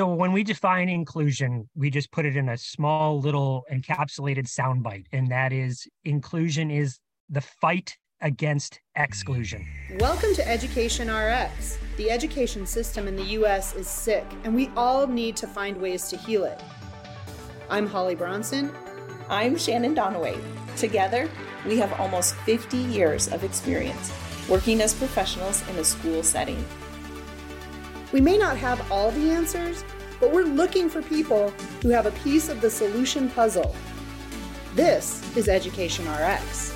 So 0.00 0.06
when 0.06 0.32
we 0.32 0.42
define 0.44 0.88
inclusion, 0.88 1.68
we 1.74 1.90
just 1.90 2.10
put 2.10 2.24
it 2.24 2.34
in 2.34 2.48
a 2.48 2.56
small 2.56 3.20
little 3.20 3.66
encapsulated 3.70 4.46
soundbite, 4.46 5.04
and 5.12 5.28
that 5.30 5.52
is 5.52 5.86
inclusion 6.06 6.70
is 6.70 6.98
the 7.28 7.42
fight 7.42 7.98
against 8.22 8.80
exclusion. 8.96 9.68
Welcome 9.98 10.32
to 10.36 10.48
Education 10.48 11.14
RX. 11.14 11.76
The 11.98 12.10
education 12.10 12.64
system 12.64 13.08
in 13.08 13.14
the 13.14 13.24
US 13.40 13.74
is 13.74 13.88
sick, 13.88 14.24
and 14.44 14.54
we 14.54 14.70
all 14.74 15.06
need 15.06 15.36
to 15.36 15.46
find 15.46 15.78
ways 15.78 16.08
to 16.08 16.16
heal 16.16 16.44
it. 16.44 16.62
I'm 17.68 17.86
Holly 17.86 18.14
Bronson. 18.14 18.72
I'm 19.28 19.58
Shannon 19.58 19.94
Donaway. 19.94 20.42
Together, 20.78 21.28
we 21.66 21.76
have 21.76 21.92
almost 22.00 22.36
50 22.46 22.78
years 22.78 23.28
of 23.28 23.44
experience 23.44 24.10
working 24.48 24.80
as 24.80 24.94
professionals 24.94 25.62
in 25.68 25.76
a 25.76 25.84
school 25.84 26.22
setting. 26.22 26.64
We 28.12 28.20
may 28.20 28.36
not 28.36 28.56
have 28.56 28.90
all 28.90 29.12
the 29.12 29.30
answers, 29.30 29.84
but 30.18 30.32
we're 30.32 30.42
looking 30.42 30.90
for 30.90 31.00
people 31.00 31.50
who 31.80 31.90
have 31.90 32.06
a 32.06 32.10
piece 32.10 32.48
of 32.48 32.60
the 32.60 32.68
solution 32.68 33.30
puzzle. 33.30 33.74
This 34.74 35.24
is 35.36 35.48
Education 35.48 36.04
RX. 36.10 36.74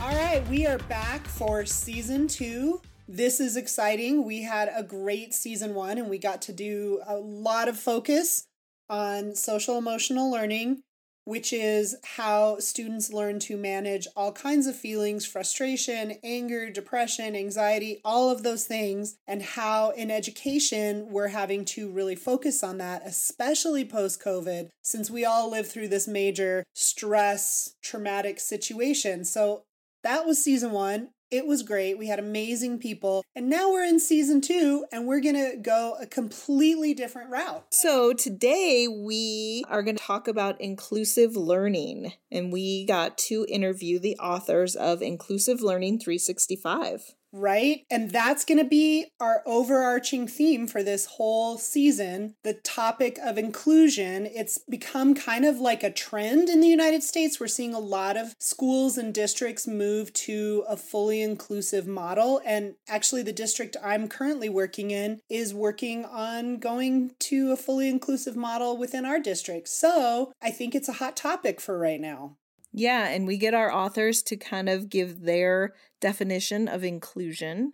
All 0.00 0.14
right, 0.16 0.42
we 0.48 0.66
are 0.66 0.78
back 0.78 1.26
for 1.26 1.66
season 1.66 2.28
two. 2.28 2.80
This 3.08 3.40
is 3.40 3.58
exciting. 3.58 4.24
We 4.24 4.42
had 4.42 4.72
a 4.74 4.82
great 4.82 5.34
season 5.34 5.74
one, 5.74 5.98
and 5.98 6.08
we 6.08 6.18
got 6.18 6.40
to 6.42 6.54
do 6.54 7.02
a 7.06 7.16
lot 7.16 7.68
of 7.68 7.78
focus 7.78 8.46
on 8.88 9.34
social 9.34 9.76
emotional 9.76 10.30
learning 10.30 10.82
which 11.26 11.52
is 11.52 11.96
how 12.16 12.56
students 12.60 13.12
learn 13.12 13.40
to 13.40 13.56
manage 13.56 14.06
all 14.14 14.30
kinds 14.30 14.68
of 14.68 14.76
feelings 14.76 15.26
frustration, 15.26 16.14
anger, 16.22 16.70
depression, 16.70 17.34
anxiety, 17.34 18.00
all 18.04 18.30
of 18.30 18.44
those 18.44 18.64
things, 18.64 19.16
and 19.26 19.42
how 19.42 19.90
in 19.90 20.08
education 20.08 21.08
we're 21.10 21.28
having 21.28 21.64
to 21.64 21.90
really 21.90 22.14
focus 22.14 22.62
on 22.62 22.78
that, 22.78 23.02
especially 23.04 23.84
post 23.84 24.22
COVID, 24.22 24.68
since 24.82 25.10
we 25.10 25.24
all 25.24 25.50
live 25.50 25.68
through 25.68 25.88
this 25.88 26.06
major 26.06 26.62
stress, 26.74 27.74
traumatic 27.82 28.38
situation. 28.38 29.24
So 29.24 29.64
that 30.04 30.26
was 30.26 30.42
season 30.42 30.70
one. 30.70 31.08
It 31.30 31.46
was 31.46 31.62
great. 31.62 31.98
We 31.98 32.06
had 32.06 32.20
amazing 32.20 32.78
people. 32.78 33.24
And 33.34 33.50
now 33.50 33.72
we're 33.72 33.84
in 33.84 33.98
season 33.98 34.40
two 34.40 34.84
and 34.92 35.06
we're 35.06 35.20
going 35.20 35.34
to 35.34 35.56
go 35.56 35.96
a 36.00 36.06
completely 36.06 36.94
different 36.94 37.30
route. 37.30 37.64
So 37.70 38.12
today 38.12 38.86
we 38.88 39.64
are 39.68 39.82
going 39.82 39.96
to 39.96 40.02
talk 40.02 40.28
about 40.28 40.60
inclusive 40.60 41.36
learning. 41.36 42.12
And 42.30 42.52
we 42.52 42.86
got 42.86 43.18
to 43.18 43.44
interview 43.48 43.98
the 43.98 44.16
authors 44.18 44.76
of 44.76 45.02
Inclusive 45.02 45.60
Learning 45.62 45.98
365 45.98 47.14
right? 47.36 47.84
And 47.90 48.10
that's 48.10 48.44
going 48.44 48.58
to 48.58 48.64
be 48.64 49.06
our 49.20 49.42
overarching 49.46 50.26
theme 50.26 50.66
for 50.66 50.82
this 50.82 51.06
whole 51.06 51.58
season 51.58 52.34
the 52.42 52.54
topic 52.54 53.18
of 53.22 53.38
inclusion. 53.38 54.26
It's 54.26 54.58
become 54.58 55.14
kind 55.14 55.44
of 55.44 55.58
like 55.58 55.82
a 55.82 55.92
trend 55.92 56.48
in 56.48 56.60
the 56.60 56.68
United 56.68 57.02
States. 57.02 57.38
We're 57.38 57.48
seeing 57.48 57.74
a 57.74 57.78
lot 57.78 58.16
of 58.16 58.34
schools 58.40 58.96
and 58.96 59.12
districts 59.12 59.66
move 59.66 60.12
to 60.14 60.64
a 60.68 60.76
fully 60.76 61.22
inclusive 61.22 61.86
model. 61.86 62.40
And 62.44 62.74
actually, 62.88 63.22
the 63.22 63.32
district 63.32 63.76
I'm 63.82 64.08
currently 64.08 64.48
working 64.48 64.90
in 64.90 65.20
is 65.28 65.54
working 65.54 66.04
on 66.04 66.58
going 66.58 67.12
to 67.20 67.52
a 67.52 67.56
fully 67.56 67.88
inclusive 67.88 68.36
model 68.36 68.76
within 68.76 69.04
our 69.04 69.20
district. 69.20 69.68
So 69.68 70.32
I 70.40 70.50
think 70.50 70.74
it's 70.74 70.88
a 70.88 70.94
hot 70.94 71.16
topic 71.16 71.60
for 71.60 71.78
right 71.78 72.00
now. 72.00 72.36
Yeah, 72.76 73.08
and 73.08 73.26
we 73.26 73.38
get 73.38 73.54
our 73.54 73.72
authors 73.72 74.22
to 74.24 74.36
kind 74.36 74.68
of 74.68 74.90
give 74.90 75.22
their 75.22 75.72
definition 75.98 76.68
of 76.68 76.84
inclusion, 76.84 77.72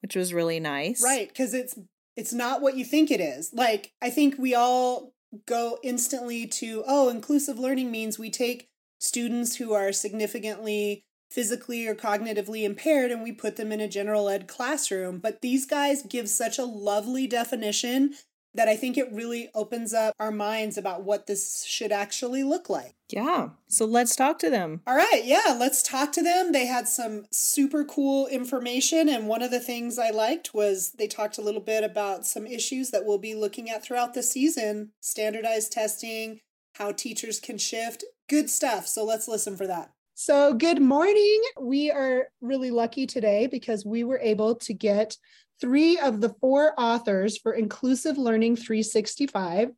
which 0.00 0.16
was 0.16 0.32
really 0.32 0.58
nice. 0.58 1.04
Right, 1.04 1.28
because 1.28 1.52
it's 1.52 1.78
it's 2.16 2.32
not 2.32 2.62
what 2.62 2.74
you 2.74 2.84
think 2.84 3.10
it 3.10 3.20
is. 3.20 3.52
Like 3.52 3.92
I 4.00 4.08
think 4.08 4.36
we 4.38 4.54
all 4.54 5.12
go 5.46 5.78
instantly 5.82 6.46
to 6.46 6.82
oh, 6.86 7.10
inclusive 7.10 7.58
learning 7.58 7.90
means 7.90 8.18
we 8.18 8.30
take 8.30 8.68
students 8.98 9.56
who 9.56 9.74
are 9.74 9.92
significantly 9.92 11.04
physically 11.30 11.86
or 11.86 11.94
cognitively 11.94 12.64
impaired 12.64 13.10
and 13.10 13.22
we 13.22 13.32
put 13.32 13.56
them 13.56 13.70
in 13.70 13.80
a 13.80 13.88
general 13.88 14.30
ed 14.30 14.48
classroom. 14.48 15.18
But 15.18 15.42
these 15.42 15.66
guys 15.66 16.02
give 16.02 16.26
such 16.26 16.58
a 16.58 16.64
lovely 16.64 17.26
definition 17.26 18.14
that 18.54 18.68
I 18.68 18.76
think 18.76 18.96
it 18.96 19.12
really 19.12 19.50
opens 19.54 19.92
up 19.94 20.14
our 20.18 20.30
minds 20.30 20.76
about 20.76 21.04
what 21.04 21.26
this 21.26 21.64
should 21.64 21.92
actually 21.92 22.42
look 22.42 22.68
like. 22.68 22.94
Yeah. 23.10 23.50
So 23.68 23.84
let's 23.84 24.16
talk 24.16 24.38
to 24.40 24.50
them. 24.50 24.82
All 24.86 24.96
right. 24.96 25.22
Yeah. 25.24 25.56
Let's 25.58 25.82
talk 25.82 26.12
to 26.12 26.22
them. 26.22 26.52
They 26.52 26.66
had 26.66 26.88
some 26.88 27.26
super 27.30 27.84
cool 27.84 28.26
information. 28.26 29.08
And 29.08 29.28
one 29.28 29.42
of 29.42 29.50
the 29.50 29.60
things 29.60 29.98
I 29.98 30.10
liked 30.10 30.54
was 30.54 30.92
they 30.92 31.06
talked 31.06 31.38
a 31.38 31.42
little 31.42 31.60
bit 31.60 31.84
about 31.84 32.26
some 32.26 32.46
issues 32.46 32.90
that 32.90 33.04
we'll 33.04 33.18
be 33.18 33.34
looking 33.34 33.70
at 33.70 33.82
throughout 33.82 34.14
the 34.14 34.22
season 34.22 34.90
standardized 35.00 35.72
testing, 35.72 36.40
how 36.74 36.92
teachers 36.92 37.40
can 37.40 37.58
shift. 37.58 38.04
Good 38.28 38.50
stuff. 38.50 38.86
So 38.86 39.04
let's 39.04 39.28
listen 39.28 39.56
for 39.56 39.66
that. 39.66 39.90
So, 40.20 40.52
good 40.52 40.82
morning. 40.82 41.40
We 41.60 41.92
are 41.92 42.26
really 42.40 42.72
lucky 42.72 43.06
today 43.06 43.46
because 43.46 43.86
we 43.86 44.02
were 44.02 44.18
able 44.18 44.56
to 44.56 44.74
get 44.74 45.16
three 45.60 45.98
of 45.98 46.20
the 46.20 46.30
four 46.40 46.72
authors 46.78 47.38
for 47.38 47.52
Inclusive 47.52 48.18
Learning 48.18 48.56
365. 48.56 49.70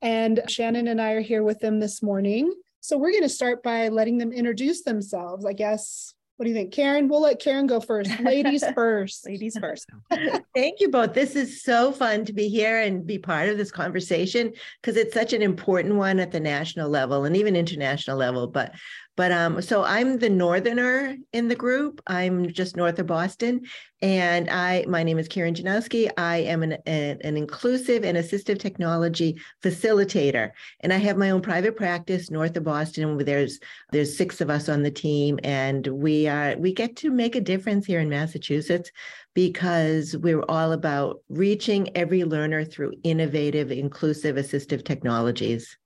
And 0.00 0.40
Shannon 0.48 0.88
and 0.88 1.00
I 1.00 1.12
are 1.12 1.20
here 1.20 1.42
with 1.42 1.60
them 1.60 1.80
this 1.80 2.02
morning. 2.02 2.52
So 2.80 2.96
we're 2.96 3.10
going 3.10 3.22
to 3.24 3.28
start 3.28 3.62
by 3.62 3.88
letting 3.88 4.18
them 4.18 4.32
introduce 4.32 4.82
themselves. 4.82 5.44
I 5.44 5.52
guess 5.52 6.14
what 6.38 6.44
do 6.44 6.50
you 6.50 6.56
think, 6.56 6.72
Karen? 6.72 7.08
We'll 7.08 7.22
let 7.22 7.40
Karen 7.40 7.66
go 7.66 7.80
first. 7.80 8.20
Ladies 8.20 8.62
first. 8.74 9.26
Ladies 9.26 9.58
first. 9.58 9.90
Thank 10.54 10.78
you 10.78 10.88
both. 10.88 11.12
This 11.12 11.34
is 11.34 11.64
so 11.64 11.90
fun 11.90 12.24
to 12.26 12.32
be 12.32 12.48
here 12.48 12.80
and 12.80 13.04
be 13.04 13.18
part 13.18 13.48
of 13.48 13.56
this 13.56 13.72
conversation 13.72 14.52
because 14.80 14.96
it's 14.96 15.12
such 15.12 15.32
an 15.32 15.42
important 15.42 15.96
one 15.96 16.20
at 16.20 16.30
the 16.30 16.38
national 16.38 16.90
level 16.90 17.24
and 17.24 17.36
even 17.36 17.56
international 17.56 18.16
level. 18.16 18.46
But 18.46 18.72
but 19.18 19.32
um, 19.32 19.60
so 19.60 19.82
I'm 19.82 20.20
the 20.20 20.30
northerner 20.30 21.16
in 21.32 21.48
the 21.48 21.56
group. 21.56 22.00
I'm 22.06 22.52
just 22.52 22.76
north 22.76 23.00
of 23.00 23.08
Boston, 23.08 23.62
and 24.00 24.48
I 24.48 24.84
my 24.86 25.02
name 25.02 25.18
is 25.18 25.26
Karen 25.26 25.54
Janowski. 25.54 26.08
I 26.16 26.36
am 26.36 26.62
an, 26.62 26.74
an, 26.86 27.18
an 27.24 27.36
inclusive 27.36 28.04
and 28.04 28.16
assistive 28.16 28.60
technology 28.60 29.40
facilitator, 29.60 30.52
and 30.82 30.92
I 30.92 30.98
have 30.98 31.16
my 31.16 31.30
own 31.30 31.42
private 31.42 31.76
practice 31.76 32.30
north 32.30 32.56
of 32.56 32.62
Boston. 32.62 33.18
There's 33.18 33.58
there's 33.90 34.16
six 34.16 34.40
of 34.40 34.50
us 34.50 34.68
on 34.68 34.84
the 34.84 34.90
team, 34.92 35.40
and 35.42 35.84
we 35.88 36.28
are 36.28 36.56
we 36.56 36.72
get 36.72 36.94
to 36.98 37.10
make 37.10 37.34
a 37.34 37.40
difference 37.40 37.86
here 37.86 37.98
in 37.98 38.08
Massachusetts 38.08 38.92
because 39.34 40.16
we're 40.16 40.44
all 40.48 40.70
about 40.70 41.22
reaching 41.28 41.90
every 41.96 42.22
learner 42.22 42.64
through 42.64 42.92
innovative, 43.02 43.72
inclusive, 43.72 44.36
assistive 44.36 44.84
technologies. 44.84 45.76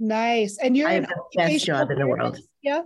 Nice. 0.00 0.58
And 0.58 0.76
you're 0.76 0.88
I 0.88 0.94
have 0.94 1.04
the 1.04 1.22
best 1.36 1.66
job 1.66 1.90
in 1.90 1.98
the 1.98 2.06
world. 2.06 2.38
Yeah. 2.62 2.82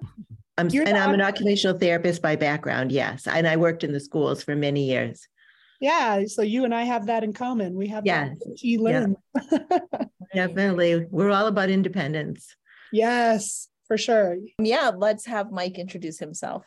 I'm, 0.59 0.69
and 0.69 0.97
I'm 0.97 1.15
an 1.15 1.21
occupational 1.21 1.79
therapist 1.79 2.21
by 2.21 2.37
background, 2.37 2.93
yes. 2.93 3.27
And 3.27 3.47
I 3.47 3.57
worked 3.57 3.83
in 3.83 3.93
the 3.93 4.01
schools 4.01 4.43
for 4.43 4.55
many 4.55 4.85
years. 4.85 5.27
Yeah. 5.81 6.25
So 6.27 6.43
you 6.43 6.65
and 6.65 6.75
I 6.75 6.83
have 6.83 7.07
that 7.07 7.25
in 7.25 7.33
common. 7.33 7.75
We 7.75 7.89
have 7.89 8.05
yes. 8.05 8.37
She 8.57 8.79
learn. 8.79 9.17
Yeah. 9.51 9.59
Definitely. 10.35 11.07
We're 11.11 11.31
all 11.31 11.47
about 11.47 11.71
independence. 11.71 12.55
Yes, 12.93 13.69
for 13.87 13.97
sure. 13.97 14.37
Yeah. 14.59 14.93
Let's 14.97 15.27
have 15.27 15.51
Mike 15.51 15.79
introduce 15.79 16.19
himself. 16.19 16.65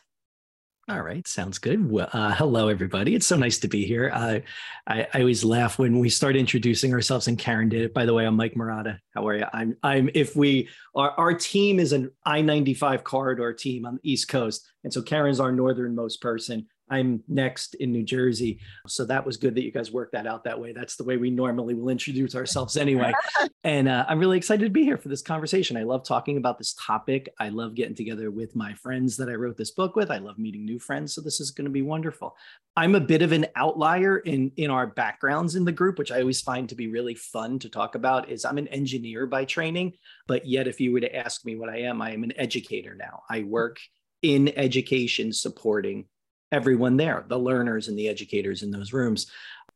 All 0.90 1.02
right, 1.02 1.28
sounds 1.28 1.58
good. 1.58 1.90
Well, 1.90 2.08
uh, 2.14 2.34
hello, 2.34 2.68
everybody. 2.68 3.14
It's 3.14 3.26
so 3.26 3.36
nice 3.36 3.58
to 3.58 3.68
be 3.68 3.84
here. 3.84 4.10
Uh, 4.10 4.38
I, 4.86 5.06
I, 5.12 5.20
always 5.20 5.44
laugh 5.44 5.78
when 5.78 5.98
we 5.98 6.08
start 6.08 6.34
introducing 6.34 6.94
ourselves, 6.94 7.28
and 7.28 7.38
Karen 7.38 7.68
did 7.68 7.82
it. 7.82 7.92
By 7.92 8.06
the 8.06 8.14
way, 8.14 8.24
I'm 8.24 8.36
Mike 8.36 8.54
Marotta. 8.54 8.98
How 9.14 9.28
are 9.28 9.36
you? 9.36 9.44
I'm. 9.52 9.76
I'm. 9.82 10.08
If 10.14 10.34
we 10.34 10.70
our 10.94 11.10
our 11.10 11.34
team 11.34 11.78
is 11.78 11.92
an 11.92 12.10
I-95 12.24 13.04
corridor 13.04 13.52
team 13.52 13.84
on 13.84 13.96
the 13.96 14.10
East 14.10 14.28
Coast, 14.28 14.66
and 14.82 14.90
so 14.90 15.02
Karen's 15.02 15.40
our 15.40 15.52
northernmost 15.52 16.22
person. 16.22 16.66
I'm 16.90 17.22
next 17.28 17.74
in 17.74 17.92
New 17.92 18.04
Jersey. 18.04 18.60
So 18.86 19.04
that 19.06 19.24
was 19.24 19.36
good 19.36 19.54
that 19.54 19.62
you 19.62 19.72
guys 19.72 19.92
worked 19.92 20.12
that 20.12 20.26
out 20.26 20.44
that 20.44 20.60
way. 20.60 20.72
That's 20.72 20.96
the 20.96 21.04
way 21.04 21.16
we 21.16 21.30
normally 21.30 21.74
will 21.74 21.88
introduce 21.88 22.34
ourselves 22.34 22.76
anyway. 22.76 23.12
and 23.64 23.88
uh, 23.88 24.04
I'm 24.08 24.18
really 24.18 24.36
excited 24.36 24.64
to 24.64 24.70
be 24.70 24.84
here 24.84 24.98
for 24.98 25.08
this 25.08 25.22
conversation. 25.22 25.76
I 25.76 25.82
love 25.82 26.04
talking 26.04 26.36
about 26.36 26.58
this 26.58 26.74
topic. 26.74 27.28
I 27.38 27.48
love 27.48 27.74
getting 27.74 27.94
together 27.94 28.30
with 28.30 28.56
my 28.56 28.74
friends 28.74 29.16
that 29.18 29.28
I 29.28 29.34
wrote 29.34 29.56
this 29.56 29.72
book 29.72 29.96
with. 29.96 30.10
I 30.10 30.18
love 30.18 30.38
meeting 30.38 30.64
new 30.64 30.78
friends. 30.78 31.14
So 31.14 31.20
this 31.20 31.40
is 31.40 31.50
going 31.50 31.66
to 31.66 31.70
be 31.70 31.82
wonderful. 31.82 32.36
I'm 32.76 32.94
a 32.94 33.00
bit 33.00 33.22
of 33.22 33.32
an 33.32 33.46
outlier 33.56 34.18
in, 34.18 34.52
in 34.56 34.70
our 34.70 34.86
backgrounds 34.86 35.56
in 35.56 35.64
the 35.64 35.72
group, 35.72 35.98
which 35.98 36.12
I 36.12 36.20
always 36.20 36.40
find 36.40 36.68
to 36.68 36.74
be 36.74 36.88
really 36.88 37.14
fun 37.14 37.58
to 37.58 37.68
talk 37.68 37.94
about 37.94 38.30
is 38.30 38.44
I'm 38.44 38.58
an 38.58 38.68
engineer 38.68 39.26
by 39.26 39.44
training, 39.44 39.94
but 40.26 40.46
yet 40.46 40.68
if 40.68 40.80
you 40.80 40.92
were 40.92 41.00
to 41.00 41.16
ask 41.16 41.44
me 41.44 41.56
what 41.56 41.68
I 41.68 41.78
am, 41.78 42.00
I 42.00 42.12
am 42.12 42.22
an 42.22 42.32
educator 42.36 42.94
now. 42.94 43.22
I 43.28 43.42
work 43.42 43.78
in 44.22 44.56
education 44.56 45.32
supporting 45.32 46.06
everyone 46.52 46.96
there, 46.96 47.24
the 47.28 47.38
learners 47.38 47.88
and 47.88 47.98
the 47.98 48.08
educators 48.08 48.62
in 48.62 48.70
those 48.70 48.92
rooms. 48.92 49.30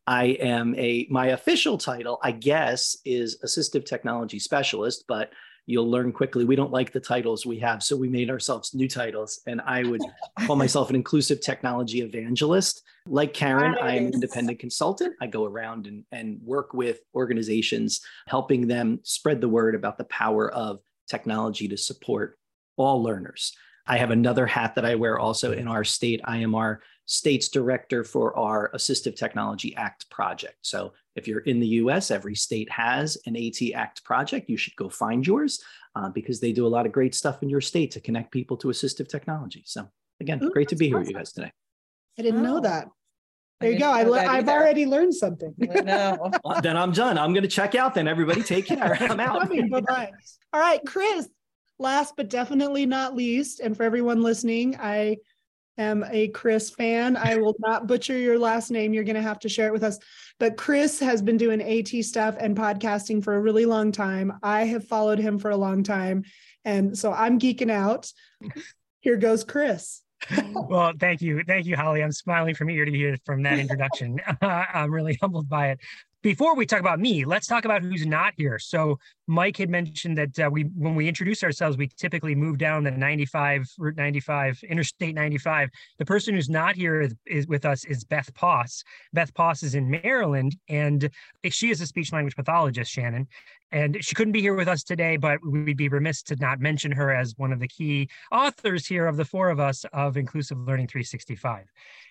I 0.06 0.24
am 0.40 0.74
a 0.76 1.06
my 1.10 1.28
official 1.28 1.78
title, 1.78 2.18
I 2.22 2.32
guess, 2.32 2.96
is 3.04 3.38
assistive 3.44 3.84
technology 3.84 4.38
specialist, 4.38 5.04
but 5.06 5.32
you'll 5.66 5.88
learn 5.88 6.12
quickly. 6.12 6.44
We 6.44 6.56
don't 6.56 6.72
like 6.72 6.92
the 6.92 7.00
titles 7.00 7.46
we 7.46 7.58
have, 7.60 7.82
so 7.82 7.96
we 7.96 8.08
made 8.08 8.30
ourselves 8.30 8.74
new 8.74 8.88
titles. 8.88 9.40
And 9.46 9.60
I 9.60 9.84
would 9.84 10.00
call 10.46 10.56
myself 10.56 10.90
an 10.90 10.96
inclusive 10.96 11.40
technology 11.40 12.00
evangelist. 12.00 12.82
Like 13.06 13.32
Karen, 13.32 13.72
nice. 13.72 13.80
I 13.80 13.90
am 13.92 14.06
an 14.06 14.14
independent 14.14 14.58
consultant. 14.58 15.14
I 15.20 15.28
go 15.28 15.44
around 15.44 15.86
and, 15.86 16.04
and 16.10 16.40
work 16.42 16.74
with 16.74 17.00
organizations, 17.14 18.00
helping 18.26 18.66
them 18.66 19.00
spread 19.04 19.40
the 19.40 19.48
word 19.48 19.76
about 19.76 19.98
the 19.98 20.04
power 20.04 20.52
of 20.52 20.80
technology 21.08 21.68
to 21.68 21.76
support 21.76 22.38
all 22.76 23.02
learners. 23.02 23.52
I 23.86 23.96
have 23.96 24.10
another 24.10 24.46
hat 24.46 24.74
that 24.76 24.84
I 24.84 24.94
wear 24.94 25.18
also 25.18 25.52
in 25.52 25.66
our 25.66 25.84
state. 25.84 26.20
I 26.24 26.38
am 26.38 26.54
our 26.54 26.80
state's 27.06 27.48
director 27.48 28.04
for 28.04 28.36
our 28.38 28.70
Assistive 28.74 29.16
Technology 29.16 29.74
Act 29.76 30.08
project. 30.08 30.56
So 30.62 30.92
if 31.16 31.26
you're 31.26 31.40
in 31.40 31.60
the 31.60 31.66
US, 31.66 32.10
every 32.10 32.34
state 32.34 32.70
has 32.70 33.18
an 33.26 33.36
AT 33.36 33.60
Act 33.74 34.04
project. 34.04 34.48
You 34.48 34.56
should 34.56 34.76
go 34.76 34.88
find 34.88 35.26
yours 35.26 35.62
uh, 35.96 36.08
because 36.10 36.40
they 36.40 36.52
do 36.52 36.66
a 36.66 36.68
lot 36.68 36.86
of 36.86 36.92
great 36.92 37.14
stuff 37.14 37.42
in 37.42 37.48
your 37.48 37.60
state 37.60 37.90
to 37.92 38.00
connect 38.00 38.30
people 38.30 38.56
to 38.58 38.68
assistive 38.68 39.08
technology. 39.08 39.62
So 39.66 39.88
again, 40.20 40.42
Ooh, 40.42 40.50
great 40.50 40.68
to 40.68 40.76
be 40.76 40.88
here 40.88 40.98
with 40.98 41.08
you 41.08 41.14
guys 41.14 41.32
today. 41.32 41.52
I 42.18 42.22
didn't 42.22 42.40
oh. 42.40 42.54
know 42.54 42.60
that. 42.60 42.88
There 43.60 43.70
you 43.70 43.78
go. 43.78 43.90
I 43.90 44.02
le- 44.02 44.18
I've 44.18 44.48
already 44.48 44.86
learned 44.86 45.14
something. 45.14 45.54
well, 45.58 46.60
then 46.62 46.76
I'm 46.76 46.90
done. 46.90 47.16
I'm 47.16 47.32
going 47.32 47.44
to 47.44 47.48
check 47.48 47.76
out. 47.76 47.94
Then 47.94 48.08
everybody 48.08 48.42
take 48.42 48.66
care. 48.66 48.96
I'm 49.00 49.20
out. 49.20 49.48
Bye-bye. 49.48 50.10
All 50.52 50.60
right, 50.60 50.80
Chris. 50.84 51.28
Last 51.78 52.14
but 52.16 52.30
definitely 52.30 52.86
not 52.86 53.16
least, 53.16 53.60
and 53.60 53.76
for 53.76 53.82
everyone 53.82 54.22
listening, 54.22 54.76
I 54.80 55.16
am 55.78 56.04
a 56.10 56.28
Chris 56.28 56.70
fan. 56.70 57.16
I 57.16 57.36
will 57.36 57.56
not 57.58 57.86
butcher 57.86 58.16
your 58.16 58.38
last 58.38 58.70
name. 58.70 58.92
You're 58.92 59.04
going 59.04 59.16
to 59.16 59.22
have 59.22 59.38
to 59.40 59.48
share 59.48 59.68
it 59.68 59.72
with 59.72 59.82
us. 59.82 59.98
But 60.38 60.56
Chris 60.56 61.00
has 61.00 61.22
been 61.22 61.36
doing 61.36 61.62
AT 61.62 62.04
stuff 62.04 62.36
and 62.38 62.56
podcasting 62.56 63.24
for 63.24 63.34
a 63.34 63.40
really 63.40 63.66
long 63.66 63.92
time. 63.92 64.38
I 64.42 64.64
have 64.64 64.86
followed 64.86 65.18
him 65.18 65.38
for 65.38 65.50
a 65.50 65.56
long 65.56 65.82
time. 65.82 66.24
And 66.64 66.96
so 66.96 67.12
I'm 67.12 67.38
geeking 67.38 67.70
out. 67.70 68.12
Here 69.00 69.16
goes 69.16 69.44
Chris. 69.44 70.02
well, 70.54 70.92
thank 71.00 71.20
you. 71.20 71.42
Thank 71.46 71.66
you, 71.66 71.76
Holly. 71.76 72.02
I'm 72.02 72.12
smiling 72.12 72.54
from 72.54 72.70
ear 72.70 72.84
to 72.84 72.96
ear 72.96 73.16
from 73.24 73.42
that 73.42 73.58
introduction. 73.58 74.20
I'm 74.40 74.92
really 74.92 75.18
humbled 75.20 75.48
by 75.48 75.70
it 75.70 75.80
before 76.22 76.54
we 76.54 76.66
talk 76.66 76.80
about 76.80 77.00
me, 77.00 77.24
let's 77.24 77.46
talk 77.46 77.64
about 77.64 77.82
who's 77.82 78.06
not 78.06 78.32
here. 78.36 78.58
So 78.58 78.98
Mike 79.26 79.56
had 79.56 79.68
mentioned 79.68 80.16
that 80.18 80.38
uh, 80.38 80.50
we, 80.50 80.62
when 80.62 80.94
we 80.94 81.08
introduce 81.08 81.42
ourselves, 81.42 81.76
we 81.76 81.88
typically 81.88 82.34
move 82.34 82.58
down 82.58 82.84
the 82.84 82.92
95 82.92 83.68
Route 83.78 83.96
95, 83.96 84.60
Interstate 84.68 85.14
95. 85.14 85.68
The 85.98 86.04
person 86.04 86.34
who's 86.34 86.48
not 86.48 86.76
here 86.76 87.00
is, 87.00 87.14
is 87.26 87.46
with 87.48 87.64
us 87.64 87.84
is 87.84 88.04
Beth 88.04 88.32
Poss. 88.34 88.84
Beth 89.12 89.34
Poss 89.34 89.62
is 89.62 89.74
in 89.74 89.90
Maryland, 89.90 90.56
and 90.68 91.10
she 91.50 91.70
is 91.70 91.80
a 91.80 91.86
speech 91.86 92.12
language 92.12 92.36
pathologist, 92.36 92.90
Shannon. 92.90 93.26
And 93.72 94.04
she 94.04 94.14
couldn't 94.14 94.32
be 94.32 94.40
here 94.42 94.54
with 94.54 94.68
us 94.68 94.82
today, 94.82 95.16
but 95.16 95.38
we'd 95.44 95.76
be 95.76 95.88
remiss 95.88 96.22
to 96.24 96.36
not 96.36 96.60
mention 96.60 96.92
her 96.92 97.10
as 97.12 97.34
one 97.38 97.52
of 97.52 97.58
the 97.58 97.68
key 97.68 98.08
authors 98.30 98.86
here 98.86 99.06
of 99.06 99.16
the 99.16 99.24
four 99.24 99.48
of 99.48 99.58
us 99.58 99.84
of 99.92 100.16
Inclusive 100.16 100.58
Learning 100.58 100.86
365 100.86 101.64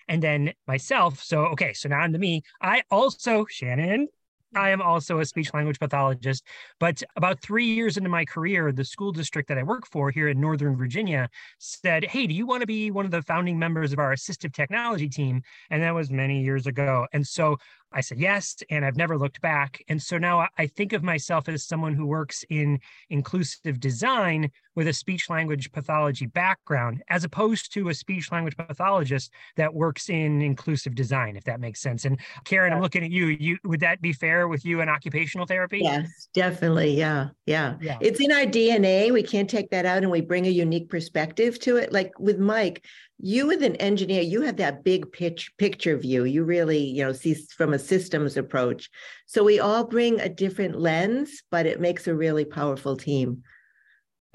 and 0.08 0.22
then 0.22 0.52
myself. 0.66 1.22
So, 1.22 1.46
okay, 1.46 1.72
so 1.72 1.88
now 1.88 2.02
on 2.02 2.12
to 2.12 2.18
me. 2.18 2.42
I 2.60 2.82
also, 2.90 3.46
Shannon, 3.48 4.08
I 4.54 4.70
am 4.70 4.82
also 4.82 5.20
a 5.20 5.24
speech 5.24 5.54
language 5.54 5.78
pathologist. 5.78 6.44
But 6.78 7.02
about 7.16 7.40
three 7.40 7.64
years 7.64 7.96
into 7.96 8.08
my 8.08 8.24
career, 8.24 8.72
the 8.72 8.84
school 8.84 9.12
district 9.12 9.48
that 9.48 9.58
I 9.58 9.62
work 9.62 9.86
for 9.86 10.10
here 10.10 10.28
in 10.28 10.40
Northern 10.40 10.76
Virginia 10.76 11.28
said, 11.58 12.04
Hey, 12.04 12.26
do 12.26 12.34
you 12.34 12.46
want 12.46 12.60
to 12.60 12.66
be 12.66 12.90
one 12.90 13.04
of 13.04 13.10
the 13.10 13.22
founding 13.22 13.58
members 13.58 13.92
of 13.92 13.98
our 13.98 14.12
assistive 14.12 14.52
technology 14.52 15.08
team? 15.08 15.42
And 15.70 15.82
that 15.82 15.94
was 15.94 16.10
many 16.10 16.42
years 16.42 16.66
ago. 16.66 17.06
And 17.12 17.26
so 17.26 17.56
I 17.94 18.00
said 18.00 18.18
yes, 18.18 18.56
and 18.70 18.84
I've 18.84 18.96
never 18.96 19.18
looked 19.18 19.40
back. 19.40 19.82
And 19.88 20.00
so 20.02 20.18
now 20.18 20.48
I 20.58 20.66
think 20.66 20.92
of 20.92 21.02
myself 21.02 21.48
as 21.48 21.64
someone 21.64 21.94
who 21.94 22.06
works 22.06 22.44
in 22.48 22.80
inclusive 23.10 23.80
design 23.80 24.50
with 24.74 24.88
a 24.88 24.92
speech 24.92 25.28
language 25.28 25.70
pathology 25.72 26.26
background, 26.26 27.02
as 27.08 27.24
opposed 27.24 27.72
to 27.74 27.88
a 27.88 27.94
speech 27.94 28.32
language 28.32 28.56
pathologist 28.56 29.30
that 29.56 29.72
works 29.72 30.08
in 30.08 30.40
inclusive 30.40 30.94
design, 30.94 31.36
if 31.36 31.44
that 31.44 31.60
makes 31.60 31.80
sense. 31.80 32.04
And 32.04 32.18
Karen, 32.44 32.72
I'm 32.72 32.80
looking 32.80 33.04
at 33.04 33.10
you. 33.10 33.26
You 33.26 33.58
would 33.64 33.80
that 33.80 34.00
be 34.00 34.12
fair 34.12 34.48
with 34.48 34.64
you 34.64 34.80
in 34.80 34.88
occupational 34.88 35.46
therapy? 35.46 35.80
Yes, 35.82 36.28
definitely. 36.32 36.96
Yeah, 36.96 37.28
yeah. 37.46 37.74
yeah. 37.80 37.98
It's 38.00 38.20
in 38.20 38.32
our 38.32 38.46
DNA. 38.46 39.12
We 39.12 39.22
can't 39.22 39.48
take 39.48 39.70
that 39.70 39.84
out, 39.84 39.98
and 39.98 40.10
we 40.10 40.20
bring 40.20 40.46
a 40.46 40.50
unique 40.50 40.88
perspective 40.88 41.58
to 41.60 41.76
it. 41.76 41.92
Like 41.92 42.18
with 42.18 42.38
Mike, 42.38 42.84
you 43.24 43.52
as 43.52 43.62
an 43.62 43.76
engineer 43.76 44.20
you 44.20 44.42
have 44.42 44.56
that 44.56 44.82
big 44.82 45.10
pitch 45.12 45.52
picture 45.56 45.96
view 45.96 46.24
you 46.24 46.42
really 46.42 46.78
you 46.78 47.04
know 47.04 47.12
see 47.12 47.34
from 47.34 47.72
a 47.72 47.78
systems 47.82 48.36
approach 48.36 48.88
so 49.26 49.44
we 49.44 49.60
all 49.60 49.84
bring 49.84 50.20
a 50.20 50.28
different 50.28 50.78
lens 50.78 51.42
but 51.50 51.66
it 51.66 51.80
makes 51.80 52.06
a 52.06 52.14
really 52.14 52.44
powerful 52.44 52.96
team 52.96 53.42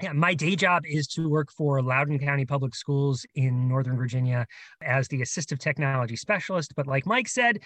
yeah, 0.00 0.12
my 0.12 0.32
day 0.32 0.54
job 0.54 0.84
is 0.86 1.08
to 1.08 1.28
work 1.28 1.50
for 1.50 1.82
Loudoun 1.82 2.20
County 2.20 2.46
Public 2.46 2.72
Schools 2.72 3.26
in 3.34 3.68
Northern 3.68 3.96
Virginia 3.96 4.46
as 4.80 5.08
the 5.08 5.22
assistive 5.22 5.58
technology 5.58 6.14
specialist. 6.14 6.72
But 6.76 6.86
like 6.86 7.04
Mike 7.04 7.26
said, 7.26 7.58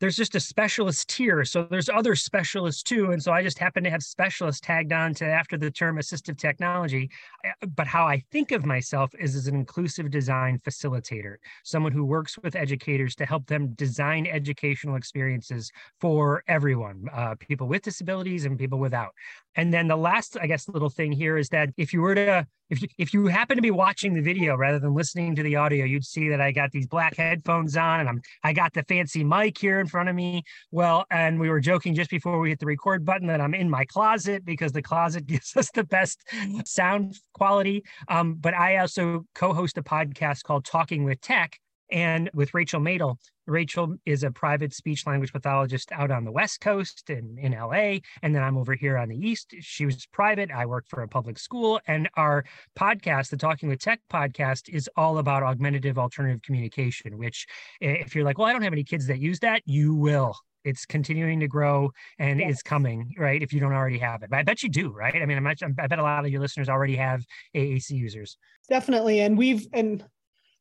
there's 0.00 0.16
just 0.16 0.34
a 0.34 0.40
specialist 0.40 1.08
tier. 1.08 1.44
So 1.44 1.66
there's 1.70 1.88
other 1.88 2.14
specialists 2.14 2.82
too. 2.82 3.12
And 3.12 3.22
so 3.22 3.32
I 3.32 3.42
just 3.42 3.58
happen 3.58 3.84
to 3.84 3.90
have 3.90 4.02
specialist 4.02 4.62
tagged 4.62 4.92
on 4.92 5.14
to 5.14 5.26
after 5.26 5.56
the 5.56 5.70
term 5.70 5.96
assistive 5.98 6.38
technology. 6.38 7.10
Eh, 7.44 7.66
but 7.76 7.86
how 7.86 8.06
I 8.06 8.22
think 8.30 8.52
of 8.52 8.64
myself 8.64 9.10
is 9.18 9.34
as 9.34 9.46
an 9.46 9.54
inclusive 9.54 10.10
design 10.10 10.60
facilitator, 10.64 11.36
someone 11.64 11.92
who 11.92 12.04
works 12.04 12.38
with 12.42 12.54
educators 12.56 13.14
to 13.16 13.26
help 13.26 13.46
them 13.46 13.74
design 13.74 14.26
educational 14.26 14.96
experiences 14.96 15.70
for 16.00 16.42
everyone, 16.48 17.04
uh, 17.12 17.34
people 17.38 17.66
with 17.66 17.82
disabilities 17.82 18.44
and 18.44 18.58
people 18.58 18.78
without. 18.78 19.12
And 19.58 19.74
then 19.74 19.88
the 19.88 19.96
last, 19.96 20.36
I 20.40 20.46
guess, 20.46 20.68
little 20.68 20.88
thing 20.88 21.10
here 21.10 21.36
is 21.36 21.48
that 21.48 21.70
if 21.76 21.92
you 21.92 22.00
were 22.00 22.14
to 22.14 22.46
if 22.70 22.80
you, 22.80 22.88
if 22.96 23.12
you 23.12 23.26
happen 23.26 23.56
to 23.56 23.62
be 23.62 23.72
watching 23.72 24.14
the 24.14 24.20
video 24.20 24.54
rather 24.54 24.78
than 24.78 24.94
listening 24.94 25.34
to 25.34 25.42
the 25.42 25.56
audio, 25.56 25.84
you'd 25.84 26.04
see 26.04 26.28
that 26.28 26.40
I 26.40 26.52
got 26.52 26.70
these 26.70 26.86
black 26.86 27.16
headphones 27.16 27.76
on 27.76 27.98
and 27.98 28.08
I'm 28.08 28.22
I 28.44 28.52
got 28.52 28.72
the 28.72 28.84
fancy 28.84 29.24
mic 29.24 29.58
here 29.58 29.80
in 29.80 29.88
front 29.88 30.08
of 30.08 30.14
me. 30.14 30.44
Well, 30.70 31.06
and 31.10 31.40
we 31.40 31.50
were 31.50 31.58
joking 31.58 31.96
just 31.96 32.08
before 32.08 32.38
we 32.38 32.50
hit 32.50 32.60
the 32.60 32.66
record 32.66 33.04
button 33.04 33.26
that 33.26 33.40
I'm 33.40 33.54
in 33.54 33.68
my 33.68 33.84
closet 33.84 34.44
because 34.44 34.70
the 34.70 34.82
closet 34.82 35.26
gives 35.26 35.56
us 35.56 35.72
the 35.72 35.82
best 35.82 36.22
sound 36.64 37.18
quality. 37.34 37.82
Um, 38.06 38.34
but 38.34 38.54
I 38.54 38.76
also 38.76 39.26
co-host 39.34 39.76
a 39.76 39.82
podcast 39.82 40.44
called 40.44 40.66
Talking 40.66 41.02
with 41.02 41.20
Tech 41.20 41.58
and 41.90 42.30
with 42.34 42.54
Rachel 42.54 42.80
Madel. 42.80 43.16
Rachel 43.46 43.96
is 44.04 44.24
a 44.24 44.30
private 44.30 44.74
speech 44.74 45.06
language 45.06 45.32
pathologist 45.32 45.90
out 45.92 46.10
on 46.10 46.24
the 46.24 46.30
West 46.30 46.60
Coast 46.60 47.08
and 47.08 47.38
in 47.38 47.52
LA. 47.52 47.98
And 48.22 48.34
then 48.34 48.42
I'm 48.42 48.58
over 48.58 48.74
here 48.74 48.98
on 48.98 49.08
the 49.08 49.16
East. 49.16 49.54
She 49.60 49.86
was 49.86 50.06
private. 50.06 50.50
I 50.50 50.66
work 50.66 50.84
for 50.86 51.02
a 51.02 51.08
public 51.08 51.38
school. 51.38 51.80
And 51.86 52.08
our 52.14 52.44
podcast, 52.78 53.30
the 53.30 53.38
Talking 53.38 53.68
with 53.70 53.80
Tech 53.80 54.00
podcast, 54.12 54.68
is 54.68 54.88
all 54.96 55.18
about 55.18 55.42
augmentative 55.42 55.98
alternative 55.98 56.42
communication, 56.42 57.16
which, 57.16 57.46
if 57.80 58.14
you're 58.14 58.24
like, 58.24 58.38
well, 58.38 58.46
I 58.46 58.52
don't 58.52 58.62
have 58.62 58.72
any 58.72 58.84
kids 58.84 59.06
that 59.06 59.18
use 59.18 59.38
that, 59.40 59.62
you 59.64 59.94
will 59.94 60.34
it's 60.64 60.84
continuing 60.84 61.38
to 61.40 61.48
grow 61.48 61.90
and 62.18 62.40
yes. 62.40 62.50
it's 62.50 62.62
coming 62.62 63.14
right 63.16 63.42
if 63.42 63.52
you 63.52 63.60
don't 63.60 63.72
already 63.72 63.96
have 63.96 64.22
it 64.22 64.30
but 64.30 64.40
i 64.40 64.42
bet 64.42 64.60
you 64.62 64.68
do 64.68 64.90
right 64.90 65.14
i 65.14 65.24
mean 65.24 65.38
I'm, 65.38 65.46
i 65.46 65.86
bet 65.86 65.98
a 65.98 66.02
lot 66.02 66.24
of 66.24 66.30
your 66.30 66.40
listeners 66.40 66.68
already 66.68 66.96
have 66.96 67.24
aac 67.54 67.90
users 67.90 68.36
definitely 68.68 69.20
and 69.20 69.38
we've 69.38 69.66
and 69.72 70.04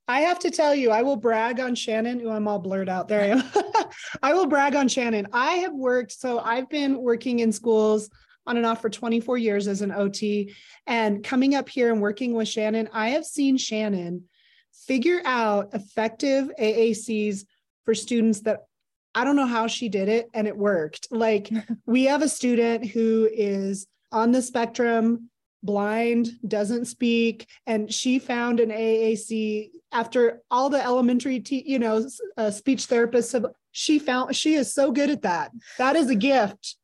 I 0.08 0.22
have 0.22 0.40
to 0.40 0.52
tell 0.52 0.74
you, 0.74 0.92
I 0.92 1.02
will 1.02 1.18
brag 1.18 1.60
on 1.60 1.76
Shannon. 1.76 2.22
Oh, 2.26 2.32
I'm 2.32 2.48
all 2.48 2.60
blurred 2.60 2.88
out. 2.88 3.08
There 3.08 3.22
I 3.22 3.26
am. 3.28 3.44
I 4.24 4.34
will 4.34 4.48
brag 4.48 4.76
on 4.76 4.88
Shannon. 4.88 5.28
I 5.34 5.56
have 5.56 5.74
worked, 5.74 6.14
so 6.14 6.40
I've 6.40 6.70
been 6.70 7.02
working 7.02 7.40
in 7.40 7.52
schools 7.52 8.10
on 8.46 8.56
and 8.56 8.66
off 8.66 8.82
for 8.82 8.90
24 8.90 9.38
years 9.38 9.68
as 9.68 9.82
an 9.82 9.92
OT. 9.92 10.56
And 10.86 11.24
coming 11.24 11.56
up 11.56 11.68
here 11.68 11.92
and 11.92 12.02
working 12.02 12.34
with 12.34 12.48
Shannon, 12.48 12.88
I 12.94 13.10
have 13.10 13.26
seen 13.26 13.58
Shannon 13.58 14.24
figure 14.88 15.22
out 15.26 15.74
effective 15.74 16.50
AACs 16.58 17.46
for 17.84 17.94
students 17.94 18.42
that 18.42 18.62
I 19.14 19.24
don't 19.24 19.36
know 19.36 19.46
how 19.46 19.68
she 19.68 19.90
did 19.90 20.08
it 20.08 20.30
and 20.34 20.48
it 20.48 20.56
worked. 20.56 21.08
Like 21.12 21.50
we 21.86 22.06
have 22.06 22.22
a 22.22 22.30
student 22.30 22.86
who 22.86 23.30
is 23.32 23.88
on 24.12 24.32
the 24.32 24.42
spectrum 24.42 25.30
blind, 25.68 26.30
doesn't 26.48 26.86
speak, 26.86 27.48
and 27.68 27.94
she 27.94 28.18
found 28.18 28.60
an 28.60 28.70
AAC 28.70 29.70
after 29.92 30.42
all 30.50 30.72
the 30.72 30.84
elementary, 30.84 31.40
te- 31.40 31.64
you 31.68 31.78
know, 31.78 32.08
uh, 32.38 32.50
speech 32.50 32.88
therapists 32.88 33.34
have. 33.34 33.46
She 33.72 34.00
found 34.00 34.36
she 34.36 34.56
is 34.56 34.74
so 34.74 34.92
good 34.92 35.12
at 35.12 35.22
that. 35.22 35.52
That 35.78 35.96
is 35.96 36.10
a 36.10 36.16
gift. 36.16 36.78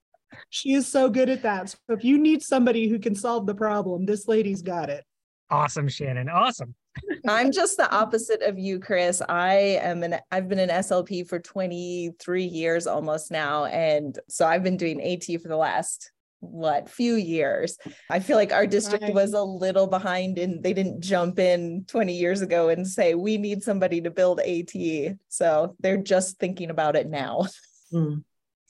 She 0.51 0.73
is 0.73 0.87
so 0.87 1.09
good 1.09 1.29
at 1.29 1.41
that. 1.41 1.69
So 1.69 1.77
if 1.89 2.03
you 2.03 2.19
need 2.19 2.43
somebody 2.43 2.87
who 2.87 2.99
can 2.99 3.15
solve 3.15 3.47
the 3.47 3.55
problem, 3.55 4.05
this 4.05 4.27
lady's 4.27 4.61
got 4.61 4.91
it. 4.91 5.03
Awesome, 5.49 5.87
Shannon. 5.87 6.29
Awesome. 6.29 6.75
I'm 7.27 7.51
just 7.51 7.77
the 7.77 7.91
opposite 7.91 8.43
of 8.43 8.59
you, 8.59 8.79
Chris. 8.79 9.21
I 9.27 9.79
am 9.81 10.03
an 10.03 10.17
I've 10.31 10.47
been 10.47 10.59
an 10.59 10.69
SLP 10.69 11.27
for 11.27 11.39
23 11.39 12.43
years 12.43 12.85
almost 12.85 13.31
now. 13.31 13.65
And 13.65 14.17
so 14.29 14.45
I've 14.45 14.63
been 14.63 14.77
doing 14.77 15.01
AT 15.01 15.25
for 15.41 15.47
the 15.47 15.57
last 15.57 16.11
what 16.43 16.89
few 16.89 17.15
years 17.15 17.77
i 18.09 18.19
feel 18.19 18.37
like 18.37 18.51
our 18.51 18.67
district 18.67 19.03
right. 19.03 19.13
was 19.13 19.33
a 19.33 19.41
little 19.41 19.87
behind 19.87 20.37
and 20.37 20.61
they 20.61 20.73
didn't 20.73 21.01
jump 21.01 21.39
in 21.39 21.85
20 21.87 22.13
years 22.13 22.41
ago 22.41 22.69
and 22.69 22.87
say 22.87 23.15
we 23.15 23.37
need 23.37 23.63
somebody 23.63 24.01
to 24.01 24.11
build 24.11 24.39
at 24.39 25.17
so 25.29 25.75
they're 25.79 25.97
just 25.97 26.37
thinking 26.39 26.69
about 26.69 26.95
it 26.95 27.07
now 27.07 27.45
mm. 27.93 28.23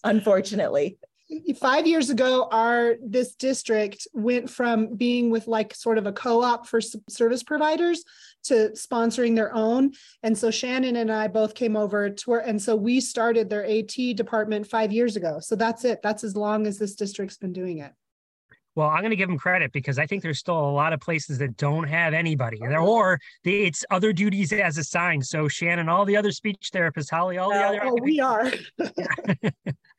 unfortunately 0.03 0.97
five 1.59 1.87
years 1.87 2.09
ago, 2.09 2.47
our 2.51 2.95
this 3.01 3.35
district 3.35 4.07
went 4.13 4.49
from 4.49 4.95
being 4.95 5.29
with 5.29 5.47
like 5.47 5.73
sort 5.73 5.97
of 5.97 6.05
a 6.05 6.13
co-op 6.13 6.67
for 6.67 6.81
service 7.09 7.43
providers 7.43 8.03
to 8.43 8.71
sponsoring 8.71 9.35
their 9.35 9.53
own. 9.53 9.93
And 10.21 10.37
so 10.37 10.51
Shannon 10.51 10.97
and 10.97 11.11
I 11.11 11.27
both 11.27 11.55
came 11.55 11.75
over 11.75 12.09
to 12.09 12.29
where, 12.29 12.39
and 12.39 12.61
so 12.61 12.75
we 12.75 12.99
started 12.99 13.49
their 13.49 13.65
AT 13.65 13.95
department 14.15 14.67
five 14.67 14.91
years 14.91 15.15
ago. 15.15 15.39
So 15.39 15.55
that's 15.55 15.85
it. 15.85 16.01
That's 16.03 16.23
as 16.23 16.35
long 16.35 16.67
as 16.67 16.77
this 16.77 16.95
district's 16.95 17.37
been 17.37 17.53
doing 17.53 17.79
it. 17.79 17.93
Well, 18.75 18.89
I'm 18.89 19.01
going 19.01 19.11
to 19.11 19.15
give 19.15 19.29
them 19.29 19.37
credit 19.37 19.71
because 19.71 19.99
I 19.99 20.07
think 20.07 20.23
there's 20.23 20.39
still 20.39 20.57
a 20.57 20.71
lot 20.71 20.93
of 20.93 20.99
places 20.99 21.37
that 21.37 21.57
don't 21.57 21.87
have 21.87 22.13
anybody, 22.13 22.59
oh, 22.63 22.85
or 22.85 23.19
it's 23.43 23.85
other 23.91 24.11
duties 24.11 24.51
as 24.51 24.77
assigned. 24.77 25.25
So 25.25 25.47
Shannon, 25.47 25.89
all 25.89 26.05
the 26.05 26.17
other 26.17 26.31
speech 26.31 26.71
therapists, 26.73 27.11
Holly, 27.11 27.37
all 27.37 27.51
the 27.51 27.63
other. 27.63 27.81
Oh, 27.83 27.97
we 28.01 28.19
are. 28.19 28.51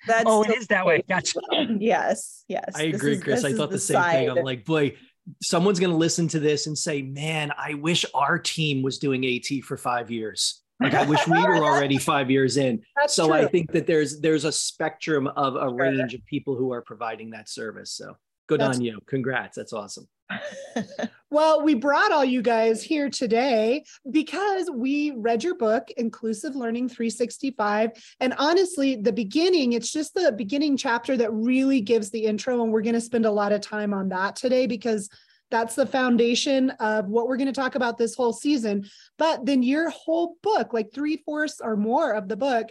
That's 0.07 0.25
oh, 0.26 0.43
it 0.43 0.57
is 0.57 0.66
that 0.69 0.85
way. 0.85 1.02
Gotcha. 1.09 1.40
Yes, 1.78 2.45
yes. 2.49 2.73
I 2.75 2.85
agree, 2.85 3.14
is, 3.14 3.23
Chris. 3.23 3.45
I 3.45 3.52
thought 3.52 3.71
the, 3.71 3.76
the 3.76 3.81
same 3.81 4.02
thing. 4.02 4.31
I'm 4.31 4.45
like, 4.45 4.64
boy, 4.64 4.97
someone's 5.43 5.81
going 5.81 5.90
to 5.90 5.97
listen 5.97 6.28
to 6.28 6.40
this 6.40 6.66
and 6.66 6.76
say, 6.76 7.02
"Man, 7.02 7.52
I 7.57 7.75
wish 7.75 8.04
our 8.14 8.38
team 8.38 8.83
was 8.83 8.99
doing 8.99 9.25
AT 9.26 9.64
for 9.64 9.76
five 9.76 10.11
years." 10.11 10.62
Like 10.81 10.95
I 10.95 11.04
wish 11.04 11.26
we 11.26 11.40
were 11.40 11.64
already 11.64 11.99
five 12.12 12.31
years 12.31 12.57
in. 12.57 12.83
That's 12.97 13.14
so 13.14 13.28
true. 13.28 13.37
I 13.37 13.47
think 13.47 13.73
that 13.73 13.87
there's 13.87 14.21
there's 14.21 14.45
a 14.45 14.52
spectrum 14.52 15.26
of 15.26 15.57
a 15.57 15.73
range 15.73 16.14
of 16.14 16.25
people 16.26 16.57
who 16.57 16.73
are 16.73 16.83
providing 16.83 17.31
that 17.31 17.49
service. 17.49 17.93
So 17.93 18.16
good 18.47 18.61
That's- 18.61 18.77
on 18.77 18.85
you. 18.85 19.01
Congrats. 19.07 19.57
That's 19.57 19.73
awesome. 19.73 20.09
well, 21.31 21.63
we 21.63 21.75
brought 21.75 22.13
all 22.13 22.25
you 22.25 22.43
guys 22.43 22.83
here 22.83 23.11
today 23.11 23.85
because 24.11 24.71
we 24.73 25.13
read 25.13 25.45
your 25.45 25.57
book, 25.57 25.91
Inclusive 25.97 26.57
Learning 26.57 26.89
365. 26.89 27.91
And 28.21 28.35
honestly, 28.39 28.97
the 28.97 29.13
beginning, 29.13 29.75
it's 29.75 29.93
just 29.93 30.15
the 30.15 30.33
beginning 30.33 30.77
chapter 30.77 31.17
that 31.17 31.33
really 31.33 31.81
gives 31.81 32.11
the 32.11 32.25
intro. 32.25 32.63
And 32.63 32.73
we're 32.73 32.83
going 32.83 32.95
to 32.95 33.01
spend 33.01 33.27
a 33.27 33.31
lot 33.31 33.53
of 33.53 33.61
time 33.61 33.93
on 33.93 34.09
that 34.11 34.37
today 34.37 34.67
because 34.67 35.09
that's 35.51 35.75
the 35.75 35.87
foundation 35.87 36.71
of 36.81 37.07
what 37.07 37.29
we're 37.29 37.37
going 37.37 37.47
to 37.47 37.53
talk 37.53 37.75
about 37.75 37.99
this 37.99 38.15
whole 38.15 38.33
season. 38.33 38.89
But 39.19 39.47
then 39.47 39.63
your 39.63 39.91
whole 39.91 40.37
book, 40.43 40.73
like 40.73 40.93
three 40.93 41.19
fourths 41.19 41.61
or 41.63 41.77
more 41.77 42.13
of 42.13 42.29
the 42.29 42.37
book, 42.37 42.69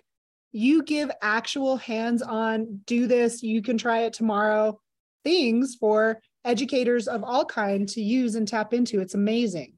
you 0.51 0.84
give 0.84 1.10
actual 1.22 1.77
hands 1.77 2.22
on, 2.22 2.82
do 2.86 3.08
this, 3.08 3.42
you 3.42 3.62
can 3.62 3.77
try 3.77 4.01
it 4.01 4.13
tomorrow 4.13 4.80
things 5.24 5.75
for 5.80 6.22
educators 6.46 7.08
of 7.08 7.24
all 7.24 7.46
kind 7.46 7.88
to 7.89 8.01
use 8.01 8.36
and 8.36 8.48
tap 8.48 8.74
into. 8.74 9.00
It's 9.00 9.13
amazing. 9.13 9.74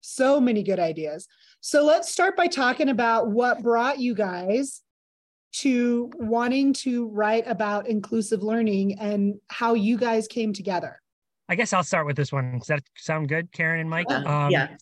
So 0.00 0.40
many 0.40 0.62
good 0.62 0.78
ideas. 0.78 1.26
So 1.60 1.84
let's 1.84 2.10
start 2.10 2.36
by 2.36 2.46
talking 2.46 2.88
about 2.88 3.30
what 3.30 3.62
brought 3.62 3.98
you 3.98 4.14
guys 4.14 4.82
to 5.52 6.10
wanting 6.16 6.72
to 6.72 7.08
write 7.08 7.44
about 7.46 7.86
inclusive 7.86 8.42
learning 8.42 8.98
and 8.98 9.36
how 9.48 9.74
you 9.74 9.96
guys 9.96 10.26
came 10.26 10.52
together. 10.52 11.00
I 11.48 11.54
guess 11.54 11.72
I'll 11.72 11.84
start 11.84 12.06
with 12.06 12.16
this 12.16 12.32
one. 12.32 12.58
Does 12.58 12.66
that 12.68 12.82
sound 12.96 13.28
good, 13.28 13.52
Karen 13.52 13.80
and 13.80 13.88
Mike? 13.88 14.10
Um, 14.10 14.50
yeah. 14.50 14.76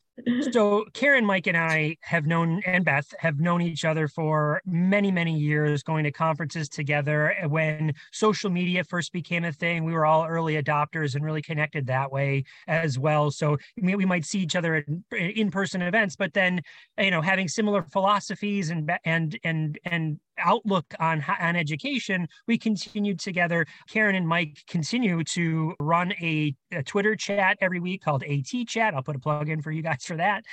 So 0.51 0.85
Karen, 0.93 1.25
Mike, 1.25 1.47
and 1.47 1.57
I 1.57 1.97
have 2.03 2.27
known, 2.27 2.63
and 2.67 2.85
Beth 2.85 3.13
have 3.19 3.41
known 3.41 3.63
each 3.63 3.85
other 3.85 4.09
for 4.09 4.63
many, 4.67 5.11
many 5.11 5.37
years, 5.39 5.83
going 5.83 6.05
to 6.05 6.13
conferences 6.13 6.69
together. 6.69 7.35
Eh, 7.41 7.47
when 7.47 7.95
social 8.13 8.51
media 8.51 8.85
first 8.85 9.13
became 9.13 9.45
a 9.45 9.53
thing, 9.53 9.85
we 9.85 9.93
were 9.93 10.07
all 10.07 10.27
early 10.27 10.63
adopters 10.63 11.15
and 11.15 11.25
really 11.25 11.43
connected 11.43 11.87
that 11.87 12.11
way 12.11 12.45
as 12.69 12.99
well. 12.99 13.31
So 13.31 13.57
we 13.81 14.05
might 14.05 14.25
see 14.25 14.41
each 14.41 14.57
other 14.57 14.77
at 14.77 14.85
eh, 15.13 15.33
in-person 15.37 15.83
events, 15.83 16.17
but 16.17 16.33
then 16.33 16.61
you 16.99 17.11
know, 17.11 17.21
having 17.21 17.49
similar 17.49 17.83
philosophies 17.83 18.71
and 18.71 18.91
and 19.05 19.39
and 19.45 19.79
and 19.85 20.21
outlook 20.39 20.87
on 21.01 21.25
on 21.41 21.57
education, 21.57 22.29
we 22.47 22.59
continued 22.59 23.21
together. 23.21 23.67
Karen 23.89 24.15
and 24.15 24.27
Mike 24.27 24.63
continue 24.67 25.23
to 25.25 25.75
run 25.81 26.13
a, 26.21 26.55
a 26.73 26.83
Twitter 26.83 27.17
chat 27.17 27.59
every 27.61 27.81
week 27.81 28.03
called 28.03 28.23
AT 28.23 28.51
Chat. 28.67 28.95
I'll 28.95 29.03
put 29.03 29.17
a 29.17 29.19
plug 29.19 29.49
in 29.49 29.63
for 29.63 29.71
you 29.71 29.83
guys 29.83 30.05
for 30.05 30.17
that. 30.17 30.45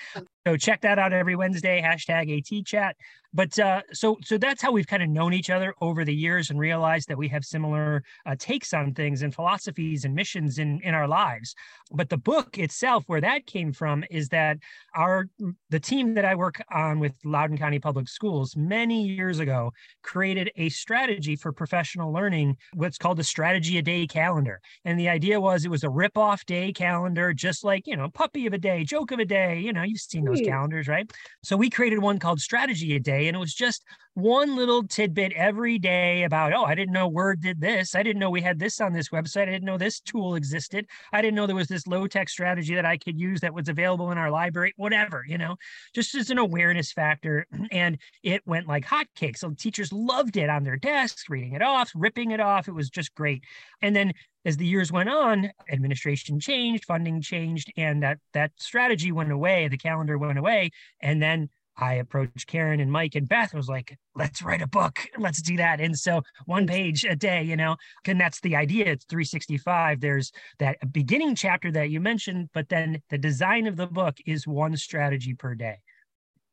So 0.48 0.58
check 0.58 0.82
that 0.82 0.98
out 0.98 1.14
every 1.14 1.36
Wednesday. 1.36 1.82
Hashtag 1.82 2.38
AT 2.38 2.66
Chat. 2.66 2.96
But 3.34 3.58
uh, 3.60 3.82
so 3.92 4.18
so 4.24 4.38
that's 4.38 4.62
how 4.62 4.72
we've 4.72 4.88
kind 4.88 5.04
of 5.04 5.10
known 5.10 5.34
each 5.34 5.50
other 5.50 5.74
over 5.82 6.04
the 6.04 6.14
years 6.14 6.50
and 6.50 6.60
realized 6.60 7.10
that 7.10 7.18
we 7.18 7.28
have 7.28 7.46
similar 7.46 8.04
uh, 8.26 8.36
takes 8.40 8.74
on 8.74 8.94
things 8.94 9.22
and 9.22 9.34
philosophies 9.34 10.04
and 10.04 10.16
missions 10.16 10.58
in 10.58 10.80
in 10.84 10.96
our 10.96 11.08
lives. 11.08 11.54
But 11.92 12.10
the 12.10 12.18
book 12.18 12.58
itself, 12.58 13.04
where 13.06 13.22
that 13.22 13.46
came 13.46 13.72
from, 13.72 14.04
is 14.10 14.30
that 14.30 14.58
our 14.96 15.28
the 15.70 15.80
team 15.80 16.16
that 16.16 16.26
I 16.26 16.34
work 16.34 16.62
on 16.72 17.00
with 17.00 17.14
Loudoun 17.24 17.58
County 17.58 17.80
Public 17.80 18.10
Schools 18.10 18.56
many 18.56 19.08
years 19.08 19.38
ago 19.38 19.72
created 20.02 20.52
a 20.56 20.70
strategy 20.70 21.36
for 21.36 21.52
professional 21.52 22.12
learning, 22.12 22.58
what's 22.74 22.98
called 22.98 23.20
a 23.20 23.24
strategy 23.24 23.78
a 23.78 23.84
day 23.84 24.08
calendar. 24.08 24.60
And 24.86 25.00
the 25.00 25.10
idea 25.10 25.40
was 25.40 25.66
it 25.66 25.72
was 25.72 25.84
a 25.84 25.90
rip 25.90 26.18
off 26.18 26.46
day 26.46 26.74
calendar, 26.74 27.32
just 27.34 27.64
like 27.64 27.86
you 27.86 27.96
know 27.96 28.10
puppy 28.10 28.48
of 28.48 28.54
a 28.54 28.58
day, 28.58 28.84
joke 28.84 29.12
of 29.12 29.20
a 29.20 29.26
day. 29.26 29.60
You 29.60 29.72
know 29.72 29.84
you've 29.84 30.02
seen 30.02 30.26
those 30.30 30.42
calendars, 30.42 30.88
right? 30.88 31.12
So 31.44 31.58
we 31.58 31.70
created 31.70 32.00
one 32.00 32.20
called 32.20 32.40
strategy 32.40 32.96
a 32.96 33.00
day. 33.00 33.28
And 33.28 33.36
it 33.36 33.40
was 33.40 33.54
just 33.54 33.84
one 34.14 34.56
little 34.56 34.86
tidbit 34.86 35.34
every 35.34 35.80
day 35.80 36.24
about, 36.24 36.54
oh, 36.54 36.64
I 36.64 36.76
didn't 36.76 36.94
know 36.94 37.08
Word 37.08 37.42
did 37.42 37.62
this. 37.62 37.96
I 37.96 38.04
didn't 38.04 38.20
know 38.20 38.30
we 38.30 38.42
had 38.42 38.60
this 38.60 38.82
on 38.82 38.94
this 38.94 39.10
website. 39.10 39.44
I 39.44 39.52
didn't 39.52 39.66
know 39.66 39.78
this 39.78 40.00
tool 40.00 40.36
existed. 40.36 40.88
I 41.14 41.22
didn't 41.22 41.36
know 41.36 41.48
there 41.48 41.56
was 41.56 41.68
this 41.68 41.88
low 41.88 42.08
tech 42.08 42.30
strategy 42.30 42.76
that 42.76 42.86
I 42.86 42.98
could 42.98 43.20
use 43.20 43.40
that 43.42 43.54
was 43.54 43.70
available 43.70 44.12
in 44.12 44.18
our 44.18 44.32
library, 44.32 44.74
whatever, 44.78 45.24
you 45.28 45.38
know, 45.38 45.56
just 45.94 46.16
as 46.16 46.30
an 46.30 46.38
awareness 46.38 46.92
factor. 46.92 47.46
And 47.72 48.00
it 48.24 48.42
went 48.48 48.68
like 48.68 48.86
hotcakes. 48.86 49.38
So 49.38 49.52
teachers 49.52 49.94
loved 49.94 50.38
it 50.38 50.50
on 50.50 50.64
their 50.64 50.76
desks, 50.76 51.30
reading 51.30 51.54
it 51.54 51.62
off, 51.62 51.92
ripping 51.94 52.32
it 52.32 52.40
off. 52.40 52.68
It 52.68 52.72
was 52.72 52.90
just 52.90 53.14
great. 53.14 53.44
And 53.82 53.96
then 53.96 54.14
as 54.46 54.58
the 54.58 54.66
years 54.66 54.92
went 54.92 55.10
on, 55.10 55.52
administration 55.72 56.40
changed, 56.40 56.86
funding 56.86 57.22
changed, 57.22 57.72
and 57.78 58.02
that 58.04 58.20
that 58.34 58.52
strategy 58.58 59.12
went 59.12 59.32
away. 59.32 59.68
The 59.68 59.78
calendar 59.78 60.18
went 60.18 60.40
away, 60.40 60.72
and 61.02 61.22
then 61.22 61.50
I 61.80 61.96
approached 61.96 62.48
Karen 62.48 62.80
and 62.82 62.92
Mike 62.92 63.16
and 63.16 63.28
Beth 63.28 63.54
was 63.54 63.70
like, 63.70 63.98
let's 64.14 64.42
write 64.42 64.62
a 64.62 64.68
book. 64.68 65.00
Let's 65.18 65.42
do 65.42 65.56
that. 65.58 65.80
And 65.80 65.98
so 65.98 66.24
one 66.46 66.68
page 66.68 67.06
a 67.06 67.16
day, 67.16 67.44
you 67.44 67.56
know, 67.56 67.78
and 68.06 68.20
that's 68.20 68.42
the 68.42 68.56
idea. 68.56 68.86
It's 68.88 69.06
365. 69.06 70.02
There's 70.02 70.32
that 70.60 70.78
beginning 70.92 71.36
chapter 71.36 71.72
that 71.72 71.90
you 71.90 72.02
mentioned, 72.02 72.50
but 72.54 72.68
then 72.68 73.02
the 73.10 73.18
design 73.18 73.66
of 73.66 73.78
the 73.78 73.88
book 73.88 74.18
is 74.26 74.46
one 74.46 74.76
strategy 74.76 75.34
per 75.34 75.56
day. 75.56 75.78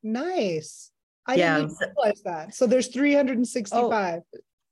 Nice. 0.03 0.93
I 1.27 1.35
yeah. 1.35 1.59
didn't 1.59 1.77
realize 1.81 2.23
that. 2.25 2.55
So 2.55 2.69
there's 2.69 2.89
365. 2.89 3.75
Oh, 3.83 4.21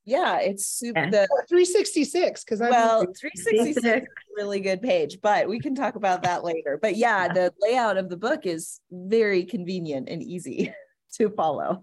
yeah, 0.04 0.38
it's 0.38 0.66
super 0.66 1.10
the 1.10 1.26
366 1.48 2.44
because 2.44 2.60
I 2.60 2.70
well 2.70 3.00
366 3.00 4.06
really 4.36 4.60
good 4.60 4.82
page, 4.82 5.18
but 5.22 5.48
we 5.48 5.58
can 5.58 5.74
talk 5.74 5.94
about 5.94 6.22
that 6.24 6.44
later. 6.44 6.78
But 6.80 6.96
yeah, 6.96 7.32
the 7.32 7.52
layout 7.60 7.96
of 7.96 8.08
the 8.08 8.16
book 8.16 8.46
is 8.46 8.80
very 8.90 9.44
convenient 9.44 10.08
and 10.08 10.22
easy 10.22 10.72
to 11.14 11.30
follow. 11.30 11.82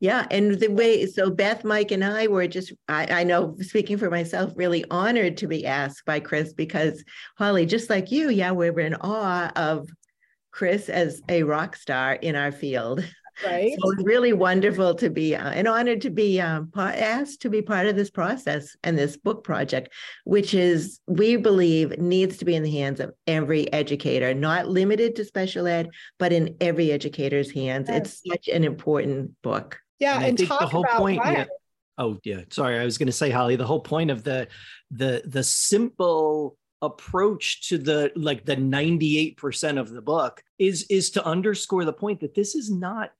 Yeah, 0.00 0.26
and 0.30 0.58
the 0.58 0.68
way 0.68 1.06
so 1.06 1.30
Beth, 1.30 1.64
Mike, 1.64 1.90
and 1.90 2.04
I 2.04 2.26
were 2.26 2.46
just 2.46 2.72
I, 2.88 3.20
I 3.20 3.24
know 3.24 3.56
speaking 3.60 3.98
for 3.98 4.10
myself, 4.10 4.52
really 4.56 4.84
honored 4.90 5.36
to 5.38 5.46
be 5.46 5.66
asked 5.66 6.04
by 6.04 6.20
Chris 6.20 6.52
because 6.52 7.04
Holly, 7.38 7.66
just 7.66 7.90
like 7.90 8.10
you, 8.10 8.30
yeah, 8.30 8.50
we're 8.50 8.80
in 8.80 8.94
awe 8.96 9.52
of 9.56 9.88
Chris 10.50 10.88
as 10.88 11.22
a 11.28 11.42
rock 11.42 11.76
star 11.76 12.14
in 12.14 12.34
our 12.36 12.52
field. 12.52 13.04
Right. 13.44 13.76
So 13.80 13.90
it's 13.90 14.04
really 14.04 14.32
wonderful 14.32 14.94
to 14.96 15.10
be 15.10 15.34
uh, 15.34 15.50
and 15.50 15.66
honored 15.66 16.00
to 16.02 16.10
be 16.10 16.40
um, 16.40 16.70
asked 16.76 17.42
to 17.42 17.50
be 17.50 17.62
part 17.62 17.86
of 17.86 17.96
this 17.96 18.10
process 18.10 18.76
and 18.84 18.96
this 18.96 19.16
book 19.16 19.42
project, 19.44 19.92
which 20.24 20.54
is, 20.54 21.00
we 21.06 21.36
believe, 21.36 21.98
needs 21.98 22.36
to 22.38 22.44
be 22.44 22.54
in 22.54 22.62
the 22.62 22.70
hands 22.70 23.00
of 23.00 23.12
every 23.26 23.72
educator, 23.72 24.34
not 24.34 24.68
limited 24.68 25.16
to 25.16 25.24
special 25.24 25.66
ed, 25.66 25.90
but 26.18 26.32
in 26.32 26.56
every 26.60 26.92
educator's 26.92 27.50
hands. 27.50 27.88
Yes. 27.88 27.98
It's 27.98 28.22
such 28.30 28.48
an 28.48 28.64
important 28.64 29.32
book. 29.42 29.78
Yeah. 29.98 30.16
And, 30.16 30.24
and 30.26 30.38
think 30.38 30.50
the 30.50 30.66
whole 30.66 30.84
point. 30.84 31.20
Yeah, 31.24 31.46
oh, 31.98 32.18
yeah. 32.24 32.42
Sorry. 32.50 32.78
I 32.78 32.84
was 32.84 32.98
going 32.98 33.06
to 33.06 33.12
say, 33.12 33.30
Holly, 33.30 33.56
the 33.56 33.66
whole 33.66 33.80
point 33.80 34.10
of 34.10 34.22
the, 34.22 34.48
the, 34.90 35.22
the 35.24 35.42
simple 35.42 36.56
approach 36.84 37.68
to 37.68 37.78
the 37.78 38.12
like 38.14 38.44
the 38.44 38.56
98% 38.56 39.80
of 39.80 39.90
the 39.90 40.02
book 40.02 40.42
is 40.58 40.84
is 40.90 41.10
to 41.10 41.24
underscore 41.24 41.84
the 41.84 41.92
point 41.92 42.20
that 42.20 42.34
this 42.34 42.54
is 42.54 42.70
not 42.70 43.10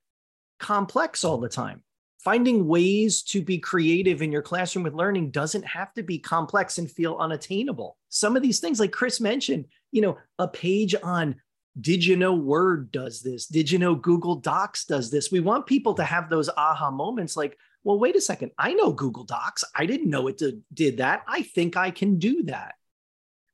complex 0.59 1.23
all 1.23 1.37
the 1.37 1.49
time. 1.49 1.81
Finding 2.23 2.67
ways 2.67 3.21
to 3.21 3.41
be 3.41 3.59
creative 3.59 4.23
in 4.23 4.31
your 4.31 4.41
classroom 4.41 4.83
with 4.83 4.95
learning 4.95 5.29
doesn't 5.29 5.65
have 5.65 5.93
to 5.93 6.01
be 6.01 6.17
complex 6.17 6.79
and 6.79 6.89
feel 6.89 7.17
unattainable. 7.17 7.97
Some 8.09 8.35
of 8.35 8.41
these 8.41 8.59
things, 8.59 8.79
like 8.79 8.91
Chris 8.91 9.21
mentioned, 9.21 9.65
you 9.91 10.01
know, 10.01 10.17
a 10.39 10.47
page 10.47 10.95
on 11.03 11.35
did 11.79 12.05
you 12.05 12.15
know 12.15 12.33
Word 12.33 12.91
does 12.91 13.21
this? 13.21 13.47
Did 13.47 13.69
you 13.69 13.77
know 13.77 13.95
Google 13.95 14.37
Docs 14.37 14.85
does 14.85 15.11
this? 15.11 15.31
We 15.31 15.41
want 15.41 15.65
people 15.65 15.93
to 15.95 16.03
have 16.03 16.29
those 16.29 16.49
aha 16.49 16.89
moments 16.89 17.35
like, 17.35 17.57
well, 17.83 17.99
wait 17.99 18.15
a 18.15 18.21
second. 18.21 18.51
I 18.57 18.73
know 18.73 18.91
Google 18.91 19.25
Docs. 19.25 19.63
I 19.75 19.85
didn't 19.85 20.09
know 20.09 20.27
it 20.27 20.41
did 20.73 20.97
that. 20.97 21.23
I 21.27 21.43
think 21.43 21.77
I 21.77 21.91
can 21.91 22.17
do 22.17 22.43
that. 22.43 22.75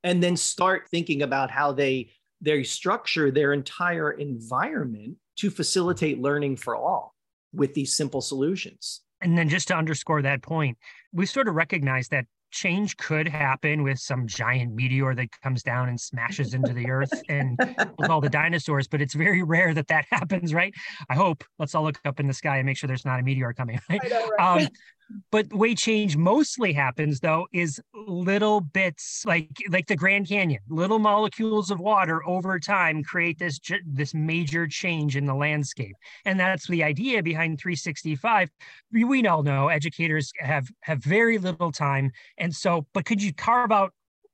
And 0.04 0.22
then 0.22 0.36
start 0.36 0.88
thinking 0.88 1.22
about 1.22 1.50
how 1.50 1.72
they 1.72 2.12
they 2.40 2.64
structure 2.64 3.30
their 3.30 3.52
entire 3.52 4.10
environment 4.10 5.16
to 5.42 5.50
facilitate 5.50 6.20
learning 6.20 6.54
for 6.54 6.76
all 6.76 7.16
with 7.52 7.74
these 7.74 7.96
simple 7.96 8.20
solutions. 8.20 9.00
And 9.20 9.36
then 9.36 9.48
just 9.48 9.66
to 9.68 9.74
underscore 9.74 10.22
that 10.22 10.40
point, 10.40 10.78
we 11.12 11.26
sort 11.26 11.48
of 11.48 11.56
recognize 11.56 12.06
that 12.08 12.26
change 12.52 12.96
could 12.96 13.26
happen 13.26 13.82
with 13.82 13.98
some 13.98 14.28
giant 14.28 14.72
meteor 14.72 15.16
that 15.16 15.26
comes 15.42 15.64
down 15.64 15.88
and 15.88 16.00
smashes 16.00 16.54
into 16.54 16.72
the 16.72 16.88
earth 16.88 17.10
and 17.28 17.58
with 17.98 18.08
all 18.08 18.20
the 18.20 18.28
dinosaurs, 18.28 18.86
but 18.86 19.02
it's 19.02 19.14
very 19.14 19.42
rare 19.42 19.74
that 19.74 19.88
that 19.88 20.04
happens, 20.12 20.54
right? 20.54 20.72
I 21.10 21.16
hope. 21.16 21.42
Let's 21.58 21.74
all 21.74 21.82
look 21.82 21.98
up 22.04 22.20
in 22.20 22.28
the 22.28 22.34
sky 22.34 22.58
and 22.58 22.66
make 22.66 22.76
sure 22.76 22.86
there's 22.86 23.04
not 23.04 23.18
a 23.18 23.24
meteor 23.24 23.52
coming. 23.52 23.80
Right? 23.90 24.00
Know, 24.08 24.30
right? 24.38 24.62
Um, 24.62 24.68
but 25.30 25.48
the 25.50 25.56
way 25.56 25.74
change 25.74 26.16
mostly 26.16 26.72
happens 26.72 27.20
though 27.20 27.46
is 27.52 27.80
little 27.94 28.60
bits 28.60 29.24
like 29.26 29.48
like 29.70 29.86
the 29.86 29.96
grand 29.96 30.28
canyon. 30.28 30.60
Little 30.68 30.98
molecules 30.98 31.70
of 31.70 31.80
water 31.80 32.26
over 32.26 32.58
time 32.58 33.02
create 33.02 33.38
this 33.38 33.60
this 33.86 34.14
major 34.14 34.66
change 34.66 35.16
in 35.16 35.26
the 35.26 35.34
landscape. 35.34 35.96
And 36.24 36.38
that's 36.38 36.66
the 36.68 36.82
idea 36.82 37.22
behind 37.22 37.60
365 37.60 38.50
we, 38.92 39.04
we 39.04 39.26
all 39.26 39.42
know 39.42 39.68
educators 39.68 40.32
have 40.38 40.68
have 40.82 41.02
very 41.02 41.38
little 41.38 41.72
time. 41.72 42.10
And 42.38 42.54
so 42.54 42.86
but 42.92 43.04
could 43.04 43.22
you 43.22 43.32
carve 43.32 43.72
out 43.72 43.92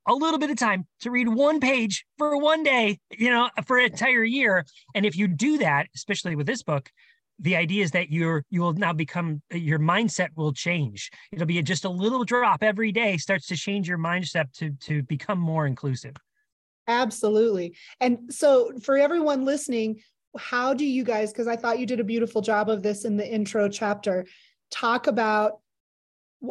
a 0.09 0.15
little 0.15 0.39
bit 0.39 0.51
of 0.51 0.57
time 0.57 0.87
to 1.01 1.11
read 1.11 1.29
one 1.29 1.61
page 1.61 2.07
for 2.17 2.39
one 2.39 2.63
day, 2.63 2.99
you 3.11 3.31
know, 3.31 3.51
for 3.67 3.79
an 3.79 3.85
entire 3.93 4.25
year. 4.25 4.65
And 4.95 5.05
if 5.05 5.17
you 5.17 5.29
do 5.29 5.59
that, 5.59 5.87
especially 5.95 6.35
with 6.35 6.47
this 6.47 6.63
book, 6.63 6.91
the 7.39 7.57
idea 7.57 7.85
is 7.85 7.93
that 7.93 8.11
you're 8.11 8.45
you 8.51 8.61
will 8.61 8.73
now 8.73 8.93
become 8.93 9.43
your 9.53 9.79
mindset 9.79 10.29
will 10.37 10.53
change. 10.53 11.11
It'll 11.33 11.47
be 11.47 11.63
just 11.63 11.85
a 11.85 11.91
little 11.91 12.25
drop 12.25 12.63
every 12.63 12.93
day 12.93 13.17
starts 13.17 13.47
to 13.47 13.57
change 13.57 13.89
your 13.89 13.99
mindset 13.99 14.53
to 14.55 14.71
to 14.87 15.03
become 15.05 15.39
more 15.39 15.67
inclusive. 15.67 16.15
Absolutely. 16.87 17.77
And 18.01 18.33
so 18.33 18.73
for 18.83 18.97
everyone 18.97 19.45
listening 19.45 20.01
how 20.37 20.75
do 20.75 20.85
you 20.85 21.05
guys 21.05 21.33
because 21.33 21.49
i 21.49 21.57
thought 21.57 21.79
you 21.79 21.87
did 21.87 22.01
a 22.01 22.05
beautiful 22.05 22.43
job 22.43 22.69
of 22.69 22.83
this 22.83 23.05
in 23.05 23.17
the 23.17 23.27
intro 23.27 23.69
chapter 23.69 24.27
talk 24.71 25.07
about 25.07 25.61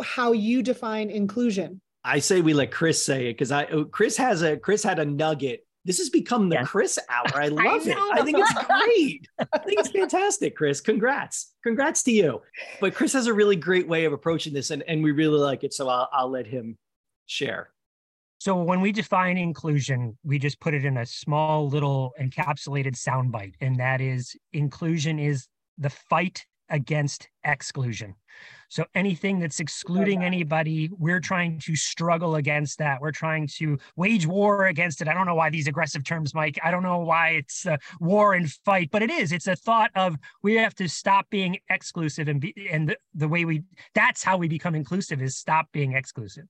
how 0.03 0.31
you 0.31 0.61
define 0.61 1.09
inclusion? 1.09 1.79
I 2.03 2.19
say 2.19 2.41
we 2.41 2.53
let 2.53 2.71
chris 2.71 3.03
say 3.03 3.27
it 3.27 3.33
because 3.33 3.51
i 3.51 3.65
oh, 3.65 3.85
chris 3.85 4.17
has 4.17 4.41
a 4.41 4.57
chris 4.57 4.83
had 4.83 4.99
a 4.99 5.05
nugget 5.05 5.66
this 5.87 5.97
has 5.99 6.09
become 6.09 6.49
the 6.49 6.57
yeah. 6.57 6.63
Chris 6.65 6.99
hour. 7.09 7.41
I 7.41 7.47
love 7.47 7.87
I 7.87 7.91
it. 7.91 7.97
I 7.97 8.21
think 8.21 8.37
it's 8.37 8.53
great. 8.53 9.27
I 9.39 9.57
think 9.59 9.79
it's 9.79 9.89
fantastic, 9.89 10.55
Chris. 10.55 10.81
Congrats. 10.81 11.53
Congrats 11.63 12.03
to 12.03 12.11
you. 12.11 12.41
But 12.81 12.93
Chris 12.93 13.13
has 13.13 13.27
a 13.27 13.33
really 13.33 13.55
great 13.55 13.87
way 13.87 14.03
of 14.03 14.11
approaching 14.11 14.53
this, 14.53 14.69
and, 14.69 14.83
and 14.83 15.01
we 15.01 15.11
really 15.11 15.39
like 15.39 15.63
it. 15.63 15.73
So 15.73 15.87
I'll, 15.87 16.09
I'll 16.11 16.29
let 16.29 16.45
him 16.45 16.77
share. 17.25 17.69
So 18.39 18.61
when 18.61 18.81
we 18.81 18.91
define 18.91 19.37
inclusion, 19.37 20.17
we 20.23 20.37
just 20.37 20.59
put 20.59 20.73
it 20.73 20.85
in 20.85 20.97
a 20.97 21.05
small 21.05 21.69
little 21.69 22.13
encapsulated 22.21 22.95
soundbite, 22.95 23.55
and 23.61 23.77
that 23.77 24.01
is 24.01 24.35
inclusion 24.51 25.17
is 25.17 25.47
the 25.77 25.89
fight 25.89 26.45
against 26.69 27.29
exclusion. 27.43 28.15
So 28.69 28.85
anything 28.95 29.39
that's 29.39 29.59
excluding 29.59 30.23
anybody, 30.23 30.89
we're 30.97 31.21
trying 31.21 31.59
to 31.59 31.75
struggle 31.75 32.35
against 32.35 32.79
that. 32.79 32.99
We're 32.99 33.11
trying 33.11 33.47
to 33.57 33.77
wage 33.95 34.27
war 34.27 34.65
against 34.65 35.01
it. 35.01 35.07
I 35.07 35.13
don't 35.13 35.25
know 35.25 35.35
why 35.35 35.49
these 35.49 35.67
aggressive 35.67 36.03
terms, 36.03 36.33
Mike. 36.33 36.59
I 36.61 36.69
don't 36.69 36.83
know 36.83 36.99
why 36.99 37.29
it's 37.29 37.65
a 37.65 37.79
war 38.01 38.33
and 38.33 38.51
fight, 38.65 38.89
but 38.91 39.01
it 39.01 39.09
is. 39.09 39.31
It's 39.31 39.47
a 39.47 39.55
thought 39.55 39.91
of 39.95 40.17
we 40.43 40.55
have 40.55 40.75
to 40.75 40.89
stop 40.89 41.29
being 41.29 41.57
exclusive 41.69 42.27
and 42.27 42.41
be, 42.41 42.53
and 42.69 42.89
the, 42.89 42.97
the 43.15 43.27
way 43.27 43.45
we 43.45 43.63
that's 43.95 44.21
how 44.21 44.37
we 44.37 44.49
become 44.49 44.75
inclusive 44.75 45.21
is 45.21 45.37
stop 45.37 45.67
being 45.71 45.93
exclusive. 45.93 46.45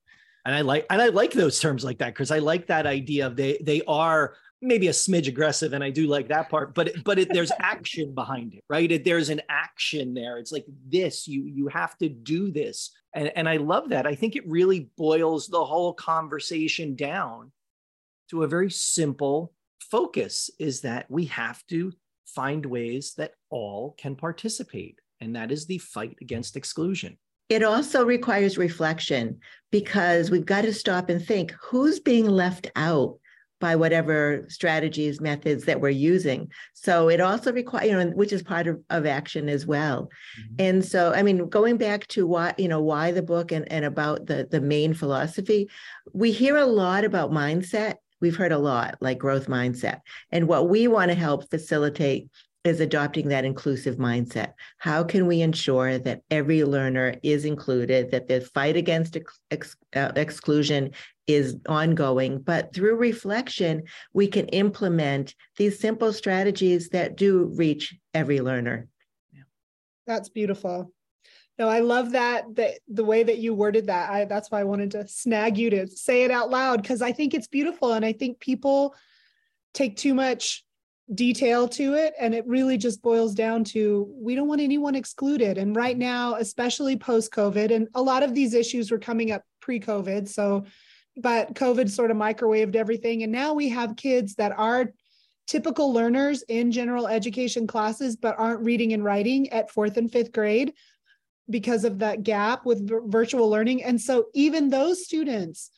And 0.45 0.55
I 0.55 0.61
like 0.61 0.85
and 0.89 1.01
I 1.01 1.07
like 1.07 1.33
those 1.33 1.59
terms 1.59 1.83
like 1.83 1.99
that 1.99 2.13
because 2.13 2.31
I 2.31 2.39
like 2.39 2.67
that 2.67 2.87
idea 2.87 3.27
of 3.27 3.35
they 3.35 3.59
they 3.61 3.81
are 3.87 4.35
maybe 4.61 4.87
a 4.87 4.91
smidge 4.91 5.27
aggressive 5.27 5.73
and 5.73 5.83
i 5.83 5.89
do 5.89 6.07
like 6.07 6.27
that 6.27 6.49
part 6.49 6.73
but 6.73 6.91
but 7.03 7.19
it, 7.19 7.31
there's 7.31 7.51
action 7.59 8.13
behind 8.13 8.53
it 8.53 8.63
right? 8.69 8.91
It, 8.91 9.05
there's 9.05 9.29
an 9.29 9.41
action 9.49 10.13
there. 10.13 10.37
It's 10.37 10.51
like 10.51 10.65
this 10.87 11.27
you 11.27 11.43
you 11.45 11.67
have 11.67 11.97
to 11.99 12.09
do 12.09 12.51
this. 12.51 12.91
And 13.13 13.31
and 13.35 13.47
i 13.47 13.57
love 13.57 13.89
that. 13.89 14.05
I 14.05 14.15
think 14.15 14.35
it 14.35 14.47
really 14.47 14.89
boils 14.97 15.47
the 15.47 15.63
whole 15.63 15.93
conversation 15.93 16.95
down 16.95 17.51
to 18.29 18.43
a 18.43 18.47
very 18.47 18.69
simple 18.69 19.53
focus 19.79 20.49
is 20.59 20.81
that 20.81 21.09
we 21.09 21.25
have 21.25 21.65
to 21.67 21.93
find 22.25 22.65
ways 22.65 23.13
that 23.17 23.31
all 23.49 23.95
can 23.97 24.15
participate 24.15 24.99
and 25.21 25.35
that 25.35 25.51
is 25.51 25.65
the 25.65 25.77
fight 25.77 26.17
against 26.21 26.57
exclusion. 26.57 27.17
It 27.49 27.63
also 27.63 28.05
requires 28.05 28.57
reflection 28.57 29.39
because 29.71 30.29
we've 30.29 30.45
got 30.45 30.63
to 30.63 30.73
stop 30.73 31.09
and 31.09 31.25
think 31.25 31.51
who's 31.61 32.01
being 32.01 32.27
left 32.27 32.69
out 32.75 33.17
by 33.59 33.75
whatever 33.75 34.45
strategies, 34.49 35.19
methods 35.19 35.65
that 35.65 35.81
we're 35.81 35.89
using. 35.89 36.51
So 36.73 37.09
it 37.09 37.19
also 37.19 37.51
requires, 37.51 37.87
you 37.87 37.93
know, 37.93 38.11
which 38.11 38.31
is 38.31 38.43
part 38.43 38.67
of, 38.67 38.81
of 38.89 39.05
action 39.05 39.49
as 39.49 39.65
well. 39.65 40.09
Mm-hmm. 40.39 40.55
And 40.59 40.85
so, 40.85 41.13
I 41.13 41.23
mean, 41.23 41.49
going 41.49 41.77
back 41.77 42.07
to 42.07 42.27
why, 42.27 42.53
you 42.57 42.67
know, 42.67 42.81
why 42.81 43.11
the 43.11 43.23
book 43.23 43.51
and, 43.51 43.71
and 43.71 43.85
about 43.85 44.27
the, 44.27 44.47
the 44.49 44.61
main 44.61 44.93
philosophy, 44.93 45.69
we 46.13 46.31
hear 46.31 46.57
a 46.57 46.65
lot 46.65 47.03
about 47.03 47.31
mindset. 47.31 47.95
We've 48.19 48.35
heard 48.35 48.51
a 48.51 48.57
lot 48.57 48.97
like 48.99 49.19
growth 49.19 49.47
mindset. 49.47 50.01
And 50.31 50.47
what 50.47 50.69
we 50.69 50.87
want 50.87 51.09
to 51.09 51.15
help 51.15 51.49
facilitate 51.49 52.29
is 52.67 52.79
adopting 52.79 53.29
that 53.29 53.45
inclusive 53.45 53.95
mindset. 53.95 54.53
How 54.77 55.03
can 55.03 55.25
we 55.25 55.41
ensure 55.41 55.97
that 55.99 56.21
every 56.29 56.63
learner 56.63 57.15
is 57.23 57.45
included, 57.45 58.11
that 58.11 58.27
the 58.27 58.41
fight 58.41 58.75
against 58.75 59.17
ex- 59.51 59.77
uh, 59.95 60.11
exclusion 60.15 60.91
is 61.25 61.57
ongoing, 61.67 62.39
but 62.39 62.73
through 62.73 62.95
reflection, 62.95 63.83
we 64.13 64.27
can 64.27 64.47
implement 64.47 65.35
these 65.57 65.79
simple 65.79 66.13
strategies 66.13 66.89
that 66.89 67.17
do 67.17 67.51
reach 67.55 67.95
every 68.13 68.39
learner. 68.39 68.87
That's 70.05 70.29
beautiful. 70.29 70.93
No, 71.59 71.67
I 71.67 71.79
love 71.79 72.11
that 72.11 72.55
that 72.55 72.79
the 72.87 73.03
way 73.03 73.23
that 73.23 73.39
you 73.39 73.53
worded 73.53 73.87
that. 73.87 74.09
I 74.09 74.25
that's 74.25 74.51
why 74.51 74.61
I 74.61 74.63
wanted 74.63 74.91
to 74.91 75.07
snag 75.07 75.57
you 75.57 75.69
to 75.71 75.87
say 75.87 76.23
it 76.23 76.31
out 76.31 76.49
loud 76.49 76.81
because 76.81 77.01
I 77.01 77.11
think 77.11 77.33
it's 77.33 77.47
beautiful 77.47 77.93
and 77.93 78.05
I 78.05 78.13
think 78.13 78.39
people 78.39 78.95
take 79.73 79.97
too 79.97 80.13
much 80.13 80.63
detail 81.15 81.69
to 81.69 81.93
it 81.93 82.13
and 82.19 82.35
it 82.35 82.45
really 82.45 82.77
just 82.77 83.01
boils 83.01 83.33
down 83.33 83.63
to 83.63 84.13
we 84.13 84.35
don't 84.35 84.49
want 84.49 84.59
anyone 84.59 84.93
excluded 84.93 85.57
and 85.57 85.73
right 85.73 85.93
mm-hmm. 85.95 86.01
now 86.01 86.35
especially 86.35 86.97
post 86.97 87.31
covid 87.31 87.73
and 87.73 87.87
a 87.95 88.01
lot 88.01 88.23
of 88.23 88.35
these 88.35 88.53
issues 88.53 88.91
were 88.91 88.99
coming 88.99 89.31
up 89.31 89.41
pre 89.61 89.79
covid 89.79 90.27
so 90.27 90.65
but 91.17 91.55
COVID 91.55 91.89
sort 91.89 92.11
of 92.11 92.17
microwaved 92.17 92.75
everything. 92.75 93.23
And 93.23 93.31
now 93.31 93.53
we 93.53 93.69
have 93.69 93.95
kids 93.95 94.35
that 94.35 94.53
are 94.57 94.93
typical 95.47 95.91
learners 95.91 96.43
in 96.43 96.71
general 96.71 97.07
education 97.07 97.65
classes, 97.67 98.15
but 98.15 98.35
aren't 98.37 98.63
reading 98.63 98.93
and 98.93 99.03
writing 99.03 99.49
at 99.49 99.71
fourth 99.71 99.97
and 99.97 100.11
fifth 100.11 100.31
grade 100.31 100.73
because 101.49 101.85
of 101.85 101.99
that 101.99 102.23
gap 102.23 102.65
with 102.65 102.87
virtual 103.09 103.49
learning. 103.49 103.83
And 103.83 103.99
so 103.99 104.25
even 104.33 104.69
those 104.69 105.05
students 105.05 105.71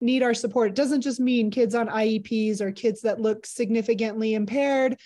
need 0.00 0.22
our 0.22 0.34
support. 0.34 0.68
It 0.68 0.74
doesn't 0.74 1.02
just 1.02 1.20
mean 1.20 1.50
kids 1.50 1.74
on 1.74 1.88
IEPs 1.88 2.60
or 2.60 2.72
kids 2.72 3.02
that 3.02 3.20
look 3.20 3.46
significantly 3.46 4.34
impaired. 4.34 4.98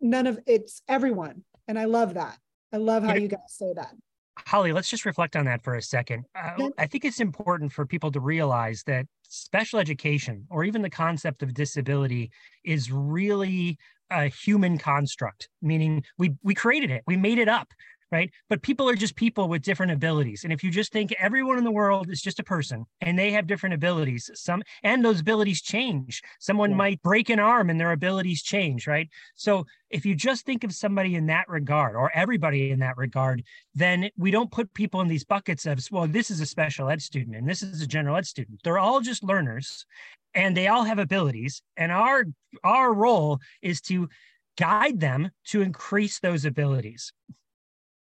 None 0.00 0.26
of 0.26 0.38
it's 0.46 0.82
everyone. 0.88 1.44
And 1.68 1.78
I 1.78 1.84
love 1.84 2.14
that. 2.14 2.38
I 2.72 2.78
love 2.78 3.04
how 3.04 3.14
you 3.14 3.28
guys 3.28 3.40
say 3.48 3.72
that. 3.74 3.94
Holly, 4.36 4.72
let's 4.72 4.88
just 4.88 5.04
reflect 5.04 5.36
on 5.36 5.44
that 5.44 5.62
for 5.62 5.76
a 5.76 5.82
second. 5.82 6.24
Uh, 6.34 6.70
I 6.76 6.86
think 6.86 7.04
it's 7.04 7.20
important 7.20 7.72
for 7.72 7.86
people 7.86 8.10
to 8.10 8.20
realize 8.20 8.82
that 8.86 9.06
special 9.22 9.78
education 9.78 10.46
or 10.50 10.64
even 10.64 10.82
the 10.82 10.90
concept 10.90 11.42
of 11.42 11.54
disability 11.54 12.30
is 12.64 12.90
really 12.90 13.78
a 14.10 14.26
human 14.26 14.76
construct, 14.76 15.48
meaning 15.62 16.04
we, 16.18 16.34
we 16.42 16.54
created 16.54 16.90
it, 16.90 17.02
we 17.06 17.16
made 17.16 17.38
it 17.38 17.48
up 17.48 17.68
right? 18.10 18.30
But 18.48 18.62
people 18.62 18.88
are 18.88 18.94
just 18.94 19.16
people 19.16 19.48
with 19.48 19.62
different 19.62 19.92
abilities. 19.92 20.44
And 20.44 20.52
if 20.52 20.62
you 20.62 20.70
just 20.70 20.92
think 20.92 21.12
everyone 21.18 21.58
in 21.58 21.64
the 21.64 21.70
world 21.70 22.10
is 22.10 22.22
just 22.22 22.40
a 22.40 22.44
person 22.44 22.84
and 23.00 23.18
they 23.18 23.30
have 23.32 23.46
different 23.46 23.74
abilities, 23.74 24.30
some 24.34 24.62
and 24.82 25.04
those 25.04 25.20
abilities 25.20 25.62
change. 25.62 26.22
Someone 26.38 26.70
yeah. 26.70 26.76
might 26.76 27.02
break 27.02 27.30
an 27.30 27.40
arm 27.40 27.70
and 27.70 27.80
their 27.80 27.92
abilities 27.92 28.42
change, 28.42 28.86
right? 28.86 29.08
So 29.34 29.66
if 29.90 30.04
you 30.04 30.14
just 30.14 30.44
think 30.44 30.64
of 30.64 30.72
somebody 30.72 31.14
in 31.14 31.26
that 31.26 31.48
regard 31.48 31.96
or 31.96 32.10
everybody 32.14 32.70
in 32.70 32.80
that 32.80 32.96
regard, 32.96 33.42
then 33.74 34.10
we 34.16 34.30
don't 34.30 34.50
put 34.50 34.72
people 34.74 35.00
in 35.00 35.08
these 35.08 35.24
buckets 35.24 35.66
of, 35.66 35.78
well, 35.90 36.06
this 36.06 36.30
is 36.30 36.40
a 36.40 36.46
special 36.46 36.90
ed 36.90 37.02
student 37.02 37.36
and 37.36 37.48
this 37.48 37.62
is 37.62 37.80
a 37.80 37.86
general 37.86 38.16
ed 38.16 38.26
student. 38.26 38.60
They're 38.64 38.78
all 38.78 39.00
just 39.00 39.22
learners 39.22 39.86
and 40.34 40.56
they 40.56 40.68
all 40.68 40.84
have 40.84 40.98
abilities. 40.98 41.62
And 41.76 41.92
our 41.92 42.24
our 42.62 42.92
role 42.92 43.40
is 43.62 43.80
to 43.82 44.08
guide 44.56 45.00
them 45.00 45.30
to 45.46 45.62
increase 45.62 46.20
those 46.20 46.44
abilities. 46.44 47.12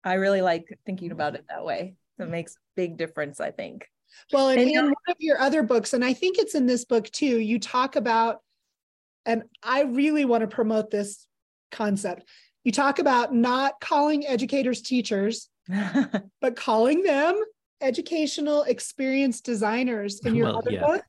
I 0.08 0.16
really 0.16 0.42
like 0.42 0.78
thinking 0.86 1.12
about 1.12 1.36
it 1.36 1.46
that 1.50 1.66
way. 1.66 1.96
It 2.20 2.30
makes 2.30 2.56
a 2.56 2.60
big 2.76 2.98
difference, 2.98 3.40
I 3.40 3.52
think. 3.52 3.88
Well, 4.32 4.50
and, 4.50 4.60
and 4.60 4.72
in 4.72 4.86
one 4.86 4.94
of 5.10 5.18
your 5.20 5.40
other 5.40 5.64
books, 5.64 5.94
and 5.94 6.04
I 6.04 6.14
think 6.14 6.38
it's 6.38 6.56
in 6.56 6.66
this 6.66 6.86
book 6.86 7.10
too, 7.12 7.40
you 7.40 7.60
talk 7.60 7.96
about, 7.96 8.42
and 9.26 9.44
I 9.62 9.84
really 9.84 10.26
want 10.26 10.42
to 10.42 10.48
promote 10.48 10.90
this 10.90 11.28
concept. 11.72 12.28
You 12.64 12.72
talk 12.72 13.00
about 13.00 13.34
not 13.34 13.80
calling 13.80 14.26
educators 14.26 14.82
teachers, 14.82 15.50
but 16.42 16.56
calling 16.56 17.04
them 17.04 17.42
educational 17.82 18.64
experience 18.64 19.42
designers 19.42 20.20
in 20.22 20.36
your 20.36 20.48
well, 20.48 20.58
other 20.58 20.72
yeah. 20.72 20.86
book. 20.86 21.04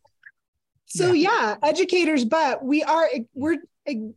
So 0.87 1.13
yeah. 1.13 1.31
yeah, 1.31 1.69
educators, 1.69 2.25
but 2.25 2.65
we 2.65 2.83
are 2.83 3.09
we're 3.35 3.59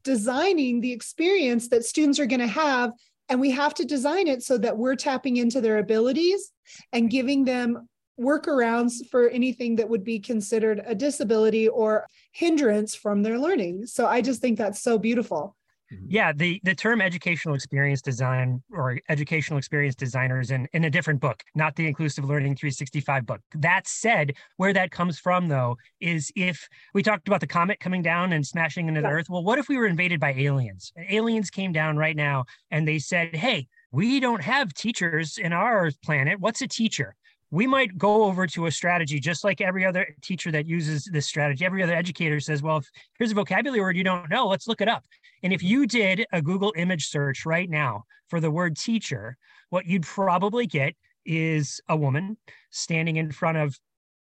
designing 0.04 0.82
the 0.82 0.92
experience 0.92 1.70
that 1.70 1.86
students 1.86 2.20
are 2.20 2.26
going 2.26 2.40
to 2.40 2.48
have 2.48 2.92
And 3.32 3.40
we 3.40 3.52
have 3.52 3.74
to 3.76 3.86
design 3.86 4.28
it 4.28 4.44
so 4.44 4.58
that 4.58 4.78
we're 4.78 4.98
tapping 4.98 5.38
into 5.38 5.62
their 5.62 5.78
abilities 5.78 6.52
and 6.92 7.10
giving 7.10 7.46
them 7.46 7.88
workarounds 8.20 9.08
for 9.10 9.30
anything 9.30 9.78
that 9.78 9.88
would 9.88 10.04
be 10.04 10.20
considered 10.20 10.82
a 10.86 10.94
disability 10.94 11.70
or 11.70 12.06
hindrance 12.34 12.94
from 12.94 13.24
their 13.24 13.40
learning. 13.40 13.86
So 13.86 14.06
I 14.06 14.20
just 14.20 14.42
think 14.42 14.58
that's 14.58 14.82
so 14.82 14.98
beautiful. 14.98 15.56
Mm-hmm. 15.92 16.06
Yeah, 16.10 16.32
the 16.34 16.62
the 16.64 16.76
term 16.76 17.02
educational 17.02 17.56
experience 17.56 18.02
design 18.02 18.64
or 18.72 19.00
educational 19.10 19.58
experience 19.58 19.96
designers 19.96 20.52
in, 20.52 20.68
in 20.74 20.86
a 20.86 20.90
different 20.90 21.20
book, 21.20 21.44
not 21.56 21.76
the 21.76 21.88
inclusive 21.88 22.26
learning 22.26 22.56
365 22.56 23.26
book. 23.26 23.42
That 23.56 23.88
said, 23.88 24.34
where 24.58 24.74
that 24.74 24.92
comes 24.92 25.20
from 25.20 25.48
though 25.48 25.78
is 26.00 26.32
if 26.36 26.68
we 26.94 27.04
talked 27.04 27.28
about 27.28 27.42
the 27.42 27.48
comet 27.48 27.80
coming 27.80 28.02
down 28.02 28.34
and 28.34 28.46
smashing 28.46 28.88
into 28.88 29.02
yeah. 29.02 29.08
the 29.08 29.14
earth. 29.14 29.30
Well, 29.30 29.44
what 29.44 29.60
if 29.60 29.68
we 29.68 29.78
were 29.78 29.88
invaded 29.88 30.20
by 30.20 30.34
aliens? 30.34 30.94
Aliens 31.10 31.50
came 31.50 31.72
down 31.72 31.98
right 31.98 32.16
now 32.16 32.46
and 32.70 32.88
they 32.88 33.00
said, 33.00 33.36
"Hey, 33.36 33.68
we 33.92 34.20
don't 34.20 34.42
have 34.42 34.74
teachers 34.74 35.38
in 35.38 35.52
our 35.52 35.92
planet. 36.04 36.40
What's 36.40 36.62
a 36.62 36.68
teacher? 36.68 37.16
we 37.52 37.68
might 37.68 37.98
go 37.98 38.24
over 38.24 38.48
to 38.48 38.66
a 38.66 38.72
strategy 38.72 39.20
just 39.20 39.44
like 39.44 39.60
every 39.60 39.86
other 39.86 40.16
teacher 40.22 40.52
that 40.52 40.66
uses 40.66 41.04
this 41.12 41.28
strategy. 41.28 41.66
Every 41.66 41.84
other 41.84 41.94
educator 41.94 42.40
says, 42.40 42.64
well, 42.64 42.78
if 42.78 42.90
here's 43.20 43.32
a 43.32 43.36
vocabulary 43.36 43.82
word 43.82 43.98
you 43.98 44.06
don't 44.06 44.30
know, 44.30 44.48
let's 44.48 44.68
look 44.68 44.80
it 44.80 44.88
up. 44.88 45.04
And 45.44 45.54
if 45.54 45.64
you 45.64 45.88
did 45.88 46.26
a 46.32 46.42
Google 46.42 46.74
image 46.76 47.08
search 47.08 47.46
right 47.46 47.70
now 47.70 48.06
for 48.30 48.40
the 48.40 48.52
word 48.52 48.78
teacher, 48.78 49.38
what 49.70 49.86
you'd 49.86 50.04
probably 50.04 50.68
get 50.68 50.96
is 51.26 51.82
a 51.88 51.96
woman 51.96 52.38
standing 52.72 53.18
in 53.18 53.32
front 53.32 53.58
of 53.58 53.80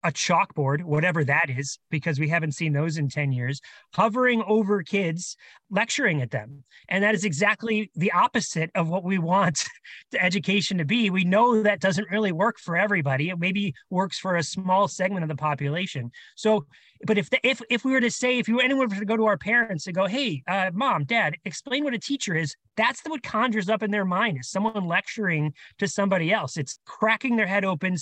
a 0.04 0.12
chalkboard, 0.12 0.84
whatever 0.84 1.24
that 1.24 1.50
is, 1.50 1.80
because 1.90 2.20
we 2.20 2.30
haven't 2.30 2.54
seen 2.54 2.72
those 2.72 2.98
in 2.98 3.10
10 3.10 3.32
years, 3.32 3.60
hovering 3.94 4.44
over 4.48 4.84
kids, 4.84 5.36
lecturing 5.70 6.22
at 6.22 6.32
them. 6.32 6.64
And 6.88 7.04
that 7.04 7.16
is 7.16 7.26
exactly 7.26 7.92
the 7.96 8.12
opposite 8.12 8.70
of 8.76 8.88
what 8.88 9.04
we 9.04 9.18
want 9.18 9.66
the 10.12 10.24
education 10.24 10.78
to 10.78 10.86
be. 10.86 11.10
We 11.10 11.24
know 11.24 11.64
that 11.64 11.82
doesn't 11.82 12.10
really 12.12 12.32
work 12.32 12.60
for 12.60 12.78
everybody. 12.78 13.30
It 13.30 13.40
maybe 13.40 13.74
works 13.90 14.20
for 14.20 14.36
a 14.36 14.44
small 14.44 14.88
segment 14.88 15.24
of 15.24 15.30
the 15.30 15.36
population. 15.36 16.12
So 16.36 16.68
but 17.06 17.18
if 17.18 17.30
the, 17.30 17.40
if 17.48 17.62
if 17.70 17.86
we 17.86 17.92
were 17.92 18.02
to 18.02 18.12
say 18.12 18.40
if 18.40 18.48
you 18.48 18.56
were 18.56 18.64
anyone 18.64 18.90
were 18.90 18.96
to 18.96 19.06
go 19.06 19.18
to 19.18 19.26
our 19.26 19.38
parents 19.38 19.88
and 19.88 19.96
go 19.96 20.06
hey 20.06 20.44
uh, 20.48 20.72
mom 20.74 21.04
dad 21.04 21.36
explain 21.46 21.84
what 21.84 21.94
a 21.94 22.00
teacher 22.00 22.36
is 22.36 22.56
that's 22.78 23.02
what 23.08 23.24
conjures 23.24 23.70
up 23.70 23.84
in 23.84 23.92
their 23.92 24.06
mind 24.06 24.38
is 24.40 24.50
someone 24.50 24.88
lecturing 24.88 25.54
to 25.80 25.88
somebody 25.88 26.32
else. 26.32 26.56
It's 26.56 26.80
cracking 26.86 27.36
their 27.36 27.48
head 27.48 27.66
open 27.66 27.96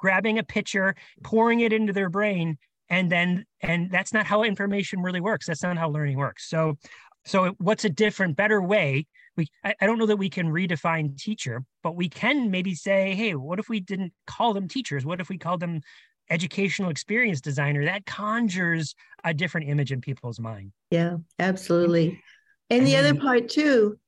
grabbing 0.00 0.38
a 0.38 0.42
pitcher 0.42 0.96
pouring 1.22 1.60
it 1.60 1.72
into 1.72 1.92
their 1.92 2.10
brain 2.10 2.58
and 2.88 3.12
then 3.12 3.44
and 3.60 3.90
that's 3.90 4.12
not 4.12 4.26
how 4.26 4.42
information 4.42 5.02
really 5.02 5.20
works. 5.20 5.46
That's 5.46 5.62
not 5.62 5.76
how 5.76 5.90
learning 5.90 6.16
works. 6.16 6.48
So 6.48 6.78
so 7.24 7.54
what's 7.58 7.84
a 7.84 7.90
different 7.90 8.36
better 8.36 8.62
way? 8.62 9.06
We 9.36 9.48
I, 9.62 9.74
I 9.80 9.86
don't 9.86 9.98
know 9.98 10.06
that 10.06 10.16
we 10.16 10.30
can 10.30 10.48
redefine 10.48 11.16
teacher 11.16 11.62
but 11.82 11.94
we 11.94 12.08
can 12.08 12.50
maybe 12.50 12.74
say 12.74 13.14
hey 13.14 13.34
what 13.34 13.58
if 13.58 13.68
we 13.68 13.80
didn't 13.80 14.12
call 14.26 14.54
them 14.54 14.68
teachers? 14.68 15.04
What 15.04 15.20
if 15.20 15.28
we 15.28 15.38
called 15.38 15.60
them 15.60 15.82
educational 16.30 16.90
experience 16.90 17.40
designer, 17.40 17.84
that 17.84 18.06
conjures 18.06 18.94
a 19.24 19.34
different 19.34 19.68
image 19.68 19.92
in 19.92 20.00
people's 20.00 20.40
mind. 20.40 20.72
Yeah, 20.90 21.16
absolutely. 21.38 22.22
And, 22.70 22.80
and 22.80 22.86
the 22.86 22.96
other 22.96 23.14
part 23.14 23.48
too. 23.48 23.98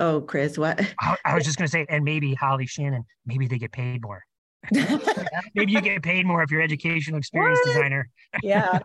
Oh, 0.00 0.20
Chris, 0.20 0.58
what? 0.58 0.80
I, 1.00 1.16
I 1.24 1.34
was 1.34 1.44
just 1.44 1.58
going 1.58 1.66
to 1.66 1.70
say, 1.70 1.86
and 1.88 2.04
maybe 2.04 2.34
Holly 2.34 2.66
Shannon, 2.66 3.04
maybe 3.26 3.46
they 3.46 3.58
get 3.58 3.72
paid 3.72 4.02
more. 4.02 4.22
maybe 5.54 5.72
you 5.72 5.80
get 5.80 6.02
paid 6.02 6.26
more 6.26 6.42
if 6.42 6.50
you're 6.50 6.62
educational 6.62 7.18
experience 7.18 7.60
what? 7.64 7.74
designer. 7.74 8.08
yeah. 8.42 8.78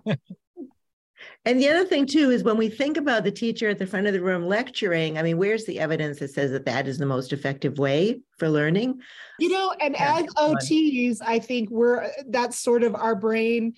And 1.45 1.59
the 1.59 1.69
other 1.69 1.85
thing 1.85 2.05
too 2.05 2.31
is 2.31 2.43
when 2.43 2.57
we 2.57 2.69
think 2.69 2.97
about 2.97 3.23
the 3.23 3.31
teacher 3.31 3.69
at 3.69 3.79
the 3.79 3.87
front 3.87 4.07
of 4.07 4.13
the 4.13 4.21
room 4.21 4.45
lecturing, 4.45 5.17
I 5.17 5.23
mean, 5.23 5.37
where's 5.37 5.65
the 5.65 5.79
evidence 5.79 6.19
that 6.19 6.31
says 6.31 6.51
that 6.51 6.65
that 6.65 6.87
is 6.87 6.97
the 6.97 7.05
most 7.05 7.33
effective 7.33 7.77
way 7.77 8.21
for 8.37 8.49
learning? 8.49 8.99
You 9.39 9.49
know, 9.49 9.73
and 9.79 9.95
yeah, 9.97 10.19
as 10.19 10.25
OTs, 10.35 11.17
I 11.25 11.39
think 11.39 11.69
we're 11.69 12.09
that's 12.27 12.59
sort 12.59 12.83
of 12.83 12.95
our 12.95 13.15
brain 13.15 13.73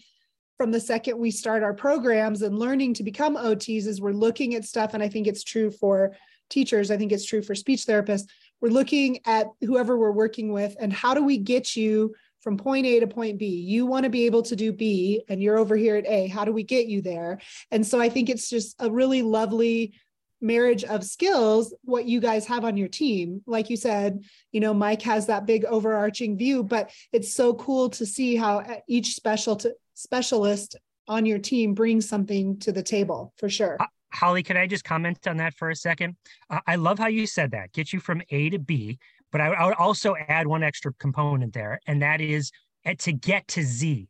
from 0.58 0.72
the 0.72 0.80
second 0.80 1.18
we 1.18 1.32
start 1.32 1.64
our 1.64 1.74
programs 1.74 2.44
and 2.44 2.60
learning 2.60 2.94
to 2.94 3.04
become 3.04 3.36
OTs 3.36 3.88
is 3.88 4.00
we're 4.00 4.12
looking 4.12 4.54
at 4.54 4.64
stuff 4.64 4.94
and 4.94 5.02
I 5.02 5.10
think 5.10 5.26
it's 5.26 5.44
true 5.44 5.72
for 5.72 6.16
teachers, 6.52 6.92
I 6.92 6.98
think 6.98 7.12
it's 7.12 7.26
true 7.26 7.42
for 7.42 7.56
speech 7.56 7.86
therapists. 7.86 8.28
We're 8.60 8.70
looking 8.70 9.22
at 9.26 9.48
whoever 9.62 9.98
we're 9.98 10.12
working 10.12 10.54
with 10.54 10.76
and 10.80 10.94
how 10.94 11.16
do 11.16 11.24
we 11.24 11.40
get 11.40 11.76
you 11.76 12.14
from 12.42 12.58
point 12.58 12.86
A 12.86 13.00
to 13.00 13.08
point 13.08 13.38
B. 13.38 13.46
You 13.46 13.86
want 13.86 14.04
to 14.04 14.10
be 14.10 14.26
able 14.26 14.42
to 14.44 14.56
do 14.56 14.74
B 14.74 15.24
and 15.30 15.42
you're 15.42 15.58
over 15.58 15.76
here 15.76 15.96
at 15.96 16.08
A. 16.08 16.28
How 16.28 16.44
do 16.44 16.52
we 16.52 16.64
get 16.64 16.88
you 16.88 17.02
there? 17.02 17.40
And 17.70 17.86
so 17.86 18.00
I 18.00 18.10
think 18.10 18.30
it's 18.30 18.50
just 18.50 18.76
a 18.80 18.90
really 18.92 19.22
lovely 19.22 19.94
marriage 20.42 20.84
of 20.84 21.04
skills 21.04 21.74
what 21.84 22.06
you 22.06 22.20
guys 22.20 22.48
have 22.48 22.66
on 22.66 22.76
your 22.76 22.88
team 22.88 23.42
like 23.46 23.70
you 23.70 23.78
said 23.78 24.24
you 24.52 24.60
know 24.60 24.74
mike 24.74 25.04
has 25.04 25.28
that 25.28 25.46
big 25.46 25.64
overarching 25.66 26.36
view 26.36 26.64
but 26.64 26.90
it's 27.14 27.32
so 27.32 27.54
cool 27.54 27.90
to 27.90 28.06
see 28.06 28.36
how 28.36 28.66
each 28.88 29.14
special 29.14 29.56
to, 29.56 29.72
specialist 29.94 30.76
on 31.08 31.28
your 31.28 31.38
team 31.38 31.76
brings 31.76 32.10
something 32.10 32.58
to 32.58 32.72
the 32.72 32.82
table 32.82 33.32
for 33.38 33.50
sure 33.50 33.78
holly 34.12 34.42
could 34.42 34.58
i 34.58 34.66
just 34.66 34.84
comment 34.84 35.28
on 35.28 35.38
that 35.38 35.54
for 35.54 35.70
a 35.70 35.76
second 35.76 36.16
uh, 36.50 36.60
i 36.66 36.76
love 36.76 36.98
how 36.98 37.08
you 37.08 37.28
said 37.28 37.52
that 37.52 37.72
get 37.72 37.94
you 37.94 38.00
from 38.00 38.20
a 38.32 38.50
to 38.50 38.58
b 38.58 38.98
but 39.32 39.42
I, 39.42 39.48
I 39.48 39.66
would 39.66 39.76
also 39.76 40.16
add 40.28 40.48
one 40.48 40.64
extra 40.64 40.94
component 40.94 41.54
there, 41.54 41.80
and 41.88 42.02
that 42.02 42.22
is 42.22 42.52
eh, 42.86 42.96
to 43.00 43.14
get 43.14 43.48
to 43.50 43.64
Z 43.64 44.08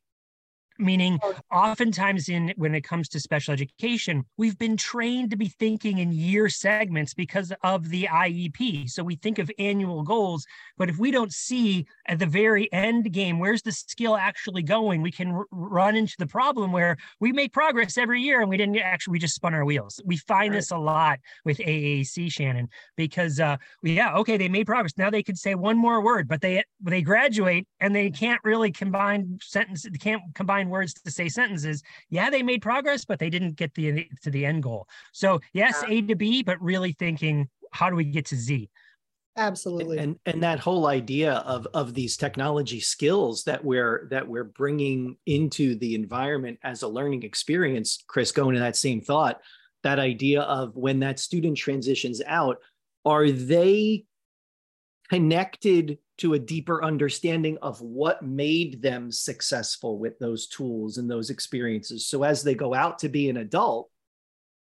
meaning 0.81 1.19
oftentimes 1.51 2.29
in 2.29 2.53
when 2.57 2.73
it 2.75 2.81
comes 2.81 3.07
to 3.09 3.19
special 3.19 3.53
education 3.53 4.23
we've 4.37 4.57
been 4.57 4.77
trained 4.77 5.29
to 5.29 5.37
be 5.37 5.47
thinking 5.47 5.99
in 5.99 6.11
year 6.11 6.49
segments 6.49 7.13
because 7.13 7.53
of 7.63 7.89
the 7.89 8.07
iep 8.11 8.89
so 8.89 9.03
we 9.03 9.15
think 9.15 9.39
of 9.39 9.51
annual 9.59 10.03
goals 10.03 10.45
but 10.77 10.89
if 10.89 10.97
we 10.97 11.11
don't 11.11 11.33
see 11.33 11.85
at 12.07 12.19
the 12.19 12.25
very 12.25 12.71
end 12.73 13.11
game 13.11 13.39
where's 13.39 13.61
the 13.61 13.71
skill 13.71 14.15
actually 14.15 14.63
going? 14.63 15.01
We 15.01 15.11
can 15.11 15.31
r- 15.31 15.45
run 15.51 15.95
into 15.95 16.15
the 16.17 16.27
problem 16.27 16.71
where 16.71 16.97
we 17.19 17.31
make 17.31 17.53
progress 17.53 17.97
every 17.97 18.21
year 18.21 18.41
and 18.41 18.49
we 18.49 18.57
didn't 18.57 18.77
actually 18.77 19.11
we 19.13 19.19
just 19.19 19.35
spun 19.35 19.53
our 19.53 19.65
wheels. 19.65 19.99
We 20.05 20.17
find 20.17 20.51
right. 20.51 20.57
this 20.57 20.71
a 20.71 20.77
lot 20.77 21.19
with 21.45 21.57
aac 21.57 22.31
shannon 22.31 22.69
because 22.95 23.39
uh 23.39 23.57
yeah 23.83 24.15
okay 24.15 24.37
they 24.37 24.49
made 24.49 24.65
progress. 24.65 24.93
Now 24.97 25.09
they 25.09 25.23
could 25.23 25.37
say 25.37 25.55
one 25.55 25.77
more 25.77 26.01
word 26.01 26.27
but 26.27 26.41
they 26.41 26.63
they 26.81 27.01
graduate 27.01 27.67
and 27.79 27.95
they 27.95 28.09
can't 28.09 28.41
really 28.43 28.71
combine 28.71 29.39
sentences 29.41 29.91
they 29.91 29.97
can't 29.97 30.21
combine 30.35 30.69
words 30.71 30.93
to 30.93 31.11
say 31.11 31.29
sentences. 31.29 31.83
Yeah, 32.09 32.29
they 32.29 32.41
made 32.41 32.61
progress, 32.61 33.05
but 33.05 33.19
they 33.19 33.29
didn't 33.29 33.55
get 33.55 33.73
the 33.75 34.07
to 34.23 34.29
the 34.29 34.45
end 34.45 34.63
goal. 34.63 34.87
So 35.11 35.39
yes, 35.53 35.83
A 35.87 36.01
to 36.03 36.15
B, 36.15 36.41
but 36.41 36.61
really 36.61 36.93
thinking, 36.93 37.49
how 37.71 37.89
do 37.89 37.95
we 37.95 38.05
get 38.05 38.25
to 38.27 38.35
Z? 38.35 38.69
Absolutely. 39.37 39.97
And 39.97 40.19
and 40.25 40.43
that 40.43 40.59
whole 40.59 40.87
idea 40.87 41.35
of 41.35 41.65
of 41.73 41.93
these 41.93 42.17
technology 42.17 42.79
skills 42.79 43.43
that 43.45 43.63
we're 43.63 44.07
that 44.11 44.27
we're 44.27 44.43
bringing 44.43 45.17
into 45.25 45.75
the 45.75 45.95
environment 45.95 46.59
as 46.63 46.81
a 46.81 46.87
learning 46.87 47.23
experience, 47.23 48.03
Chris, 48.07 48.31
going 48.31 48.55
to 48.55 48.59
that 48.59 48.75
same 48.75 48.99
thought, 48.99 49.39
that 49.83 49.99
idea 49.99 50.41
of 50.41 50.75
when 50.75 50.99
that 50.99 51.19
student 51.19 51.57
transitions 51.57 52.21
out, 52.27 52.57
are 53.05 53.31
they 53.31 54.03
connected 55.09 55.97
to 56.21 56.35
a 56.35 56.39
deeper 56.39 56.83
understanding 56.83 57.57
of 57.63 57.81
what 57.81 58.21
made 58.21 58.79
them 58.79 59.11
successful 59.11 59.97
with 59.97 60.19
those 60.19 60.45
tools 60.45 60.99
and 60.99 61.09
those 61.09 61.31
experiences. 61.31 62.05
So 62.05 62.21
as 62.21 62.43
they 62.43 62.53
go 62.53 62.75
out 62.75 62.99
to 62.99 63.09
be 63.09 63.27
an 63.27 63.37
adult 63.37 63.89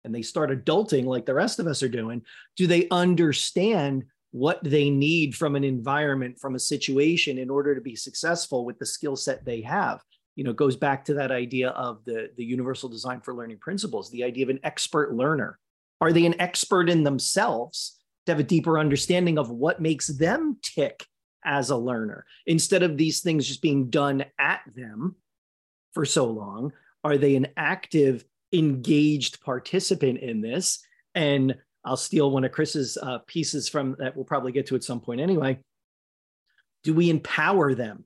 and 0.03 0.15
they 0.15 0.23
start 0.23 0.51
adulting 0.51 1.05
like 1.05 1.27
the 1.27 1.35
rest 1.35 1.59
of 1.59 1.67
us 1.67 1.83
are 1.83 1.91
doing, 1.91 2.23
do 2.57 2.67
they 2.67 2.89
understand 2.89 4.05
what 4.31 4.65
they 4.65 4.89
need 4.89 5.35
from 5.35 5.55
an 5.55 5.63
environment, 5.63 6.39
from 6.41 6.55
a 6.55 6.59
situation 6.59 7.37
in 7.37 7.51
order 7.51 7.75
to 7.75 7.83
be 7.83 7.97
successful 7.97 8.65
with 8.65 8.79
the 8.79 8.87
skill 8.87 9.15
set 9.15 9.45
they 9.45 9.61
have? 9.61 10.01
You 10.37 10.45
know, 10.45 10.55
goes 10.55 10.77
back 10.77 11.05
to 11.05 11.15
that 11.15 11.31
idea 11.31 11.69
of 11.71 12.03
the, 12.07 12.31
the 12.39 12.45
universal 12.45 12.89
design 12.89 13.21
for 13.21 13.35
learning 13.35 13.59
principles, 13.59 14.11
the 14.11 14.25
idea 14.25 14.47
of 14.47 14.49
an 14.49 14.61
expert 14.65 15.13
learner. 15.13 15.59
Are 16.01 16.15
they 16.15 16.25
an 16.25 16.41
expert 16.41 16.89
in 16.89 17.03
themselves? 17.03 17.99
to 18.25 18.31
have 18.31 18.39
a 18.39 18.45
deeper 18.45 18.79
understanding 18.79 19.37
of 19.37 19.51
what 19.51 19.83
makes 19.83 20.07
them 20.07 20.57
tick 20.63 21.05
as 21.45 21.71
a 21.71 21.77
learner 21.77 22.25
instead 22.47 22.83
of 22.83 22.97
these 22.97 23.21
things 23.21 23.47
just 23.47 23.63
being 23.63 23.91
done 23.91 24.25
at 24.39 24.61
them 24.75 25.17
for 25.93 26.05
so 26.05 26.27
long 26.27 26.73
are 27.05 27.19
they 27.19 27.37
an 27.37 27.49
active 27.57 28.25
engaged 28.53 29.41
participant 29.43 30.19
in 30.19 30.41
this 30.41 30.85
and 31.15 31.55
i'll 31.85 31.97
steal 31.97 32.31
one 32.31 32.45
of 32.45 32.53
chris's 32.53 32.97
uh, 33.03 33.19
pieces 33.27 33.69
from 33.69 33.97
that 33.99 34.15
we'll 34.15 34.25
probably 34.25 34.53
get 34.53 34.67
to 34.67 34.77
at 34.77 34.85
some 34.85 35.01
point 35.01 35.21
anyway 35.21 35.59
do 36.85 36.95
we 36.95 37.11
empower 37.11 37.75
them 37.75 38.05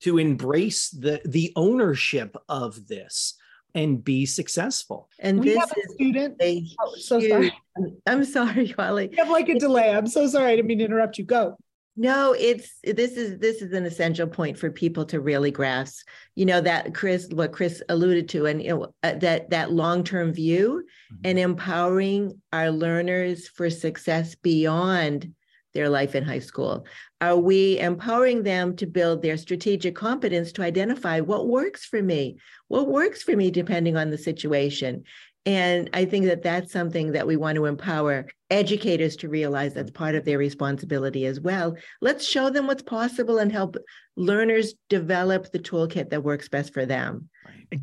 to 0.00 0.18
embrace 0.18 0.90
the 0.90 1.20
the 1.24 1.52
ownership 1.56 2.36
of 2.48 2.86
this 2.86 3.34
and 3.74 4.02
be 4.02 4.26
successful. 4.26 5.08
And 5.18 5.40
we 5.40 5.50
this 5.50 5.58
have 5.58 5.70
a 5.70 5.92
student. 5.92 6.36
A 6.40 6.64
oh, 6.80 6.94
so 6.98 7.20
sorry. 7.20 7.52
I'm 8.06 8.24
sorry, 8.24 8.68
Holly. 8.68 9.10
You 9.12 9.18
have 9.18 9.30
like 9.30 9.48
a 9.48 9.58
delay. 9.58 9.90
I'm 9.90 10.06
so 10.06 10.26
sorry. 10.26 10.52
I 10.52 10.56
didn't 10.56 10.68
mean 10.68 10.78
to 10.78 10.84
interrupt 10.84 11.18
you. 11.18 11.24
Go. 11.24 11.56
No, 12.00 12.32
it's 12.32 12.78
this 12.84 13.16
is 13.16 13.40
this 13.40 13.60
is 13.60 13.72
an 13.72 13.84
essential 13.84 14.28
point 14.28 14.56
for 14.56 14.70
people 14.70 15.04
to 15.06 15.20
really 15.20 15.50
grasp. 15.50 16.06
You 16.36 16.46
know 16.46 16.60
that 16.60 16.94
Chris, 16.94 17.26
what 17.32 17.50
Chris 17.50 17.82
alluded 17.88 18.28
to, 18.28 18.46
and 18.46 18.62
you 18.62 18.68
know, 18.68 18.94
uh, 19.02 19.14
that 19.16 19.50
that 19.50 19.72
long 19.72 20.04
term 20.04 20.32
view, 20.32 20.84
mm-hmm. 21.12 21.20
and 21.24 21.40
empowering 21.40 22.40
our 22.52 22.70
learners 22.70 23.48
for 23.48 23.68
success 23.68 24.36
beyond 24.36 25.34
their 25.74 25.88
life 25.88 26.14
in 26.14 26.22
high 26.22 26.38
school. 26.38 26.86
Are 27.20 27.36
we 27.36 27.80
empowering 27.80 28.44
them 28.44 28.76
to 28.76 28.86
build 28.86 29.20
their 29.20 29.36
strategic 29.36 29.96
competence 29.96 30.52
to 30.52 30.62
identify 30.62 31.18
what 31.18 31.48
works 31.48 31.84
for 31.84 32.00
me, 32.00 32.38
what 32.68 32.88
works 32.88 33.24
for 33.24 33.36
me 33.36 33.50
depending 33.50 33.96
on 33.96 34.10
the 34.10 34.18
situation, 34.18 35.02
and 35.46 35.88
I 35.92 36.04
think 36.04 36.26
that 36.26 36.42
that's 36.42 36.72
something 36.72 37.12
that 37.12 37.26
we 37.26 37.36
want 37.36 37.56
to 37.56 37.66
empower 37.66 38.26
educators 38.50 39.16
to 39.16 39.28
realize 39.28 39.74
that's 39.74 39.90
part 39.90 40.14
of 40.14 40.24
their 40.24 40.38
responsibility 40.38 41.26
as 41.26 41.40
well. 41.40 41.76
Let's 42.00 42.26
show 42.26 42.50
them 42.50 42.66
what's 42.66 42.82
possible 42.82 43.38
and 43.38 43.50
help 43.50 43.76
learners 44.16 44.74
develop 44.88 45.50
the 45.50 45.58
toolkit 45.58 46.10
that 46.10 46.24
works 46.24 46.48
best 46.48 46.74
for 46.74 46.84
them. 46.84 47.28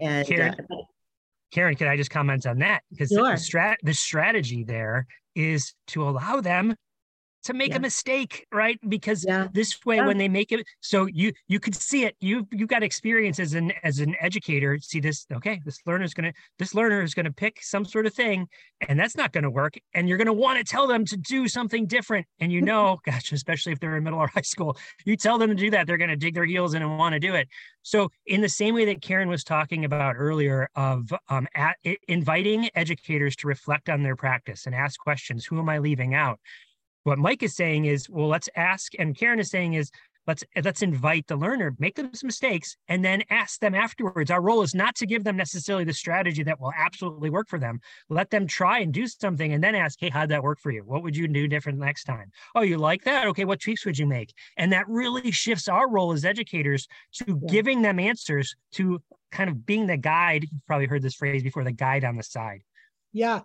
And 0.02 0.28
Karen, 0.28 0.56
uh, 0.60 0.76
Karen, 1.52 1.76
can 1.76 1.88
I 1.88 1.98
just 1.98 2.12
comment 2.12 2.46
on 2.46 2.60
that? 2.60 2.82
Because 2.91 3.10
sure. 3.10 3.32
the, 3.32 3.38
strat- 3.38 3.78
the 3.84 3.94
strategy 3.94 4.63
there 4.63 5.08
is 5.36 5.74
to 5.88 6.08
allow 6.08 6.41
them 6.41 6.76
to 7.45 7.53
make 7.53 7.69
yeah. 7.69 7.77
a 7.77 7.79
mistake 7.79 8.45
right 8.51 8.79
because 8.89 9.23
yeah. 9.25 9.47
this 9.53 9.86
way 9.86 9.97
yeah. 9.97 10.05
when 10.05 10.17
they 10.17 10.27
make 10.27 10.51
it 10.51 10.65
so 10.81 11.05
you 11.05 11.31
you 11.47 11.60
could 11.60 11.75
see 11.75 12.03
it 12.03 12.15
you 12.19 12.47
you 12.51 12.67
got 12.67 12.84
experience 12.84 13.39
as 13.39 13.53
an 13.53 13.71
as 13.84 13.99
an 13.99 14.15
educator 14.19 14.77
see 14.79 14.99
this 14.99 15.25
okay 15.31 15.62
this 15.65 15.79
learner 15.86 16.03
is 16.03 16.13
going 16.13 16.31
to 16.31 16.38
this 16.60 16.75
learner 16.75 17.01
is 17.01 17.13
to 17.13 17.31
pick 17.31 17.62
some 17.62 17.86
sort 17.86 18.05
of 18.05 18.13
thing 18.13 18.47
and 18.88 18.99
that's 18.99 19.15
not 19.15 19.31
going 19.31 19.43
to 19.43 19.49
work 19.49 19.75
and 19.93 20.10
you're 20.10 20.17
going 20.17 20.27
to 20.27 20.34
want 20.34 20.58
to 20.58 20.63
tell 20.63 20.88
them 20.88 21.05
to 21.05 21.17
do 21.17 21.47
something 21.47 21.86
different 21.86 22.25
and 22.39 22.51
you 22.51 22.62
know 22.62 22.97
gosh 23.05 23.31
especially 23.31 23.71
if 23.71 23.79
they're 23.79 23.95
in 23.95 24.03
middle 24.03 24.19
or 24.19 24.27
high 24.27 24.41
school 24.41 24.77
you 25.05 25.15
tell 25.15 25.38
them 25.38 25.49
to 25.49 25.55
do 25.55 25.69
that 25.69 25.88
they're 25.88 25.97
going 25.97 26.10
to 26.10 26.15
dig 26.15 26.34
their 26.34 26.45
heels 26.45 26.73
in 26.73 26.81
and 26.81 26.97
want 26.97 27.13
to 27.13 27.19
do 27.19 27.36
it 27.36 27.47
so 27.84 28.10
in 28.25 28.41
the 28.41 28.49
same 28.49 28.73
way 28.73 28.86
that 28.86 29.01
karen 29.01 29.29
was 29.29 29.43
talking 29.43 29.86
about 29.86 30.15
earlier 30.17 30.69
of 30.75 31.12
um, 31.29 31.47
at, 31.55 31.77
inviting 32.08 32.69
educators 32.75 33.36
to 33.36 33.47
reflect 33.47 33.89
on 33.89 34.01
their 34.01 34.15
practice 34.15 34.65
and 34.65 34.73
ask 34.73 34.99
questions 34.99 35.45
who 35.45 35.60
am 35.60 35.69
i 35.69 35.77
leaving 35.77 36.13
out 36.13 36.39
what 37.06 37.20
Mike 37.20 37.44
is 37.44 37.56
saying 37.56 37.86
is, 37.86 38.10
well, 38.10 38.28
let's 38.28 38.50
ask, 38.56 38.94
and 38.98 39.15
Karen 39.15 39.39
is 39.39 39.50
saying 39.50 39.76
is, 39.76 39.91
let's 40.28 40.44
let's 40.63 40.82
invite 40.82 41.28
the 41.28 41.36
learner, 41.36 41.76
make 41.78 41.96
them 41.96 42.12
some 42.15 42.28
mistakes, 42.28 42.76
and 42.88 43.06
then 43.06 43.22
ask 43.30 43.60
them 43.60 43.76
afterwards. 43.76 44.32
Our 44.32 44.41
role 44.41 44.63
is 44.63 44.74
not 44.74 44.96
to 44.96 45.06
give 45.06 45.24
them 45.24 45.38
necessarily 45.38 45.84
the 45.84 45.94
strategy 45.94 46.41
that 46.41 46.60
will 46.60 46.74
absolutely 46.76 47.30
work 47.30 47.48
for 47.48 47.60
them. 47.60 47.80
Let 48.10 48.32
them 48.32 48.48
try 48.48 48.80
and 48.80 48.91
do 48.91 49.06
something, 49.06 49.54
and 49.54 49.63
then 49.63 49.76
ask, 49.76 50.00
hey, 50.02 50.10
how'd 50.10 50.30
that 50.30 50.41
work 50.41 50.60
for 50.60 50.72
you? 50.72 50.82
What 50.82 51.04
would 51.04 51.15
you 51.15 51.28
do 51.28 51.48
different 51.48 51.78
next 51.78 52.06
time? 52.06 52.32
Oh, 52.56 52.62
you 52.62 52.80
like 52.80 53.04
that? 53.04 53.28
Okay, 53.28 53.46
what 53.46 53.62
tweaks 53.62 53.86
would 53.86 54.00
you 54.00 54.08
make? 54.08 54.34
And 54.58 54.74
that 54.74 54.88
really 54.88 55.30
shifts 55.30 55.68
our 55.68 55.88
role 55.88 56.12
as 56.12 56.26
educators 56.26 56.88
to 57.13 57.26
yeah. 57.28 57.48
giving 57.48 57.84
them 57.84 58.00
answers 58.00 58.56
to 58.74 59.00
kind 59.32 59.50
of 59.50 59.63
being 59.63 59.86
the 59.86 59.98
guide. 59.98 60.46
You've 60.52 60.65
probably 60.65 60.88
heard 60.88 61.04
this 61.04 61.15
phrase 61.15 61.44
before, 61.44 61.63
the 61.63 61.72
guide 61.72 62.04
on 62.04 62.15
the 62.18 62.24
side. 62.24 62.62
Yeah. 63.13 63.41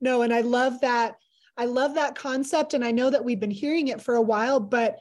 No, 0.00 0.22
and 0.22 0.32
I 0.32 0.42
love 0.42 0.80
that 0.82 1.16
I 1.56 1.66
love 1.66 1.94
that 1.94 2.14
concept. 2.14 2.74
And 2.74 2.84
I 2.84 2.90
know 2.90 3.10
that 3.10 3.24
we've 3.24 3.40
been 3.40 3.50
hearing 3.50 3.88
it 3.88 4.02
for 4.02 4.14
a 4.14 4.22
while, 4.22 4.60
but 4.60 4.98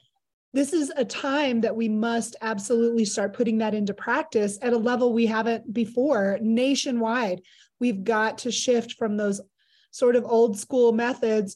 this 0.53 0.71
is 0.71 0.91
a 0.95 1.03
time 1.03 1.61
that 1.61 1.75
we 1.75 1.89
must 1.89 2.35
absolutely 2.41 3.05
start 3.05 3.33
putting 3.33 3.57
that 3.57 3.73
into 3.73 3.93
practice 3.93 4.59
at 4.61 4.73
a 4.73 4.77
level 4.77 5.11
we 5.11 5.25
haven't 5.25 5.73
before 5.73 6.37
nationwide. 6.41 7.41
We've 7.79 8.03
got 8.03 8.37
to 8.39 8.51
shift 8.51 8.93
from 8.93 9.17
those 9.17 9.41
sort 9.89 10.15
of 10.15 10.25
old 10.25 10.57
school 10.59 10.91
methods 10.91 11.55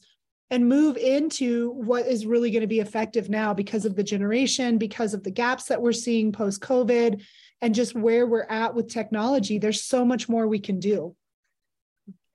and 0.49 0.67
move 0.67 0.97
into 0.97 1.71
what 1.71 2.07
is 2.07 2.25
really 2.25 2.49
going 2.49 2.61
to 2.61 2.67
be 2.67 2.79
effective 2.79 3.29
now 3.29 3.53
because 3.53 3.85
of 3.85 3.95
the 3.95 4.03
generation, 4.03 4.77
because 4.77 5.13
of 5.13 5.23
the 5.23 5.31
gaps 5.31 5.65
that 5.65 5.81
we're 5.81 5.91
seeing 5.91 6.31
post 6.31 6.61
COVID, 6.61 7.21
and 7.61 7.75
just 7.75 7.95
where 7.95 8.25
we're 8.25 8.47
at 8.49 8.73
with 8.73 8.87
technology. 8.87 9.59
There's 9.59 9.83
so 9.83 10.05
much 10.05 10.29
more 10.29 10.47
we 10.47 10.59
can 10.59 10.79
do 10.79 11.15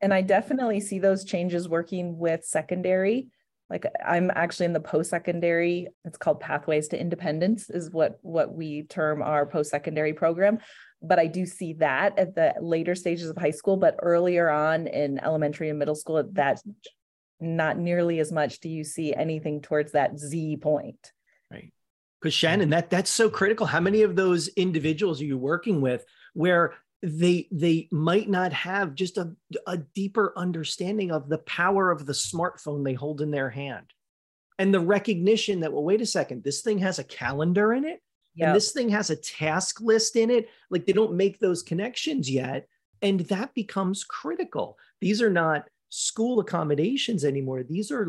and 0.03 0.13
I 0.13 0.21
definitely 0.21 0.81
see 0.81 0.99
those 0.99 1.25
changes 1.25 1.69
working 1.69 2.19
with 2.19 2.45
secondary. 2.45 3.29
Like 3.71 3.87
I'm 4.05 4.31
actually 4.35 4.67
in 4.67 4.75
the 4.75 4.81
post-secondary, 4.81 5.89
it's 6.05 6.19
called 6.19 6.41
Pathways 6.41 6.89
to 6.89 7.01
Independence, 7.01 7.71
is 7.71 7.91
what 7.91 8.19
what 8.21 8.53
we 8.53 8.83
term 8.83 9.23
our 9.23 9.47
post-secondary 9.47 10.13
program. 10.13 10.59
But 11.01 11.19
I 11.19 11.27
do 11.27 11.47
see 11.47 11.73
that 11.75 12.19
at 12.19 12.35
the 12.35 12.55
later 12.61 12.95
stages 12.95 13.31
of 13.31 13.39
high 13.39 13.51
school, 13.51 13.77
but 13.77 13.97
earlier 14.03 14.51
on 14.51 14.89
in 14.89 15.19
elementary 15.19 15.71
and 15.71 15.79
middle 15.79 15.95
school, 15.95 16.23
that's 16.33 16.63
not 17.41 17.79
nearly 17.79 18.19
as 18.21 18.31
much 18.31 18.61
do 18.61 18.69
you 18.69 18.85
see 18.85 19.15
anything 19.15 19.63
towards 19.63 19.93
that 19.93 20.19
Z 20.19 20.59
point. 20.59 21.13
Right. 21.51 21.73
Because 22.21 22.35
Shannon, 22.35 22.71
that 22.71 22.91
that's 22.91 23.11
so 23.11 23.31
critical. 23.31 23.67
How 23.67 23.81
many 23.81 24.03
of 24.03 24.17
those 24.17 24.49
individuals 24.49 25.21
are 25.21 25.25
you 25.25 25.39
working 25.39 25.81
with 25.81 26.05
where 26.35 26.75
they 27.03 27.49
they 27.51 27.89
might 27.91 28.29
not 28.29 28.53
have 28.53 28.95
just 28.95 29.19
a, 29.19 29.35
a 29.67 29.77
deeper 29.77 30.33
understanding 30.37 31.11
of 31.11 31.29
the 31.29 31.39
power 31.39 31.91
of 31.91 32.07
the 32.07 32.13
smartphone 32.13 32.85
they 32.85 32.95
hold 32.95 33.21
in 33.21 33.31
their 33.31 33.51
hand 33.51 33.87
and 34.59 34.73
the 34.73 34.81
recognition 34.81 35.61
that 35.61 35.73
well 35.73 35.83
wait 35.83 36.01
a 36.01 36.07
second 36.07 36.45
this 36.45 36.63
thing 36.63 36.79
has 36.79 37.01
a 37.01 37.05
calendar 37.05 37.73
in 37.73 37.85
it 37.85 38.01
yep. 38.35 38.49
and 38.49 38.57
this 38.57 38.73
thing 38.73 38.89
has 38.91 39.11
a 39.11 39.17
task 39.17 39.81
list 39.81 40.17
in 40.17 40.31
it. 40.31 40.49
Like 40.71 40.87
they 40.87 40.93
don't 40.93 41.15
make 41.15 41.39
those 41.39 41.63
connections 41.63 42.31
yet. 42.31 42.69
And 43.01 43.21
that 43.21 43.55
becomes 43.55 44.05
critical. 44.05 44.79
These 45.01 45.21
are 45.21 45.31
not 45.31 45.69
school 45.89 46.41
accommodations 46.41 47.25
anymore. 47.25 47.63
These 47.63 47.91
are 47.91 48.09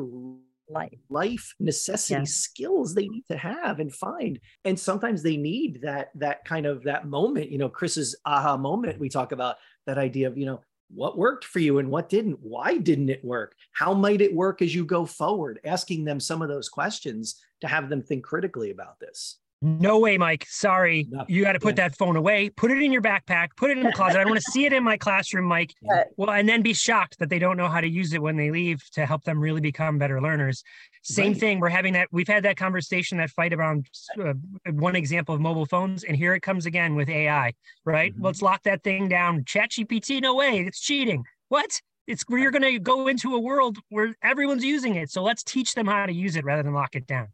life. 0.69 0.99
Life 1.09 1.53
necessity 1.59 2.21
yeah. 2.21 2.25
skills 2.25 2.93
they 2.93 3.07
need 3.07 3.25
to 3.29 3.37
have 3.37 3.79
and 3.79 3.93
find. 3.93 4.39
And 4.65 4.79
sometimes 4.79 5.23
they 5.23 5.37
need 5.37 5.81
that 5.83 6.11
that 6.15 6.45
kind 6.45 6.65
of 6.65 6.83
that 6.83 7.07
moment 7.07 7.49
you 7.49 7.57
know 7.57 7.69
chris's 7.69 8.15
aha 8.25 8.57
moment 8.57 8.99
we 8.99 9.09
talk 9.09 9.31
about 9.31 9.57
that 9.85 9.97
idea 9.97 10.27
of 10.27 10.37
you 10.37 10.45
know 10.45 10.61
what 10.93 11.17
worked 11.17 11.45
for 11.45 11.59
you 11.59 11.79
and 11.79 11.89
what 11.89 12.09
didn't? 12.09 12.37
Why 12.41 12.77
didn't 12.77 13.09
it 13.09 13.23
work? 13.25 13.55
How 13.71 13.93
might 13.93 14.21
it 14.21 14.33
work 14.33 14.61
as 14.61 14.75
you 14.75 14.85
go 14.85 15.05
forward? 15.05 15.59
Asking 15.65 16.05
them 16.05 16.19
some 16.19 16.41
of 16.41 16.49
those 16.49 16.69
questions 16.69 17.41
to 17.61 17.67
have 17.67 17.89
them 17.89 18.03
think 18.03 18.23
critically 18.23 18.71
about 18.71 18.99
this 18.99 19.39
no 19.63 19.97
way, 19.97 20.17
Mike. 20.17 20.45
Sorry. 20.49 21.07
No. 21.09 21.23
You 21.29 21.43
got 21.43 21.53
to 21.53 21.59
put 21.59 21.77
yeah. 21.77 21.87
that 21.87 21.97
phone 21.97 22.17
away. 22.17 22.49
Put 22.49 22.69
it 22.69 22.81
in 22.81 22.91
your 22.91 23.01
backpack. 23.01 23.49
Put 23.55 23.71
it 23.71 23.77
in 23.77 23.85
the 23.85 23.91
closet. 23.95 24.19
I 24.19 24.25
want 24.25 24.35
to 24.35 24.51
see 24.51 24.65
it 24.65 24.73
in 24.73 24.83
my 24.83 24.97
classroom, 24.97 25.45
Mike. 25.45 25.73
Yeah. 25.81 26.03
Well, 26.17 26.31
and 26.31 26.49
then 26.49 26.61
be 26.61 26.73
shocked 26.73 27.19
that 27.19 27.29
they 27.29 27.39
don't 27.39 27.55
know 27.55 27.69
how 27.69 27.79
to 27.79 27.87
use 27.87 28.13
it 28.13 28.21
when 28.21 28.35
they 28.35 28.51
leave 28.51 28.83
to 28.91 29.05
help 29.05 29.23
them 29.23 29.39
really 29.39 29.61
become 29.61 29.97
better 29.97 30.19
learners. 30.21 30.63
Same 31.01 31.31
right. 31.31 31.39
thing. 31.39 31.59
We're 31.61 31.69
having 31.69 31.93
that. 31.93 32.09
We've 32.11 32.27
had 32.27 32.43
that 32.43 32.57
conversation, 32.57 33.17
that 33.19 33.29
fight 33.29 33.53
around 33.53 33.87
uh, 34.21 34.33
one 34.71 34.97
example 34.97 35.33
of 35.33 35.39
mobile 35.39 35.65
phones, 35.65 36.03
and 36.03 36.17
here 36.17 36.33
it 36.33 36.41
comes 36.41 36.65
again 36.65 36.95
with 36.95 37.07
AI. 37.07 37.53
Right? 37.85 38.13
Mm-hmm. 38.13 38.25
Let's 38.25 38.41
lock 38.41 38.63
that 38.63 38.83
thing 38.83 39.07
down. 39.07 39.45
Chat 39.45 39.71
GPT. 39.71 40.21
No 40.21 40.35
way. 40.35 40.59
It's 40.59 40.81
cheating. 40.81 41.23
What? 41.47 41.79
It's 42.05 42.25
you're 42.29 42.51
going 42.51 42.63
to 42.63 42.79
go 42.79 43.07
into 43.07 43.33
a 43.33 43.39
world 43.39 43.77
where 43.87 44.13
everyone's 44.21 44.65
using 44.65 44.95
it. 44.95 45.09
So 45.09 45.23
let's 45.23 45.41
teach 45.41 45.73
them 45.73 45.87
how 45.87 46.05
to 46.05 46.13
use 46.13 46.35
it 46.35 46.43
rather 46.43 46.61
than 46.61 46.73
lock 46.73 46.95
it 46.95 47.07
down 47.07 47.29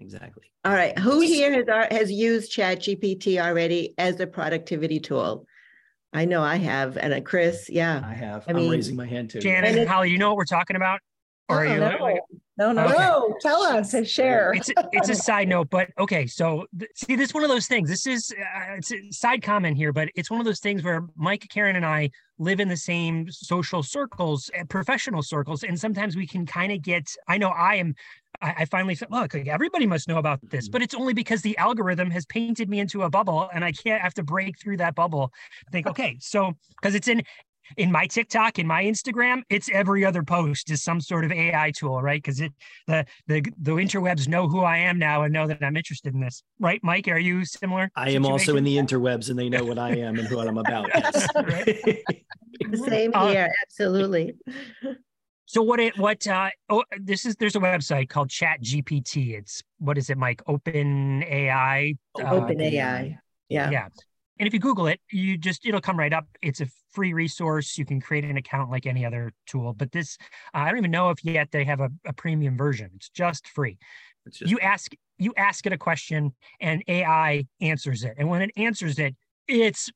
exactly. 0.00 0.50
All 0.64 0.72
right. 0.72 0.98
Who 0.98 1.20
here 1.20 1.52
has, 1.52 1.68
uh, 1.68 1.86
has 1.90 2.10
used 2.10 2.50
Chat 2.50 2.80
GPT 2.80 3.40
already 3.40 3.94
as 3.98 4.18
a 4.20 4.26
productivity 4.26 4.98
tool? 5.00 5.46
I 6.12 6.24
know 6.24 6.42
I 6.42 6.56
have. 6.56 6.96
And 6.96 7.14
uh, 7.14 7.20
Chris, 7.20 7.68
yeah. 7.70 8.02
I 8.04 8.14
have. 8.14 8.44
I 8.48 8.52
am 8.52 8.68
raising 8.68 8.96
my 8.96 9.06
hand 9.06 9.30
too. 9.30 9.40
Janet 9.40 9.76
and 9.76 9.88
Holly, 9.88 10.10
you 10.10 10.18
know 10.18 10.28
what 10.28 10.36
we're 10.36 10.44
talking 10.44 10.76
about? 10.76 11.00
Or 11.48 11.64
oh, 11.64 11.76
no. 11.76 12.18
No, 12.60 12.72
no, 12.72 12.84
okay. 12.84 12.98
no. 12.98 13.34
Tell 13.40 13.62
us 13.62 13.94
and 13.94 14.06
share. 14.06 14.52
It's 14.52 14.68
a, 14.68 14.88
it's 14.92 15.08
a 15.08 15.14
side 15.14 15.48
note, 15.48 15.70
but 15.70 15.88
okay. 15.98 16.26
So 16.26 16.66
th- 16.78 16.90
see, 16.94 17.16
this 17.16 17.30
is 17.30 17.34
one 17.34 17.42
of 17.42 17.48
those 17.48 17.66
things. 17.66 17.88
This 17.88 18.06
is 18.06 18.34
uh, 18.38 18.74
it's 18.76 18.92
a 18.92 19.10
side 19.10 19.42
comment 19.42 19.78
here, 19.78 19.94
but 19.94 20.10
it's 20.14 20.30
one 20.30 20.40
of 20.40 20.46
those 20.46 20.60
things 20.60 20.82
where 20.82 21.06
Mike, 21.16 21.46
Karen, 21.48 21.76
and 21.76 21.86
I 21.86 22.10
live 22.38 22.60
in 22.60 22.68
the 22.68 22.76
same 22.76 23.30
social 23.30 23.82
circles, 23.82 24.50
eh, 24.52 24.64
professional 24.68 25.22
circles, 25.22 25.62
and 25.62 25.80
sometimes 25.80 26.16
we 26.16 26.26
can 26.26 26.44
kind 26.44 26.70
of 26.70 26.82
get. 26.82 27.08
I 27.28 27.38
know 27.38 27.48
I 27.48 27.76
am 27.76 27.94
I, 28.42 28.64
finally 28.64 28.94
said, 28.94 29.08
look, 29.10 29.34
everybody 29.34 29.86
must 29.86 30.08
know 30.08 30.18
about 30.18 30.40
this, 30.50 30.64
mm-hmm. 30.64 30.72
but 30.72 30.82
it's 30.82 30.94
only 30.94 31.12
because 31.12 31.42
the 31.42 31.56
algorithm 31.58 32.10
has 32.10 32.24
painted 32.26 32.70
me 32.70 32.80
into 32.80 33.02
a 33.02 33.10
bubble 33.10 33.50
and 33.52 33.64
I 33.64 33.72
can't 33.72 34.00
have 34.00 34.14
to 34.14 34.22
break 34.22 34.58
through 34.58 34.78
that 34.78 34.94
bubble. 34.94 35.32
I 35.66 35.70
think, 35.70 35.86
okay, 35.86 36.16
so 36.20 36.52
because 36.80 36.94
it's 36.94 37.08
in 37.08 37.22
in 37.76 37.90
my 37.92 38.06
TikTok, 38.06 38.58
in 38.58 38.66
my 38.66 38.84
Instagram, 38.84 39.42
it's 39.48 39.68
every 39.72 40.04
other 40.04 40.22
post 40.22 40.70
is 40.70 40.82
some 40.82 41.00
sort 41.00 41.24
of 41.24 41.32
AI 41.32 41.70
tool, 41.70 42.00
right? 42.02 42.22
Because 42.22 42.40
it 42.40 42.52
the 42.86 43.04
the 43.26 43.42
the 43.60 43.72
interwebs 43.72 44.28
know 44.28 44.48
who 44.48 44.60
I 44.60 44.78
am 44.78 44.98
now 44.98 45.22
and 45.22 45.32
know 45.32 45.46
that 45.46 45.62
I'm 45.62 45.76
interested 45.76 46.14
in 46.14 46.20
this, 46.20 46.42
right? 46.58 46.80
Mike, 46.82 47.08
are 47.08 47.18
you 47.18 47.44
similar? 47.44 47.90
I 47.96 48.06
situation? 48.06 48.24
am 48.24 48.32
also 48.32 48.56
in 48.56 48.64
the 48.64 48.76
interwebs, 48.76 49.30
and 49.30 49.38
they 49.38 49.48
know 49.48 49.64
what 49.64 49.78
I 49.78 49.90
am 49.96 50.18
and 50.18 50.30
what 50.30 50.48
I'm 50.48 50.58
about. 50.58 50.90
Same 52.74 53.12
uh, 53.14 53.28
here, 53.30 53.44
uh, 53.44 53.64
absolutely. 53.66 54.34
So 55.46 55.62
what 55.62 55.80
it 55.80 55.98
what 55.98 56.26
uh 56.28 56.50
oh 56.68 56.84
this 57.00 57.26
is 57.26 57.34
there's 57.36 57.56
a 57.56 57.60
website 57.60 58.08
called 58.08 58.30
Chat 58.30 58.62
GPT. 58.62 59.36
It's 59.36 59.62
what 59.78 59.98
is 59.98 60.08
it, 60.08 60.16
Mike? 60.16 60.42
Open 60.46 61.24
AI. 61.24 61.94
Uh, 62.16 62.30
Open 62.30 62.60
AI. 62.60 63.18
Yeah. 63.48 63.70
Yeah. 63.70 63.88
And 64.40 64.46
if 64.46 64.54
you 64.54 64.58
Google 64.58 64.86
it, 64.86 65.00
you 65.10 65.36
just 65.36 65.66
it'll 65.66 65.82
come 65.82 65.98
right 65.98 66.14
up. 66.14 66.24
It's 66.40 66.62
a 66.62 66.66
free 66.92 67.12
resource. 67.12 67.76
You 67.76 67.84
can 67.84 68.00
create 68.00 68.24
an 68.24 68.38
account 68.38 68.70
like 68.70 68.86
any 68.86 69.04
other 69.04 69.32
tool. 69.46 69.74
But 69.74 69.92
this, 69.92 70.16
uh, 70.54 70.60
I 70.60 70.68
don't 70.70 70.78
even 70.78 70.90
know 70.90 71.10
if 71.10 71.22
yet 71.22 71.50
they 71.52 71.62
have 71.64 71.80
a, 71.80 71.90
a 72.06 72.14
premium 72.14 72.56
version. 72.56 72.90
It's 72.96 73.10
just 73.10 73.46
free. 73.46 73.76
It's 74.24 74.38
just 74.38 74.50
you 74.50 74.58
ask 74.60 74.92
you 75.18 75.34
ask 75.36 75.66
it 75.66 75.74
a 75.74 75.78
question 75.78 76.34
and 76.58 76.82
AI 76.88 77.46
answers 77.60 78.02
it. 78.02 78.14
And 78.16 78.30
when 78.30 78.40
it 78.40 78.50
answers 78.56 78.98
it, 78.98 79.14
it's 79.46 79.90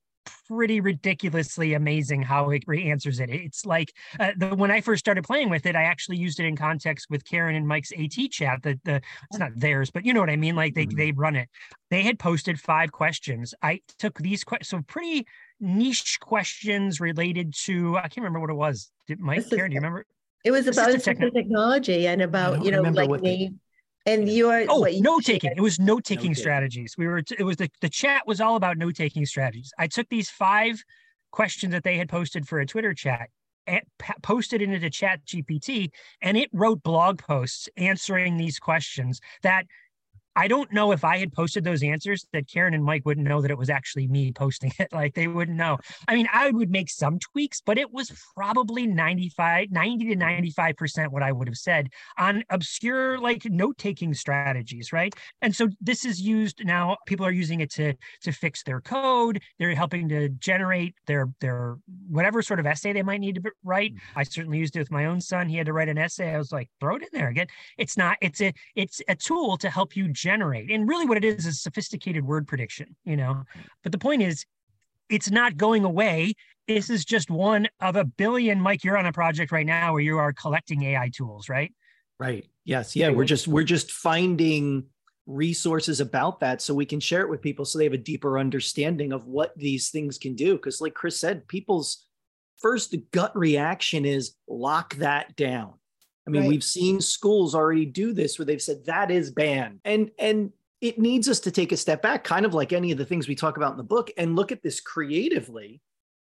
pretty 0.46 0.80
ridiculously 0.80 1.74
amazing 1.74 2.22
how 2.22 2.50
it 2.50 2.64
answers 2.68 3.20
it. 3.20 3.30
It's 3.30 3.64
like 3.66 3.92
uh, 4.18 4.32
the, 4.36 4.54
when 4.54 4.70
I 4.70 4.80
first 4.80 5.00
started 5.00 5.24
playing 5.24 5.50
with 5.50 5.66
it, 5.66 5.76
I 5.76 5.82
actually 5.82 6.16
used 6.16 6.40
it 6.40 6.46
in 6.46 6.56
context 6.56 7.06
with 7.10 7.24
Karen 7.24 7.54
and 7.56 7.66
Mike's 7.66 7.92
AT 7.92 8.30
chat. 8.30 8.62
That 8.62 8.82
the 8.84 9.00
it's 9.30 9.38
not 9.38 9.52
theirs, 9.56 9.90
but 9.90 10.04
you 10.04 10.12
know 10.12 10.20
what 10.20 10.30
I 10.30 10.36
mean. 10.36 10.56
Like 10.56 10.74
they 10.74 10.86
Mhm. 10.86 10.96
they 10.96 11.12
run 11.12 11.36
it. 11.36 11.48
They 11.90 12.02
had 12.02 12.18
posted 12.18 12.60
five 12.60 12.92
questions. 12.92 13.54
I 13.62 13.80
took 13.98 14.18
these 14.18 14.44
questions, 14.44 14.68
so 14.68 14.82
pretty 14.86 15.26
niche 15.60 16.18
questions 16.20 17.00
related 17.00 17.54
to 17.64 17.96
I 17.96 18.02
can't 18.02 18.18
remember 18.18 18.40
what 18.40 18.50
it 18.50 18.54
was. 18.54 18.90
Did 19.06 19.20
Mike 19.20 19.48
Karen? 19.48 19.70
Do 19.70 19.74
you 19.74 19.80
remember? 19.80 20.06
It 20.44 20.50
was 20.50 20.66
about 20.66 20.90
Assistive 20.90 21.16
assistive 21.18 21.32
technology 21.32 22.06
and 22.06 22.20
about, 22.20 22.64
you 22.64 22.70
know, 22.70 22.82
like 22.82 23.22
name. 23.22 23.60
And 24.06 24.28
you 24.28 24.50
are 24.50 24.64
Oh, 24.68 24.80
what 24.80 24.94
you 24.94 25.02
note 25.02 25.24
taking. 25.24 25.52
It 25.56 25.60
was 25.60 25.78
note 25.78 26.04
taking 26.04 26.34
strategies. 26.34 26.94
We 26.98 27.06
were, 27.06 27.22
it 27.38 27.44
was 27.44 27.56
the, 27.56 27.70
the 27.80 27.88
chat 27.88 28.26
was 28.26 28.40
all 28.40 28.56
about 28.56 28.76
note 28.76 28.96
taking 28.96 29.24
strategies. 29.24 29.72
I 29.78 29.86
took 29.86 30.08
these 30.08 30.28
five 30.28 30.82
questions 31.32 31.72
that 31.72 31.84
they 31.84 31.96
had 31.96 32.08
posted 32.08 32.46
for 32.46 32.60
a 32.60 32.66
Twitter 32.66 32.92
chat 32.94 33.28
and 33.66 33.80
posted 34.22 34.60
it 34.60 34.68
into 34.68 34.90
chat 34.90 35.24
GPT 35.24 35.90
and 36.20 36.36
it 36.36 36.50
wrote 36.52 36.82
blog 36.82 37.18
posts 37.18 37.68
answering 37.76 38.36
these 38.36 38.58
questions 38.58 39.20
that 39.42 39.66
I 40.36 40.48
don't 40.48 40.72
know 40.72 40.92
if 40.92 41.04
I 41.04 41.18
had 41.18 41.32
posted 41.32 41.64
those 41.64 41.82
answers 41.82 42.26
that 42.32 42.48
Karen 42.48 42.74
and 42.74 42.84
Mike 42.84 43.04
wouldn't 43.04 43.26
know 43.26 43.40
that 43.40 43.50
it 43.50 43.58
was 43.58 43.70
actually 43.70 44.08
me 44.08 44.32
posting 44.32 44.72
it. 44.78 44.88
Like 44.94 45.14
they 45.14 45.26
wouldn't 45.26 45.56
know. 45.56 45.78
I 46.06 46.14
mean, 46.14 46.28
I 46.32 46.50
would 46.50 46.70
make 46.70 46.88
some 46.88 47.18
tweaks, 47.18 47.60
but 47.60 47.78
it 47.78 47.92
was 47.92 48.12
probably 48.36 48.86
95, 48.86 49.70
90 49.70 50.04
to 50.10 50.16
95% 50.16 51.08
what 51.08 51.22
I 51.22 51.32
would 51.32 51.48
have 51.48 51.56
said 51.56 51.88
on 52.16 52.44
obscure 52.48 53.18
like 53.18 53.44
note-taking 53.44 54.14
strategies, 54.14 54.92
right? 54.92 55.12
And 55.42 55.54
so 55.54 55.68
this 55.80 56.04
is 56.04 56.20
used 56.20 56.64
now, 56.64 56.96
people 57.06 57.26
are 57.26 57.32
using 57.32 57.60
it 57.60 57.70
to 57.72 57.94
to 58.22 58.32
fix 58.32 58.62
their 58.62 58.80
code. 58.80 59.42
They're 59.58 59.74
helping 59.74 60.08
to 60.10 60.28
generate 60.28 60.94
their 61.06 61.28
their 61.40 61.76
whatever 62.08 62.40
sort 62.40 62.60
of 62.60 62.66
essay 62.66 62.92
they 62.92 63.02
might 63.02 63.20
need 63.20 63.36
to 63.36 63.50
write. 63.64 63.94
Mm-hmm. 63.94 64.18
I 64.18 64.22
certainly 64.22 64.58
used 64.58 64.76
it 64.76 64.80
with 64.80 64.90
my 64.90 65.06
own 65.06 65.20
son. 65.20 65.48
He 65.48 65.56
had 65.56 65.66
to 65.66 65.72
write 65.72 65.88
an 65.88 65.98
essay. 65.98 66.34
I 66.34 66.38
was 66.38 66.52
like, 66.52 66.70
throw 66.80 66.96
it 66.96 67.02
in 67.02 67.08
there 67.12 67.28
again. 67.28 67.48
It's 67.78 67.96
not, 67.96 68.16
it's 68.20 68.40
a 68.40 68.52
it's 68.76 69.00
a 69.08 69.14
tool 69.14 69.56
to 69.58 69.70
help 69.70 69.96
you 69.96 70.08
generate. 70.24 70.70
And 70.70 70.88
really 70.88 71.04
what 71.04 71.18
it 71.18 71.24
is 71.24 71.44
is 71.46 71.60
sophisticated 71.60 72.24
word 72.24 72.48
prediction, 72.48 72.96
you 73.04 73.16
know. 73.16 73.44
But 73.82 73.92
the 73.92 73.98
point 73.98 74.22
is 74.22 74.46
it's 75.10 75.30
not 75.30 75.56
going 75.56 75.84
away. 75.84 76.34
This 76.66 76.88
is 76.88 77.04
just 77.04 77.30
one 77.30 77.68
of 77.80 77.94
a 77.94 78.04
billion. 78.04 78.58
Mike, 78.60 78.84
you're 78.84 78.96
on 78.96 79.06
a 79.06 79.12
project 79.12 79.52
right 79.52 79.66
now 79.66 79.92
where 79.92 80.00
you 80.00 80.16
are 80.16 80.32
collecting 80.32 80.82
AI 80.82 81.10
tools, 81.14 81.48
right? 81.48 81.72
Right. 82.18 82.46
Yes. 82.64 82.96
Yeah. 82.96 83.10
We're 83.10 83.26
just 83.26 83.46
we're 83.46 83.64
just 83.64 83.92
finding 83.92 84.86
resources 85.26 86.00
about 86.00 86.40
that 86.40 86.60
so 86.60 86.74
we 86.74 86.86
can 86.86 87.00
share 87.00 87.22
it 87.22 87.30
with 87.30 87.42
people 87.42 87.64
so 87.64 87.78
they 87.78 87.84
have 87.84 87.92
a 87.92 87.98
deeper 87.98 88.38
understanding 88.38 89.12
of 89.12 89.26
what 89.26 89.52
these 89.56 89.90
things 89.90 90.16
can 90.16 90.34
do. 90.34 90.54
Because, 90.54 90.80
like 90.80 90.94
Chris 90.94 91.20
said, 91.20 91.46
people's 91.48 92.06
first 92.62 92.94
gut 93.10 93.36
reaction 93.36 94.06
is 94.06 94.36
lock 94.48 94.94
that 94.96 95.36
down. 95.36 95.74
I 96.26 96.30
mean, 96.30 96.42
Right. 96.42 96.48
we've 96.48 96.64
seen 96.64 97.00
schools 97.00 97.54
already 97.54 97.84
do 97.86 98.12
this 98.12 98.38
where 98.38 98.46
they've 98.46 98.62
said 98.62 98.84
that 98.86 99.10
is 99.10 99.30
banned. 99.30 99.80
And 99.84 100.10
and 100.18 100.52
it 100.80 100.98
needs 100.98 101.28
us 101.28 101.40
to 101.40 101.50
take 101.50 101.72
a 101.72 101.76
step 101.76 102.02
back, 102.02 102.24
kind 102.24 102.44
of 102.44 102.52
like 102.52 102.72
any 102.72 102.92
of 102.92 102.98
the 102.98 103.06
things 103.06 103.26
we 103.26 103.34
talk 103.34 103.56
about 103.56 103.72
in 103.72 103.78
the 103.78 103.82
book, 103.84 104.10
and 104.18 104.36
look 104.36 104.52
at 104.52 104.62
this 104.62 104.80
creatively 104.80 105.80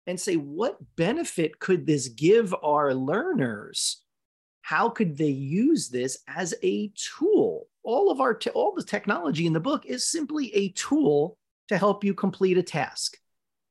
and 0.08 0.20
say, 0.20 0.36
what 0.36 0.78
benefit 0.96 1.60
could 1.60 1.86
this 1.86 2.08
give 2.08 2.56
our 2.64 2.94
learners? 2.94 4.02
how 4.68 4.90
could 4.90 5.18
they 5.18 5.30
use 5.30 5.88
this 5.88 6.18
as 6.28 6.54
a 6.62 6.92
tool 7.18 7.68
all 7.84 8.12
of 8.12 8.20
our 8.20 8.34
te- 8.34 8.50
all 8.50 8.74
the 8.76 8.84
technology 8.84 9.46
in 9.46 9.54
the 9.54 9.60
book 9.62 9.86
is 9.86 10.06
simply 10.06 10.54
a 10.54 10.70
tool 10.74 11.38
to 11.70 11.78
help 11.78 12.04
you 12.04 12.14
complete 12.14 12.58
a 12.58 12.64
task 12.64 13.18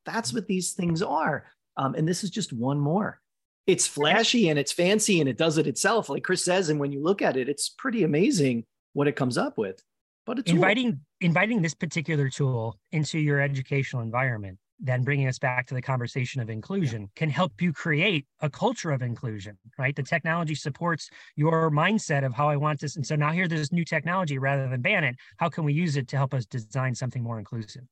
that's 0.05 0.33
what 0.33 0.47
these 0.47 0.73
things 0.73 1.03
are 1.03 1.45
um, 1.77 1.93
and 1.93 2.07
this 2.07 2.23
is 2.23 2.31
just 2.31 2.51
one 2.51 2.79
more 2.79 3.21
it's 3.67 3.85
flashy 3.85 4.49
and 4.49 4.57
it's 4.57 4.71
fancy 4.71 5.19
and 5.19 5.29
it 5.29 5.37
does 5.37 5.57
it 5.57 5.67
itself. 5.67 6.09
Like 6.09 6.23
chris 6.23 6.43
says 6.43 6.69
and 6.69 6.79
when 6.79 6.91
you 6.91 7.01
look 7.01 7.21
at 7.21 7.37
it 7.37 7.49
it's 7.49 7.69
pretty 7.69 8.03
amazing 8.03 8.65
what 8.93 9.07
it 9.07 9.15
comes 9.15 9.37
up 9.37 9.57
with 9.57 9.83
but 10.25 10.39
it's 10.39 10.51
inviting 10.51 10.99
inviting 11.21 11.61
this 11.61 11.75
particular 11.75 12.29
tool 12.29 12.79
into 12.91 13.19
your 13.19 13.39
educational 13.39 14.01
environment 14.01 14.57
then 14.79 15.03
bringing 15.03 15.27
us 15.27 15.39
back 15.39 15.67
to 15.67 15.73
the 15.73 15.81
conversation 15.81 16.41
of 16.41 16.49
inclusion 16.49 17.09
can 17.15 17.29
help 17.29 17.61
you 17.61 17.73
create 17.73 18.25
a 18.41 18.49
culture 18.49 18.91
of 18.91 19.01
inclusion 19.01 19.57
right? 19.77 19.95
The 19.95 20.03
technology 20.03 20.55
supports 20.55 21.09
your 21.35 21.69
mindset 21.71 22.25
of 22.25 22.33
how 22.33 22.49
i 22.49 22.55
want 22.55 22.79
this. 22.79 22.95
And 22.95 23.05
so 23.05 23.15
now 23.15 23.31
here 23.31 23.47
there's 23.47 23.71
new 23.71 23.85
technology 23.85 24.37
rather 24.37 24.67
than 24.67 24.81
ban 24.81 25.03
it. 25.03 25.15
How 25.37 25.49
can 25.49 25.63
we 25.63 25.73
use 25.73 25.97
it 25.97 26.07
to 26.09 26.17
help 26.17 26.33
us 26.33 26.45
design 26.45 26.95
something 26.95 27.23
more 27.23 27.39
inclusive? 27.39 27.83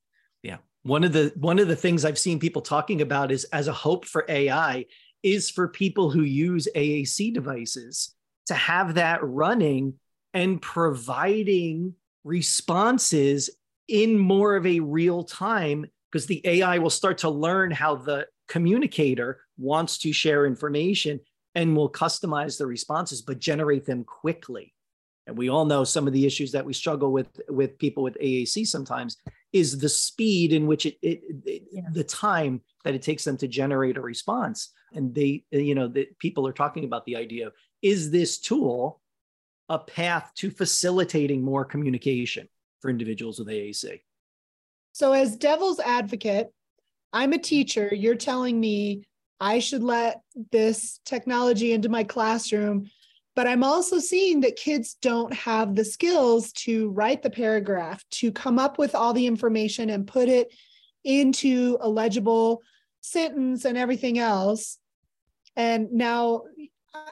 Yeah. 0.44 0.58
One 0.84 1.04
of 1.04 1.14
the 1.14 1.34
one 1.36 1.60
of 1.60 1.68
the 1.68 1.76
things 1.76 2.06
I've 2.06 2.20
seen 2.20 2.40
people 2.40 2.62
talking 2.62 3.02
about 3.02 3.32
is 3.32 3.46
as 3.46 3.68
a 3.68 3.74
hope 3.74 4.06
for 4.06 4.26
AI 4.30 4.86
is 5.24 5.50
for 5.50 5.68
people 5.68 6.10
who 6.10 6.22
use 6.22 6.68
AAC 6.76 7.34
devices 7.34 8.14
to 8.48 8.54
have 8.54 8.96
that 8.96 9.20
running 9.24 9.96
and 10.34 10.62
providing 10.62 11.96
responses 12.24 13.50
in 13.88 14.18
more 14.18 14.56
of 14.56 14.66
a 14.66 14.80
real 14.80 15.24
time 15.24 15.86
because 16.12 16.26
the 16.26 16.42
AI 16.46 16.78
will 16.78 16.90
start 16.90 17.20
to 17.20 17.30
learn 17.30 17.72
how 17.72 17.96
the 17.96 18.28
communicator 18.48 19.42
wants 19.58 19.98
to 20.00 20.12
share 20.14 20.46
information 20.46 21.20
and 21.56 21.76
will 21.76 21.90
customize 21.92 22.58
the 22.58 22.66
responses 22.66 23.22
but 23.22 23.40
generate 23.40 23.86
them 23.86 24.04
quickly. 24.04 24.74
And 25.28 25.38
we 25.38 25.50
all 25.50 25.66
know 25.66 25.84
some 25.84 26.06
of 26.06 26.14
the 26.14 26.26
issues 26.26 26.52
that 26.52 26.66
we 26.66 26.74
struggle 26.74 27.12
with 27.12 27.28
with 27.50 27.80
people 27.80 28.04
with 28.04 28.18
AAC 28.22 28.68
sometimes 28.68 29.18
is 29.54 29.80
the 29.80 29.90
speed 29.90 30.54
in 30.54 30.68
which 30.68 30.86
it, 30.86 30.98
it, 31.02 31.22
it 31.46 31.64
Yeah. 31.72 31.82
the 31.92 32.04
time 32.04 32.62
that 32.84 32.94
it 32.94 33.02
takes 33.02 33.24
them 33.24 33.38
to 33.38 33.48
generate 33.48 33.98
a 33.98 34.02
response. 34.02 34.72
And 34.94 35.14
they, 35.14 35.44
you 35.52 35.76
know, 35.76 35.88
that 35.90 36.18
people 36.20 36.48
are 36.48 36.54
talking 36.54 36.86
about 36.86 37.06
the 37.06 37.16
idea 37.16 37.48
of 37.48 37.54
is 37.82 38.12
this 38.12 38.40
tool 38.40 39.02
a 39.70 39.80
path 39.80 40.32
to 40.36 40.52
facilitating 40.52 41.44
more 41.44 41.66
communication 41.66 42.48
for 42.80 42.90
individuals 42.90 43.40
with 43.40 43.48
AAC? 43.48 44.02
So, 44.92 45.12
as 45.12 45.36
devil's 45.36 45.80
advocate, 45.80 46.54
I'm 47.12 47.34
a 47.34 47.38
teacher. 47.38 47.94
You're 47.94 48.16
telling 48.16 48.60
me 48.60 49.04
I 49.40 49.60
should 49.60 49.84
let 49.84 50.22
this 50.52 51.00
technology 51.06 51.74
into 51.74 51.90
my 51.90 52.04
classroom, 52.04 52.90
but 53.36 53.48
I'm 53.48 53.64
also 53.64 54.00
seeing 54.00 54.42
that 54.42 54.56
kids 54.56 54.98
don't 55.02 55.34
have 55.34 55.76
the 55.76 55.84
skills 55.84 56.52
to 56.54 56.90
write 56.92 57.22
the 57.22 57.30
paragraph, 57.30 58.04
to 58.12 58.32
come 58.32 58.60
up 58.60 58.78
with 58.78 58.96
all 58.96 59.14
the 59.14 59.28
information 59.28 59.90
and 59.90 60.08
put 60.08 60.30
it 60.30 60.54
into 61.04 61.78
a 61.82 61.90
legible 61.90 62.62
sentence 63.06 63.66
and 63.66 63.78
everything 63.78 64.20
else. 64.20 64.78
And 65.56 65.92
now, 65.92 66.44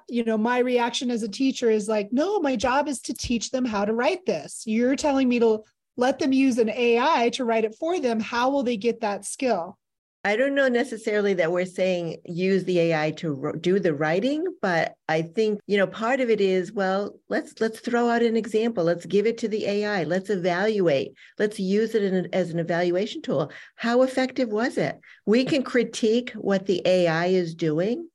you 0.09 0.23
know, 0.23 0.37
my 0.37 0.59
reaction 0.59 1.11
as 1.11 1.23
a 1.23 1.29
teacher 1.29 1.69
is 1.69 1.87
like, 1.87 2.09
no, 2.11 2.39
my 2.39 2.55
job 2.55 2.87
is 2.87 3.01
to 3.01 3.13
teach 3.13 3.51
them 3.51 3.65
how 3.65 3.85
to 3.85 3.93
write 3.93 4.25
this. 4.25 4.63
You're 4.65 4.95
telling 4.95 5.29
me 5.29 5.39
to 5.39 5.63
let 5.95 6.19
them 6.19 6.33
use 6.33 6.57
an 6.57 6.69
AI 6.69 7.29
to 7.33 7.45
write 7.45 7.65
it 7.65 7.75
for 7.75 7.99
them. 7.99 8.19
How 8.19 8.49
will 8.49 8.63
they 8.63 8.77
get 8.77 9.01
that 9.01 9.25
skill? 9.25 9.77
I 10.25 10.37
don't 10.37 10.55
know 10.55 10.69
necessarily 10.69 11.33
that 11.33 11.51
we're 11.51 11.65
saying 11.65 12.17
use 12.25 12.63
the 12.63 12.79
AI 12.79 13.11
to 13.17 13.53
do 13.59 13.77
the 13.77 13.93
writing, 13.93 14.45
but 14.61 14.95
I 15.09 15.21
think 15.21 15.59
you 15.67 15.77
know 15.77 15.85
part 15.87 16.21
of 16.21 16.29
it 16.29 16.39
is 16.39 16.71
well 16.71 17.19
let's 17.27 17.59
let's 17.59 17.81
throw 17.81 18.09
out 18.09 18.21
an 18.21 18.37
example. 18.37 18.85
Let's 18.85 19.05
give 19.05 19.25
it 19.25 19.37
to 19.39 19.49
the 19.49 19.65
AI. 19.65 20.05
Let's 20.05 20.29
evaluate. 20.29 21.13
Let's 21.39 21.59
use 21.59 21.93
it 21.93 22.03
in, 22.03 22.29
as 22.31 22.51
an 22.51 22.59
evaluation 22.59 23.21
tool. 23.21 23.51
How 23.75 24.03
effective 24.03 24.49
was 24.49 24.77
it? 24.77 24.97
We 25.25 25.43
can 25.43 25.61
critique 25.61 26.31
what 26.31 26.67
the 26.67 26.81
AI 26.85 27.25
is 27.25 27.53
doing, 27.53 28.07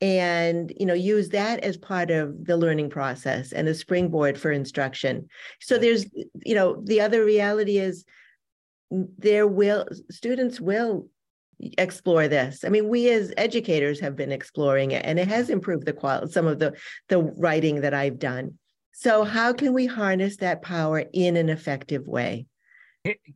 and 0.00 0.72
you 0.80 0.86
know 0.86 0.94
use 0.94 1.28
that 1.30 1.60
as 1.60 1.76
part 1.76 2.10
of 2.10 2.46
the 2.46 2.56
learning 2.56 2.88
process 2.88 3.52
and 3.52 3.68
a 3.68 3.74
springboard 3.74 4.38
for 4.38 4.50
instruction. 4.50 5.28
So 5.60 5.76
there's 5.76 6.06
you 6.42 6.54
know 6.54 6.80
the 6.82 7.02
other 7.02 7.22
reality 7.22 7.76
is 7.76 8.06
there 8.90 9.46
will 9.46 9.86
students 10.10 10.58
will 10.58 11.06
explore 11.78 12.28
this. 12.28 12.64
I 12.64 12.68
mean, 12.68 12.88
we 12.88 13.10
as 13.10 13.32
educators 13.36 14.00
have 14.00 14.16
been 14.16 14.32
exploring 14.32 14.92
it 14.92 15.04
and 15.04 15.18
it 15.18 15.28
has 15.28 15.50
improved 15.50 15.86
the 15.86 15.92
quality 15.92 16.32
some 16.32 16.46
of 16.46 16.58
the 16.58 16.74
the 17.08 17.18
writing 17.18 17.82
that 17.82 17.94
I've 17.94 18.18
done. 18.18 18.58
So 18.92 19.24
how 19.24 19.52
can 19.52 19.72
we 19.72 19.86
harness 19.86 20.36
that 20.38 20.62
power 20.62 21.04
in 21.12 21.36
an 21.36 21.48
effective 21.48 22.06
way? 22.06 22.46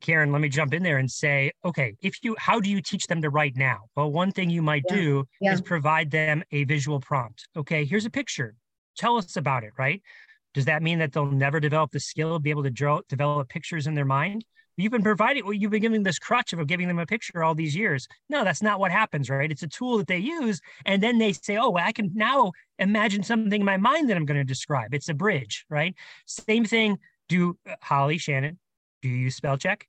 Karen, 0.00 0.30
let 0.30 0.42
me 0.42 0.50
jump 0.50 0.74
in 0.74 0.82
there 0.82 0.98
and 0.98 1.10
say, 1.10 1.50
okay, 1.64 1.94
if 2.02 2.18
you, 2.22 2.36
how 2.38 2.60
do 2.60 2.68
you 2.68 2.82
teach 2.82 3.06
them 3.06 3.22
to 3.22 3.30
write 3.30 3.56
now? 3.56 3.84
Well, 3.96 4.12
one 4.12 4.30
thing 4.30 4.50
you 4.50 4.60
might 4.60 4.82
Yeah, 4.90 4.96
do 4.96 5.24
yeah. 5.40 5.54
is 5.54 5.62
provide 5.62 6.10
them 6.10 6.44
a 6.52 6.64
visual 6.64 7.00
prompt. 7.00 7.48
Okay, 7.56 7.86
here's 7.86 8.04
a 8.04 8.10
picture. 8.10 8.54
Tell 8.98 9.16
us 9.16 9.36
about 9.36 9.64
it, 9.64 9.70
right? 9.78 10.02
Does 10.52 10.66
that 10.66 10.82
mean 10.82 10.98
that 10.98 11.12
they'll 11.12 11.26
never 11.26 11.60
develop 11.60 11.92
the 11.92 12.00
skill 12.00 12.36
of 12.36 12.42
be 12.42 12.50
able 12.50 12.62
to 12.64 12.70
draw, 12.70 13.00
develop 13.08 13.48
pictures 13.48 13.86
in 13.86 13.94
their 13.94 14.04
mind? 14.04 14.44
You've 14.76 14.92
been 14.92 15.02
providing, 15.02 15.44
well, 15.44 15.52
you've 15.52 15.70
been 15.70 15.82
giving 15.82 16.02
this 16.02 16.18
crutch 16.18 16.52
of 16.52 16.66
giving 16.66 16.88
them 16.88 16.98
a 16.98 17.06
picture 17.06 17.44
all 17.44 17.54
these 17.54 17.76
years. 17.76 18.08
No, 18.28 18.44
that's 18.44 18.62
not 18.62 18.80
what 18.80 18.90
happens, 18.90 19.30
right? 19.30 19.50
It's 19.50 19.62
a 19.62 19.68
tool 19.68 19.98
that 19.98 20.06
they 20.06 20.18
use, 20.18 20.60
and 20.84 21.02
then 21.02 21.18
they 21.18 21.32
say, 21.32 21.56
"Oh, 21.56 21.70
well, 21.70 21.84
I 21.86 21.92
can 21.92 22.10
now 22.14 22.52
imagine 22.78 23.22
something 23.22 23.60
in 23.60 23.64
my 23.64 23.76
mind 23.76 24.10
that 24.10 24.16
I'm 24.16 24.24
going 24.24 24.40
to 24.40 24.44
describe." 24.44 24.94
It's 24.94 25.08
a 25.08 25.14
bridge, 25.14 25.64
right? 25.68 25.94
Same 26.26 26.64
thing 26.64 26.98
Do 27.28 27.56
uh, 27.68 27.76
Holly, 27.80 28.18
Shannon, 28.18 28.58
do 29.02 29.08
you 29.08 29.16
use 29.16 29.36
spell 29.36 29.56
check? 29.56 29.86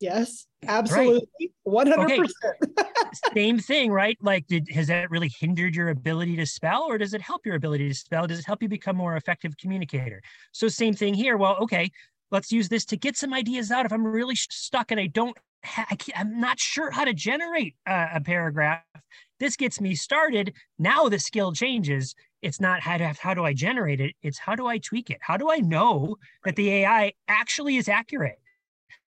Yes, 0.00 0.46
absolutely. 0.66 1.52
One 1.62 1.86
hundred 1.86 2.18
percent. 2.18 2.78
Same 3.34 3.58
thing, 3.58 3.90
right? 3.90 4.16
Like, 4.22 4.46
did, 4.46 4.70
has 4.70 4.86
that 4.86 5.10
really 5.10 5.30
hindered 5.40 5.74
your 5.74 5.88
ability 5.88 6.36
to 6.36 6.46
spell, 6.46 6.84
or 6.84 6.96
does 6.96 7.12
it 7.12 7.20
help 7.20 7.44
your 7.44 7.56
ability 7.56 7.88
to 7.88 7.94
spell? 7.94 8.26
Does 8.26 8.38
it 8.38 8.46
help 8.46 8.62
you 8.62 8.68
become 8.68 8.96
more 8.96 9.16
effective 9.16 9.56
communicator? 9.56 10.22
So, 10.52 10.68
same 10.68 10.94
thing 10.94 11.14
here. 11.14 11.36
Well, 11.36 11.56
okay, 11.62 11.90
let's 12.30 12.52
use 12.52 12.68
this 12.68 12.84
to 12.86 12.96
get 12.96 13.16
some 13.16 13.34
ideas 13.34 13.70
out. 13.70 13.86
If 13.86 13.92
I'm 13.92 14.06
really 14.06 14.36
stuck 14.36 14.90
and 14.90 15.00
I 15.00 15.06
don't, 15.06 15.36
ha- 15.64 15.86
I 15.90 15.96
am 16.14 16.40
not 16.40 16.58
sure 16.58 16.90
how 16.90 17.04
to 17.04 17.14
generate 17.14 17.74
a, 17.86 18.08
a 18.14 18.20
paragraph. 18.20 18.82
This 19.38 19.56
gets 19.56 19.80
me 19.80 19.94
started. 19.94 20.54
Now 20.78 21.08
the 21.08 21.18
skill 21.18 21.52
changes. 21.52 22.14
It's 22.42 22.60
not 22.60 22.80
how, 22.80 22.98
to, 22.98 23.14
how 23.20 23.34
do 23.34 23.44
I 23.44 23.52
generate 23.52 24.00
it? 24.00 24.14
It's 24.22 24.38
how 24.38 24.54
do 24.54 24.66
I 24.66 24.78
tweak 24.78 25.10
it? 25.10 25.18
How 25.20 25.36
do 25.36 25.50
I 25.50 25.58
know 25.58 26.16
that 26.44 26.56
the 26.56 26.70
AI 26.70 27.12
actually 27.28 27.76
is 27.76 27.88
accurate? 27.88 28.39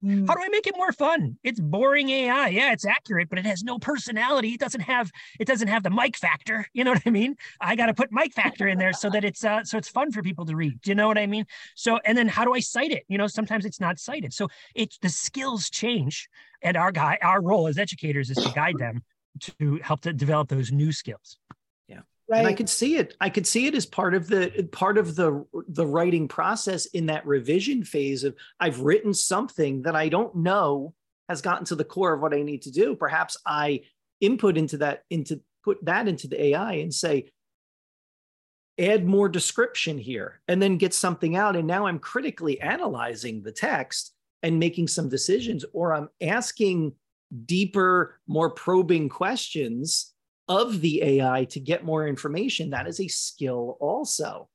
Mm. 0.04 0.26
How 0.26 0.34
do 0.34 0.42
I 0.42 0.48
make 0.48 0.66
it 0.66 0.76
more 0.76 0.92
fun? 0.92 1.38
It's 1.42 1.60
boring 1.60 2.10
AI. 2.10 2.48
Yeah, 2.48 2.72
it's 2.72 2.84
accurate, 2.86 3.28
but 3.28 3.38
it 3.38 3.46
has 3.46 3.62
no 3.62 3.78
personality. 3.78 4.50
It 4.50 4.60
doesn't 4.60 4.80
have 4.80 5.10
it 5.38 5.46
doesn't 5.46 5.68
have 5.68 5.82
the 5.82 5.90
Mike 5.90 6.16
factor. 6.16 6.66
You 6.74 6.84
know 6.84 6.92
what 6.92 7.02
I 7.06 7.10
mean? 7.10 7.36
I 7.60 7.76
got 7.76 7.86
to 7.86 7.94
put 7.94 8.10
Mike 8.10 8.32
factor 8.32 8.66
in 8.66 8.78
there 8.78 8.92
so 8.92 9.10
that 9.10 9.24
it's 9.24 9.44
uh 9.44 9.62
so 9.62 9.78
it's 9.78 9.88
fun 9.88 10.10
for 10.10 10.22
people 10.22 10.46
to 10.46 10.56
read. 10.56 10.80
Do 10.80 10.90
you 10.90 10.94
know 10.94 11.06
what 11.06 11.18
I 11.18 11.26
mean? 11.26 11.44
So 11.76 11.98
and 12.04 12.16
then 12.16 12.28
how 12.28 12.44
do 12.44 12.54
I 12.54 12.60
cite 12.60 12.92
it? 12.92 13.04
You 13.08 13.18
know, 13.18 13.26
sometimes 13.26 13.64
it's 13.64 13.78
not 13.78 13.98
cited. 13.98 14.32
So 14.32 14.48
it's 14.74 14.98
the 14.98 15.08
skills 15.08 15.70
change, 15.70 16.28
and 16.62 16.76
our 16.76 16.92
guy 16.92 17.18
our 17.22 17.42
role 17.42 17.68
as 17.68 17.78
educators 17.78 18.30
is 18.30 18.38
to 18.38 18.50
guide 18.52 18.78
them 18.78 19.02
to 19.40 19.78
help 19.82 20.00
to 20.02 20.12
develop 20.12 20.48
those 20.48 20.72
new 20.72 20.92
skills. 20.92 21.36
Right. 22.32 22.38
And 22.38 22.48
I 22.48 22.54
could 22.54 22.70
see 22.70 22.96
it. 22.96 23.14
I 23.20 23.28
could 23.28 23.46
see 23.46 23.66
it 23.66 23.74
as 23.74 23.84
part 23.84 24.14
of 24.14 24.26
the 24.26 24.66
part 24.72 24.96
of 24.96 25.16
the 25.16 25.44
the 25.68 25.86
writing 25.86 26.28
process 26.28 26.86
in 26.86 27.04
that 27.06 27.26
revision 27.26 27.84
phase 27.84 28.24
of 28.24 28.34
I've 28.58 28.80
written 28.80 29.12
something 29.12 29.82
that 29.82 29.94
I 29.94 30.08
don't 30.08 30.34
know 30.36 30.94
has 31.28 31.42
gotten 31.42 31.66
to 31.66 31.74
the 31.74 31.84
core 31.84 32.14
of 32.14 32.22
what 32.22 32.32
I 32.32 32.40
need 32.40 32.62
to 32.62 32.70
do. 32.70 32.96
Perhaps 32.96 33.36
I 33.44 33.82
input 34.22 34.56
into 34.56 34.78
that 34.78 35.02
into 35.10 35.42
put 35.62 35.84
that 35.84 36.08
into 36.08 36.26
the 36.26 36.42
AI 36.42 36.72
and 36.76 36.94
say 36.94 37.30
add 38.78 39.04
more 39.04 39.28
description 39.28 39.98
here 39.98 40.40
and 40.48 40.62
then 40.62 40.78
get 40.78 40.94
something 40.94 41.36
out 41.36 41.54
and 41.54 41.66
now 41.66 41.84
I'm 41.84 41.98
critically 41.98 42.58
analyzing 42.62 43.42
the 43.42 43.52
text 43.52 44.14
and 44.42 44.58
making 44.58 44.88
some 44.88 45.10
decisions 45.10 45.66
or 45.74 45.94
I'm 45.94 46.08
asking 46.22 46.94
deeper 47.44 48.18
more 48.26 48.48
probing 48.48 49.10
questions 49.10 50.11
of 50.48 50.80
the 50.80 51.02
AI 51.02 51.44
to 51.46 51.60
get 51.60 51.84
more 51.84 52.06
information, 52.06 52.70
that 52.70 52.86
is 52.86 53.00
a 53.00 53.08
skill 53.08 53.76
also. 53.80 54.48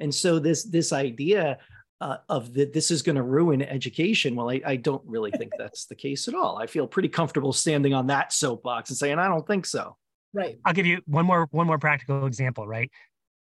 And 0.00 0.14
so 0.14 0.38
this 0.38 0.64
this 0.64 0.92
idea 0.92 1.58
uh, 2.00 2.16
of 2.28 2.52
that 2.54 2.72
this 2.72 2.90
is 2.90 3.02
going 3.02 3.16
to 3.16 3.22
ruin 3.22 3.62
education, 3.62 4.34
well, 4.34 4.50
I, 4.50 4.60
I 4.66 4.76
don't 4.76 5.02
really 5.06 5.30
think 5.30 5.52
that's 5.58 5.86
the 5.86 5.94
case 5.94 6.26
at 6.28 6.34
all. 6.34 6.58
I 6.58 6.66
feel 6.66 6.86
pretty 6.86 7.08
comfortable 7.08 7.52
standing 7.52 7.94
on 7.94 8.08
that 8.08 8.32
soapbox 8.32 8.90
and 8.90 8.96
saying 8.96 9.18
I 9.18 9.28
don't 9.28 9.46
think 9.46 9.66
so. 9.66 9.96
Right. 10.34 10.58
I'll 10.64 10.72
give 10.72 10.86
you 10.86 11.00
one 11.06 11.26
more 11.26 11.48
one 11.50 11.66
more 11.66 11.78
practical 11.78 12.26
example. 12.26 12.66
Right. 12.66 12.90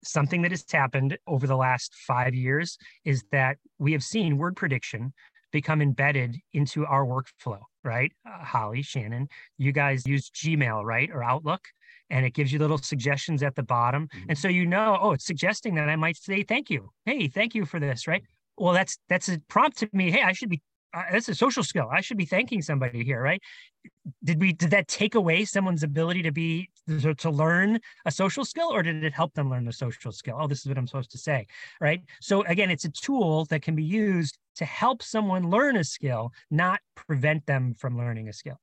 Something 0.03 0.43
that 0.43 0.51
has 0.51 0.63
happened 0.71 1.17
over 1.27 1.47
the 1.47 1.55
last 1.55 1.95
five 1.95 2.35
years 2.35 2.77
is 3.03 3.23
that 3.31 3.57
we 3.79 3.91
have 3.93 4.03
seen 4.03 4.37
word 4.37 4.55
prediction 4.55 5.11
become 5.51 5.81
embedded 5.81 6.37
into 6.53 6.85
our 6.85 7.05
workflow, 7.05 7.61
right? 7.83 8.11
Uh, 8.25 8.43
Holly, 8.43 8.81
Shannon, 8.81 9.27
you 9.57 9.71
guys 9.71 10.05
use 10.05 10.29
Gmail, 10.29 10.83
right? 10.83 11.09
Or 11.11 11.23
Outlook 11.23 11.67
and 12.09 12.25
it 12.25 12.33
gives 12.33 12.51
you 12.51 12.59
little 12.59 12.77
suggestions 12.77 13.43
at 13.43 13.55
the 13.55 13.63
bottom. 13.63 14.07
Mm-hmm. 14.07 14.29
And 14.29 14.37
so 14.37 14.47
you 14.47 14.65
know, 14.65 14.97
oh, 15.01 15.11
it's 15.11 15.25
suggesting 15.25 15.75
that 15.75 15.89
I 15.89 15.95
might 15.95 16.17
say 16.17 16.43
thank 16.43 16.69
you. 16.69 16.91
Hey, 17.05 17.27
thank 17.27 17.55
you 17.55 17.65
for 17.65 17.79
this, 17.79 18.07
right? 18.07 18.23
Well, 18.57 18.73
that's 18.73 18.97
that's 19.09 19.29
a 19.29 19.39
prompt 19.47 19.77
to 19.79 19.89
me. 19.93 20.11
Hey, 20.11 20.23
I 20.23 20.31
should 20.33 20.49
be. 20.49 20.61
Uh, 20.97 21.03
that's 21.11 21.29
a 21.29 21.35
social 21.35 21.63
skill. 21.63 21.87
I 21.91 22.01
should 22.01 22.17
be 22.17 22.25
thanking 22.25 22.61
somebody 22.61 23.03
here, 23.03 23.21
right? 23.21 23.41
Did 24.23 24.41
we 24.41 24.53
did 24.53 24.71
that 24.71 24.87
take 24.87 25.15
away 25.15 25.45
someone's 25.45 25.83
ability 25.83 26.23
to 26.23 26.31
be 26.31 26.69
to, 26.87 27.13
to 27.13 27.29
learn 27.29 27.79
a 28.05 28.11
social 28.11 28.43
skill, 28.43 28.69
or 28.73 28.81
did 28.81 29.03
it 29.03 29.13
help 29.13 29.33
them 29.33 29.49
learn 29.49 29.65
the 29.65 29.73
social 29.73 30.11
skill? 30.11 30.37
Oh, 30.39 30.47
this 30.47 30.61
is 30.61 30.67
what 30.67 30.77
I'm 30.77 30.87
supposed 30.87 31.11
to 31.11 31.17
say, 31.17 31.45
right? 31.79 32.01
So 32.19 32.43
again, 32.45 32.71
it's 32.71 32.85
a 32.85 32.89
tool 32.89 33.45
that 33.45 33.61
can 33.61 33.75
be 33.75 33.83
used 33.83 34.37
to 34.55 34.65
help 34.65 35.03
someone 35.03 35.49
learn 35.51 35.77
a 35.77 35.83
skill, 35.83 36.31
not 36.49 36.79
prevent 36.95 37.45
them 37.45 37.75
from 37.75 37.97
learning 37.97 38.27
a 38.27 38.33
skill. 38.33 38.59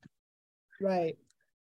Right. 0.81 1.17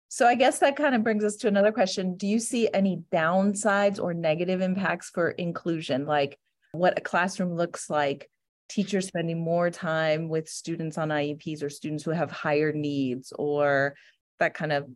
So 0.10 0.26
I 0.26 0.36
guess 0.36 0.60
that 0.60 0.76
kind 0.76 0.96
of 0.96 1.04
brings 1.04 1.24
us 1.24 1.36
to 1.38 1.48
another 1.48 1.72
question. 1.72 2.16
Do 2.16 2.28
you 2.28 2.40
see 2.40 2.70
any 2.74 3.04
downsides 3.12 4.02
or 4.02 4.14
negative 4.14 4.62
impacts 4.62 5.10
for 5.10 5.32
inclusion, 5.32 6.06
like 6.06 6.40
what 6.72 6.98
a 6.98 7.02
classroom 7.02 7.56
looks 7.56 7.90
like, 7.90 8.30
teachers 8.70 9.08
spending 9.08 9.44
more 9.44 9.70
time 9.70 10.30
with 10.30 10.50
students 10.50 10.98
on 10.98 11.10
IEPs 11.10 11.64
or 11.64 11.70
students 11.70 12.04
who 12.04 12.12
have 12.12 12.32
higher 12.32 12.72
needs 12.72 13.34
or 13.38 13.96
that 14.40 14.54
kind 14.54 14.72
of 14.72 14.88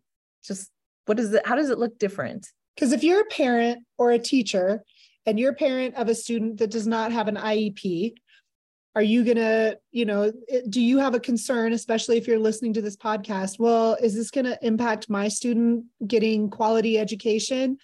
just 0.43 0.69
what 1.05 1.19
is 1.19 1.33
it 1.33 1.45
how 1.45 1.55
does 1.55 1.69
it 1.69 1.79
look 1.79 1.97
different? 1.97 2.47
Because 2.75 2.91
if 2.91 3.03
you're 3.03 3.21
a 3.21 3.25
parent 3.25 3.83
or 3.97 4.11
a 4.11 4.19
teacher 4.19 4.83
and 5.25 5.39
you're 5.39 5.51
a 5.51 5.55
parent 5.55 5.95
of 5.95 6.09
a 6.09 6.15
student 6.15 6.57
that 6.59 6.71
does 6.71 6.87
not 6.87 7.11
have 7.11 7.27
an 7.27 7.35
IEP, 7.35 8.13
are 8.95 9.01
you 9.01 9.23
going 9.23 9.37
to 9.37 9.77
you 9.91 10.05
know 10.05 10.31
eh, 10.49 10.61
do 10.69 10.81
you 10.81 10.97
have 10.97 11.15
a 11.15 11.19
concern 11.19 11.73
especially 11.73 12.17
if 12.17 12.27
you're 12.27 12.39
listening 12.39 12.73
to 12.73 12.81
this 12.81 12.97
podcast 12.97 13.59
well 13.59 13.95
is 14.01 14.15
this 14.15 14.31
going 14.31 14.45
to 14.45 14.57
impact 14.61 15.09
my 15.09 15.27
student 15.27 15.85
getting 16.07 16.49
quality 16.49 16.99
education 16.99 17.77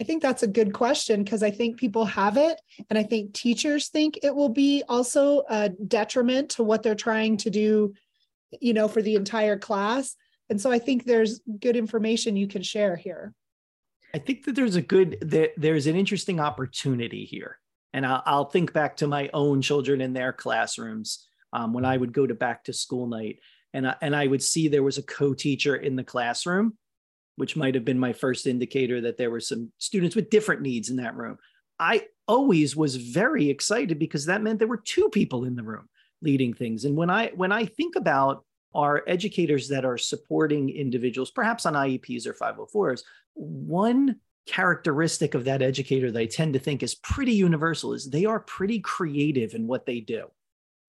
i 0.00 0.04
think 0.04 0.22
that's 0.22 0.42
a 0.42 0.48
good 0.48 0.72
question 0.72 1.22
because 1.22 1.42
i 1.42 1.50
think 1.50 1.76
people 1.76 2.04
have 2.04 2.36
it 2.36 2.60
and 2.90 2.98
i 2.98 3.02
think 3.02 3.32
teachers 3.32 3.88
think 3.88 4.18
it 4.22 4.34
will 4.34 4.48
be 4.48 4.82
also 4.88 5.42
a 5.48 5.68
detriment 5.68 6.50
to 6.50 6.62
what 6.62 6.82
they're 6.82 6.94
trying 6.94 7.36
to 7.36 7.50
do 7.50 7.94
you 8.60 8.72
know 8.72 8.88
for 8.88 9.02
the 9.02 9.14
entire 9.14 9.58
class. 9.58 10.16
And 10.50 10.60
so 10.60 10.70
i 10.70 10.78
think 10.78 11.04
there's 11.04 11.40
good 11.60 11.76
information 11.76 12.36
you 12.36 12.48
can 12.48 12.62
share 12.62 12.96
here. 12.96 13.34
I 14.14 14.18
think 14.18 14.44
that 14.44 14.54
there's 14.54 14.76
a 14.76 14.82
good 14.82 15.18
that 15.22 15.52
there's 15.56 15.86
an 15.86 15.96
interesting 15.96 16.38
opportunity 16.38 17.24
here. 17.24 17.58
And 17.92 18.04
I'll, 18.04 18.22
I'll 18.26 18.44
think 18.44 18.72
back 18.72 18.96
to 18.98 19.06
my 19.06 19.30
own 19.32 19.62
children 19.62 20.00
in 20.00 20.12
their 20.12 20.32
classrooms 20.32 21.26
um, 21.52 21.72
when 21.72 21.84
I 21.84 21.96
would 21.96 22.12
go 22.12 22.26
to 22.26 22.34
back 22.34 22.64
to 22.64 22.72
school 22.72 23.06
night, 23.06 23.38
and 23.72 23.86
I, 23.88 23.94
and 24.02 24.14
I 24.14 24.26
would 24.26 24.42
see 24.42 24.66
there 24.66 24.82
was 24.82 24.98
a 24.98 25.02
co-teacher 25.02 25.76
in 25.76 25.94
the 25.94 26.02
classroom, 26.02 26.76
which 27.36 27.56
might 27.56 27.74
have 27.74 27.84
been 27.84 27.98
my 27.98 28.12
first 28.12 28.46
indicator 28.46 29.00
that 29.00 29.16
there 29.16 29.30
were 29.30 29.40
some 29.40 29.72
students 29.78 30.14
with 30.14 30.30
different 30.30 30.62
needs 30.62 30.90
in 30.90 30.96
that 30.96 31.16
room. 31.16 31.38
I 31.78 32.06
always 32.28 32.76
was 32.76 32.96
very 32.96 33.50
excited 33.50 33.98
because 33.98 34.26
that 34.26 34.42
meant 34.42 34.58
there 34.58 34.68
were 34.68 34.82
two 34.84 35.08
people 35.10 35.44
in 35.44 35.56
the 35.56 35.62
room 35.62 35.88
leading 36.22 36.54
things. 36.54 36.84
And 36.84 36.96
when 36.96 37.10
I 37.10 37.32
when 37.34 37.52
I 37.52 37.66
think 37.66 37.96
about 37.96 38.44
our 38.74 39.02
educators 39.06 39.68
that 39.68 39.84
are 39.84 39.98
supporting 39.98 40.68
individuals, 40.70 41.30
perhaps 41.30 41.66
on 41.66 41.74
IEPs 41.74 42.26
or 42.26 42.34
504s, 42.34 43.02
one 43.34 44.16
characteristic 44.46 45.34
of 45.34 45.44
that 45.44 45.62
educator 45.62 46.10
that 46.10 46.18
I 46.18 46.26
tend 46.26 46.52
to 46.54 46.58
think 46.58 46.82
is 46.82 46.94
pretty 46.96 47.32
universal 47.32 47.92
is 47.92 48.10
they 48.10 48.24
are 48.24 48.40
pretty 48.40 48.80
creative 48.80 49.54
in 49.54 49.66
what 49.66 49.86
they 49.86 50.00
do. 50.00 50.26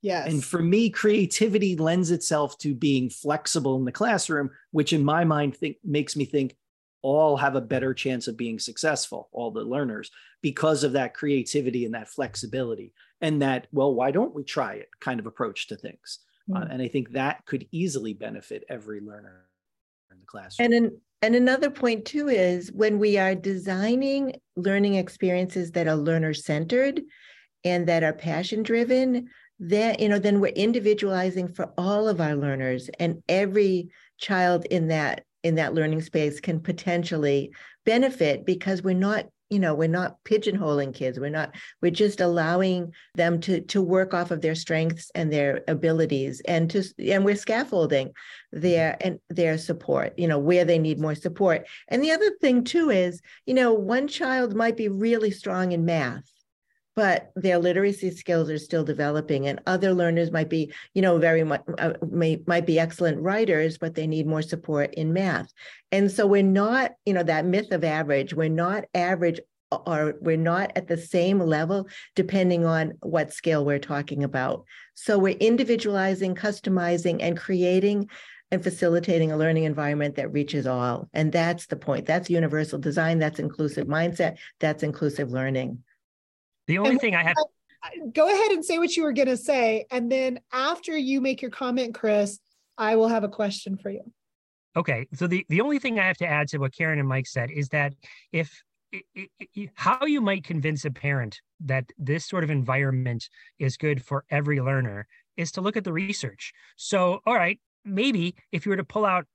Yes. 0.05 0.31
And 0.31 0.43
for 0.43 0.61
me, 0.61 0.91
creativity 0.91 1.75
lends 1.75 2.11
itself 2.11 2.59
to 2.59 2.75
being 2.75 3.09
flexible 3.09 3.75
in 3.77 3.85
the 3.85 3.91
classroom, 3.91 4.51
which 4.69 4.93
in 4.93 5.03
my 5.03 5.23
mind 5.23 5.57
think 5.57 5.77
makes 5.83 6.15
me 6.15 6.25
think 6.25 6.55
all 7.01 7.37
have 7.37 7.55
a 7.55 7.61
better 7.61 7.91
chance 7.91 8.27
of 8.27 8.37
being 8.37 8.59
successful, 8.59 9.29
all 9.31 9.49
the 9.49 9.63
learners, 9.63 10.11
because 10.43 10.83
of 10.83 10.91
that 10.91 11.15
creativity 11.15 11.85
and 11.85 11.95
that 11.95 12.07
flexibility 12.07 12.93
and 13.19 13.41
that, 13.41 13.65
well, 13.71 13.95
why 13.95 14.11
don't 14.11 14.35
we 14.35 14.43
try 14.43 14.73
it 14.73 14.89
kind 14.99 15.19
of 15.19 15.25
approach 15.25 15.65
to 15.69 15.75
things. 15.75 16.19
Mm. 16.51 16.61
Uh, 16.61 16.67
and 16.69 16.83
I 16.83 16.87
think 16.87 17.13
that 17.13 17.43
could 17.47 17.67
easily 17.71 18.13
benefit 18.13 18.63
every 18.69 19.01
learner 19.01 19.47
in 20.11 20.19
the 20.19 20.25
classroom. 20.27 20.65
And 20.65 20.73
in, 20.75 20.97
and 21.23 21.35
another 21.35 21.71
point 21.71 22.05
too 22.05 22.29
is 22.29 22.71
when 22.71 22.99
we 22.99 23.17
are 23.17 23.33
designing 23.33 24.35
learning 24.55 24.93
experiences 24.93 25.71
that 25.71 25.87
are 25.87 25.95
learner 25.95 26.35
centered 26.35 27.01
and 27.63 27.87
that 27.87 28.03
are 28.03 28.13
passion 28.13 28.61
driven, 28.61 29.27
then 29.59 29.95
you 29.99 30.09
know 30.09 30.19
then 30.19 30.39
we're 30.39 30.47
individualizing 30.47 31.47
for 31.47 31.71
all 31.77 32.07
of 32.07 32.19
our 32.19 32.35
learners 32.35 32.89
and 32.99 33.21
every 33.29 33.89
child 34.17 34.65
in 34.65 34.87
that 34.87 35.23
in 35.43 35.55
that 35.55 35.73
learning 35.73 36.01
space 36.01 36.39
can 36.39 36.59
potentially 36.59 37.51
benefit 37.85 38.45
because 38.45 38.81
we're 38.81 38.95
not 38.95 39.25
you 39.49 39.59
know 39.59 39.75
we're 39.75 39.87
not 39.87 40.17
pigeonholing 40.23 40.93
kids. 40.93 41.19
We're 41.19 41.29
not 41.29 41.55
we're 41.81 41.91
just 41.91 42.19
allowing 42.19 42.93
them 43.13 43.39
to 43.41 43.61
to 43.61 43.81
work 43.81 44.13
off 44.13 44.31
of 44.31 44.41
their 44.41 44.55
strengths 44.55 45.11
and 45.13 45.31
their 45.31 45.63
abilities 45.67 46.41
and 46.47 46.69
to 46.71 46.83
and 46.97 47.23
we're 47.23 47.35
scaffolding 47.35 48.11
their 48.51 48.97
and 49.01 49.19
their 49.29 49.57
support 49.57 50.13
you 50.17 50.27
know 50.27 50.39
where 50.39 50.65
they 50.65 50.79
need 50.79 50.99
more 50.99 51.15
support. 51.15 51.67
And 51.87 52.03
the 52.03 52.11
other 52.11 52.31
thing 52.41 52.63
too 52.63 52.89
is 52.89 53.21
you 53.45 53.53
know 53.53 53.73
one 53.73 54.07
child 54.07 54.55
might 54.55 54.77
be 54.77 54.87
really 54.87 55.31
strong 55.31 55.71
in 55.71 55.85
math 55.85 56.34
but 56.95 57.31
their 57.35 57.59
literacy 57.59 58.11
skills 58.11 58.49
are 58.49 58.57
still 58.57 58.83
developing 58.83 59.47
and 59.47 59.59
other 59.67 59.93
learners 59.93 60.31
might 60.31 60.49
be 60.49 60.71
you 60.93 61.01
know 61.01 61.17
very 61.17 61.43
much 61.43 61.61
uh, 61.77 61.93
may, 62.09 62.41
might 62.47 62.65
be 62.65 62.79
excellent 62.79 63.19
writers 63.21 63.77
but 63.77 63.95
they 63.95 64.07
need 64.07 64.27
more 64.27 64.41
support 64.41 64.93
in 64.93 65.13
math 65.13 65.51
and 65.91 66.11
so 66.11 66.25
we're 66.25 66.43
not 66.43 66.91
you 67.05 67.13
know 67.13 67.23
that 67.23 67.45
myth 67.45 67.71
of 67.71 67.83
average 67.83 68.33
we're 68.33 68.49
not 68.49 68.85
average 68.93 69.39
or 69.85 70.15
we're 70.21 70.37
not 70.37 70.71
at 70.75 70.87
the 70.87 70.97
same 70.97 71.39
level 71.39 71.87
depending 72.15 72.65
on 72.65 72.93
what 73.01 73.33
scale 73.33 73.65
we're 73.65 73.79
talking 73.79 74.23
about. 74.23 74.63
So 74.93 75.17
we're 75.17 75.37
individualizing, 75.37 76.35
customizing, 76.35 77.17
and 77.21 77.37
creating 77.37 78.09
and 78.51 78.63
facilitating 78.63 79.31
a 79.31 79.37
learning 79.37 79.63
environment 79.63 80.15
that 80.15 80.31
reaches 80.31 80.67
all. 80.67 81.09
And 81.13 81.31
that's 81.31 81.65
the 81.65 81.75
point. 81.75 82.05
That's 82.05 82.29
universal 82.29 82.79
design. 82.79 83.19
That's 83.19 83.39
inclusive 83.39 83.87
mindset. 83.87 84.37
That's 84.59 84.83
inclusive 84.83 85.31
learning. 85.31 85.83
The 86.67 86.77
only 86.77 86.91
and 86.91 87.01
thing 87.01 87.15
I 87.15 87.23
have. 87.23 87.35
Uh, 87.37 87.89
go 88.13 88.27
ahead 88.27 88.51
and 88.51 88.63
say 88.63 88.77
what 88.77 88.95
you 88.95 89.03
were 89.03 89.13
going 89.13 89.27
to 89.27 89.37
say. 89.37 89.85
And 89.91 90.11
then 90.11 90.39
after 90.51 90.97
you 90.97 91.21
make 91.21 91.41
your 91.41 91.51
comment, 91.51 91.93
Chris, 91.93 92.39
I 92.77 92.95
will 92.95 93.07
have 93.07 93.23
a 93.23 93.29
question 93.29 93.77
for 93.77 93.89
you. 93.89 94.01
Okay. 94.75 95.07
So 95.13 95.27
the, 95.27 95.45
the 95.49 95.61
only 95.61 95.79
thing 95.79 95.99
I 95.99 96.07
have 96.07 96.17
to 96.17 96.27
add 96.27 96.47
to 96.49 96.57
what 96.57 96.75
Karen 96.75 96.99
and 96.99 97.07
Mike 97.07 97.27
said 97.27 97.49
is 97.51 97.69
that 97.69 97.93
if 98.31 98.61
it, 98.91 99.29
it, 99.39 99.69
how 99.75 100.05
you 100.05 100.21
might 100.21 100.43
convince 100.43 100.85
a 100.85 100.91
parent 100.91 101.39
that 101.61 101.85
this 101.97 102.25
sort 102.25 102.43
of 102.43 102.49
environment 102.49 103.29
is 103.59 103.77
good 103.77 104.03
for 104.03 104.25
every 104.29 104.59
learner 104.59 105.07
is 105.37 105.51
to 105.53 105.61
look 105.61 105.77
at 105.77 105.83
the 105.83 105.93
research. 105.93 106.53
So, 106.75 107.19
all 107.25 107.35
right, 107.35 107.59
maybe 107.83 108.35
if 108.51 108.65
you 108.65 108.71
were 108.71 108.77
to 108.77 108.83
pull 108.83 109.05
out 109.05 109.25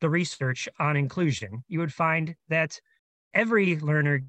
the 0.00 0.10
research 0.10 0.68
on 0.78 0.96
inclusion, 0.96 1.64
you 1.68 1.78
would 1.78 1.92
find 1.92 2.34
that 2.48 2.80
every 3.34 3.76
learner 3.76 4.22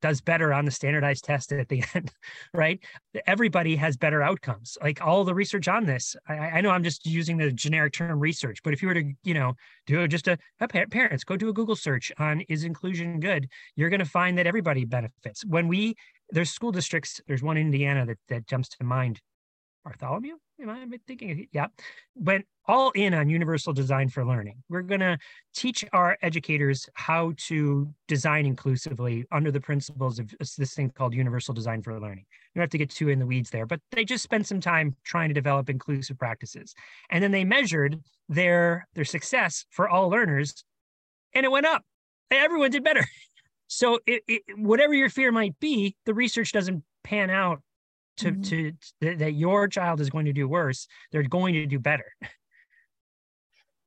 does 0.00 0.20
better 0.20 0.52
on 0.52 0.64
the 0.64 0.70
standardized 0.70 1.24
test 1.24 1.52
at 1.52 1.68
the 1.68 1.82
end, 1.94 2.10
right? 2.54 2.80
Everybody 3.26 3.76
has 3.76 3.96
better 3.96 4.22
outcomes. 4.22 4.76
Like 4.82 5.04
all 5.04 5.24
the 5.24 5.34
research 5.34 5.68
on 5.68 5.86
this, 5.86 6.16
I, 6.28 6.34
I, 6.34 6.60
know 6.60 6.70
I'm 6.70 6.84
just 6.84 7.06
using 7.06 7.36
the 7.36 7.50
generic 7.52 7.92
term 7.92 8.18
research, 8.18 8.62
but 8.62 8.72
if 8.72 8.82
you 8.82 8.88
were 8.88 8.94
to, 8.94 9.12
you 9.24 9.34
know, 9.34 9.54
do 9.86 10.06
just 10.08 10.28
a, 10.28 10.38
a 10.60 10.68
parents 10.68 11.24
go 11.24 11.36
do 11.36 11.48
a 11.48 11.52
Google 11.52 11.76
search 11.76 12.12
on 12.18 12.40
is 12.48 12.64
inclusion 12.64 13.20
good, 13.20 13.48
you're 13.76 13.90
going 13.90 14.00
to 14.00 14.06
find 14.06 14.38
that 14.38 14.46
everybody 14.46 14.84
benefits. 14.84 15.44
When 15.44 15.68
we 15.68 15.96
there's 16.32 16.50
school 16.50 16.72
districts, 16.72 17.20
there's 17.26 17.42
one 17.42 17.56
in 17.56 17.66
Indiana 17.66 18.06
that 18.06 18.18
that 18.28 18.46
jumps 18.46 18.68
to 18.68 18.84
mind, 18.84 19.20
Bartholomew. 19.84 20.36
Am 20.60 20.70
I 20.70 20.86
thinking? 21.06 21.48
Yeah, 21.52 21.68
went 22.14 22.46
all 22.66 22.90
in 22.90 23.14
on 23.14 23.28
universal 23.28 23.72
design 23.72 24.08
for 24.08 24.24
learning. 24.24 24.62
We're 24.68 24.82
going 24.82 25.00
to 25.00 25.18
teach 25.54 25.84
our 25.92 26.18
educators 26.22 26.88
how 26.94 27.32
to 27.48 27.88
design 28.06 28.46
inclusively 28.46 29.24
under 29.32 29.50
the 29.50 29.60
principles 29.60 30.18
of 30.18 30.32
this 30.38 30.74
thing 30.74 30.90
called 30.90 31.14
universal 31.14 31.54
design 31.54 31.82
for 31.82 31.98
learning. 31.98 32.26
You 32.54 32.58
don't 32.58 32.62
have 32.62 32.70
to 32.70 32.78
get 32.78 32.90
too 32.90 33.08
in 33.08 33.18
the 33.18 33.26
weeds 33.26 33.50
there, 33.50 33.66
but 33.66 33.80
they 33.90 34.04
just 34.04 34.22
spent 34.22 34.46
some 34.46 34.60
time 34.60 34.94
trying 35.04 35.28
to 35.28 35.34
develop 35.34 35.70
inclusive 35.70 36.18
practices. 36.18 36.74
And 37.10 37.24
then 37.24 37.30
they 37.32 37.44
measured 37.44 37.98
their 38.28 38.86
their 38.94 39.04
success 39.04 39.64
for 39.70 39.88
all 39.88 40.08
learners 40.08 40.64
and 41.34 41.44
it 41.44 41.50
went 41.50 41.66
up. 41.66 41.84
Everyone 42.30 42.70
did 42.70 42.84
better. 42.84 43.04
So 43.72 44.00
it, 44.04 44.24
it, 44.26 44.42
whatever 44.56 44.94
your 44.94 45.08
fear 45.08 45.30
might 45.30 45.54
be, 45.60 45.94
the 46.04 46.12
research 46.12 46.50
doesn't 46.50 46.82
pan 47.04 47.30
out 47.30 47.62
to 48.18 48.32
mm-hmm. 48.32 48.42
to, 48.42 48.72
to 49.00 49.16
that 49.16 49.32
your 49.32 49.68
child 49.68 50.00
is 50.00 50.10
going 50.10 50.26
to 50.26 50.32
do 50.32 50.48
worse 50.48 50.86
they're 51.12 51.22
going 51.22 51.54
to 51.54 51.66
do 51.66 51.78
better. 51.78 52.12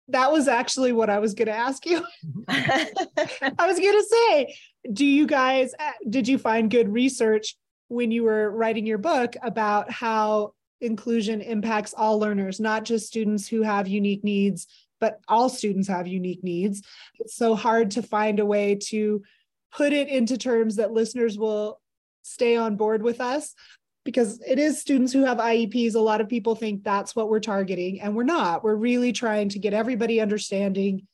That 0.09 0.31
was 0.31 0.47
actually 0.47 0.91
what 0.91 1.09
i 1.09 1.19
was 1.19 1.33
going 1.33 1.47
to 1.47 1.55
ask 1.55 1.85
you. 1.85 2.05
I 2.49 3.67
was 3.67 3.79
going 3.79 3.97
to 3.97 4.07
say 4.09 4.55
do 4.91 5.05
you 5.05 5.25
guys 5.25 5.71
uh, 5.79 5.91
did 6.09 6.27
you 6.27 6.37
find 6.37 6.69
good 6.69 6.89
research 6.89 7.55
when 7.87 8.11
you 8.11 8.23
were 8.23 8.49
writing 8.51 8.85
your 8.85 8.97
book 8.97 9.35
about 9.43 9.91
how 9.91 10.53
inclusion 10.81 11.39
impacts 11.39 11.93
all 11.93 12.19
learners 12.19 12.59
not 12.59 12.83
just 12.83 13.07
students 13.07 13.47
who 13.47 13.61
have 13.61 13.87
unique 13.87 14.23
needs 14.23 14.67
but 14.99 15.19
all 15.27 15.49
students 15.49 15.87
have 15.89 16.07
unique 16.07 16.43
needs? 16.43 16.81
It's 17.19 17.35
so 17.35 17.55
hard 17.55 17.91
to 17.91 18.01
find 18.01 18.39
a 18.39 18.45
way 18.45 18.75
to 18.87 19.21
put 19.73 19.91
it 19.91 20.07
into 20.07 20.37
terms 20.37 20.77
that 20.77 20.93
listeners 20.93 21.37
will 21.37 21.81
stay 22.21 22.55
on 22.55 22.75
board 22.75 23.03
with 23.03 23.19
us 23.19 23.53
because 24.03 24.41
it 24.47 24.59
is 24.59 24.79
students 24.79 25.13
who 25.13 25.23
have 25.25 25.37
IEPs. 25.37 25.95
A 25.95 25.99
lot 25.99 26.21
of 26.21 26.29
people 26.29 26.55
think 26.55 26.83
that's 26.83 27.15
what 27.15 27.29
we're 27.29 27.39
targeting, 27.39 28.01
and 28.01 28.15
we're 28.15 28.23
not. 28.23 28.63
We're 28.63 28.75
really 28.75 29.11
trying 29.11 29.49
to 29.49 29.59
get 29.59 29.73
everybody 29.73 30.19
understanding 30.19 31.07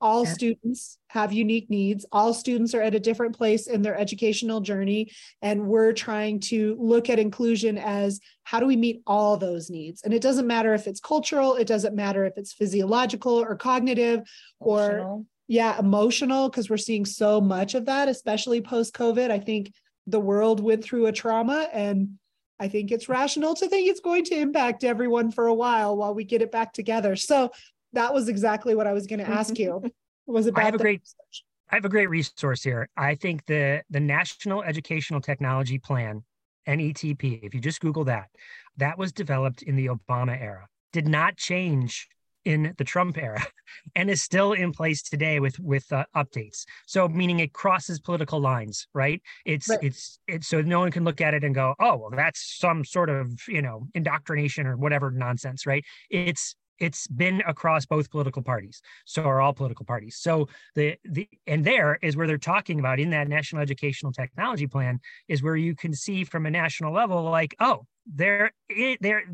all 0.00 0.24
yeah. 0.24 0.32
students 0.32 0.98
have 1.08 1.32
unique 1.32 1.68
needs. 1.70 2.06
All 2.12 2.32
students 2.32 2.74
are 2.74 2.82
at 2.82 2.94
a 2.94 3.00
different 3.00 3.36
place 3.36 3.66
in 3.66 3.82
their 3.82 3.98
educational 3.98 4.60
journey. 4.60 5.10
And 5.42 5.66
we're 5.66 5.92
trying 5.92 6.40
to 6.40 6.76
look 6.78 7.10
at 7.10 7.18
inclusion 7.18 7.78
as 7.78 8.20
how 8.44 8.60
do 8.60 8.66
we 8.66 8.76
meet 8.76 9.02
all 9.06 9.36
those 9.36 9.70
needs? 9.70 10.02
And 10.02 10.14
it 10.14 10.22
doesn't 10.22 10.46
matter 10.46 10.74
if 10.74 10.86
it's 10.86 11.00
cultural, 11.00 11.56
it 11.56 11.66
doesn't 11.66 11.96
matter 11.96 12.24
if 12.24 12.34
it's 12.36 12.52
physiological 12.52 13.34
or 13.34 13.56
cognitive 13.56 14.20
emotional. 14.60 15.18
or, 15.18 15.24
yeah, 15.48 15.78
emotional, 15.78 16.48
because 16.48 16.68
we're 16.68 16.76
seeing 16.76 17.04
so 17.04 17.40
much 17.40 17.74
of 17.74 17.86
that, 17.86 18.08
especially 18.08 18.60
post 18.60 18.94
COVID. 18.94 19.30
I 19.30 19.38
think 19.38 19.72
the 20.08 20.20
world 20.20 20.60
went 20.60 20.82
through 20.82 21.06
a 21.06 21.12
trauma 21.12 21.68
and 21.72 22.18
I 22.60 22.68
think 22.68 22.90
it's 22.90 23.08
rational 23.08 23.54
to 23.54 23.68
think 23.68 23.88
it's 23.88 24.00
going 24.00 24.24
to 24.24 24.34
impact 24.34 24.82
everyone 24.82 25.30
for 25.30 25.46
a 25.46 25.54
while 25.54 25.96
while 25.96 26.14
we 26.14 26.24
get 26.24 26.42
it 26.42 26.50
back 26.50 26.72
together. 26.72 27.14
So 27.14 27.52
that 27.92 28.12
was 28.12 28.28
exactly 28.28 28.74
what 28.74 28.86
I 28.86 28.92
was 28.92 29.06
going 29.06 29.20
to 29.20 29.28
ask 29.28 29.54
mm-hmm. 29.54 29.84
you. 29.86 29.92
Was 30.26 30.46
about 30.46 30.62
I 30.62 30.64
have 30.64 30.74
a 30.74 30.78
great 30.78 31.00
research. 31.00 31.44
I 31.70 31.76
have 31.76 31.84
a 31.84 31.88
great 31.88 32.10
resource 32.10 32.62
here. 32.62 32.88
I 32.96 33.14
think 33.14 33.46
the 33.46 33.82
the 33.88 34.00
National 34.00 34.62
Educational 34.62 35.20
Technology 35.20 35.78
Plan, 35.78 36.22
NETP, 36.66 37.44
if 37.44 37.54
you 37.54 37.60
just 37.60 37.80
Google 37.80 38.04
that, 38.04 38.28
that 38.76 38.98
was 38.98 39.12
developed 39.12 39.62
in 39.62 39.76
the 39.76 39.86
Obama 39.86 40.38
era. 40.38 40.66
Did 40.92 41.06
not 41.06 41.36
change 41.36 42.08
in 42.48 42.74
the 42.78 42.84
Trump 42.84 43.18
era 43.18 43.44
and 43.94 44.08
is 44.08 44.22
still 44.22 44.54
in 44.54 44.72
place 44.72 45.02
today 45.02 45.38
with 45.38 45.60
with 45.60 45.92
uh, 45.92 46.06
updates. 46.16 46.64
So 46.86 47.06
meaning 47.06 47.40
it 47.40 47.52
crosses 47.52 48.00
political 48.00 48.40
lines, 48.40 48.88
right? 48.94 49.20
It's 49.44 49.68
right. 49.68 49.78
it's 49.82 50.18
it's 50.26 50.48
so 50.48 50.62
no 50.62 50.80
one 50.80 50.90
can 50.90 51.04
look 51.04 51.20
at 51.20 51.34
it 51.34 51.44
and 51.44 51.54
go, 51.54 51.74
"Oh, 51.78 51.96
well 51.96 52.10
that's 52.10 52.58
some 52.58 52.84
sort 52.86 53.10
of, 53.10 53.30
you 53.48 53.60
know, 53.60 53.86
indoctrination 53.94 54.66
or 54.66 54.78
whatever 54.78 55.10
nonsense," 55.10 55.66
right? 55.66 55.84
It's 56.08 56.56
it's 56.78 57.06
been 57.08 57.42
across 57.46 57.84
both 57.86 58.08
political 58.08 58.40
parties 58.40 58.80
so 59.04 59.24
are 59.24 59.40
all 59.40 59.52
political 59.52 59.84
parties 59.84 60.16
so 60.16 60.46
the 60.76 60.94
the 61.04 61.28
and 61.44 61.64
there 61.64 61.98
is 62.02 62.16
where 62.16 62.28
they're 62.28 62.38
talking 62.38 62.78
about 62.78 63.00
in 63.00 63.10
that 63.10 63.26
national 63.26 63.60
educational 63.60 64.12
technology 64.12 64.68
plan 64.68 65.00
is 65.26 65.42
where 65.42 65.56
you 65.56 65.74
can 65.74 65.92
see 65.92 66.22
from 66.22 66.46
a 66.46 66.50
national 66.52 66.92
level 66.92 67.24
like 67.24 67.56
oh 67.58 67.84
there 68.06 68.52
it, 68.68 69.02
there 69.02 69.24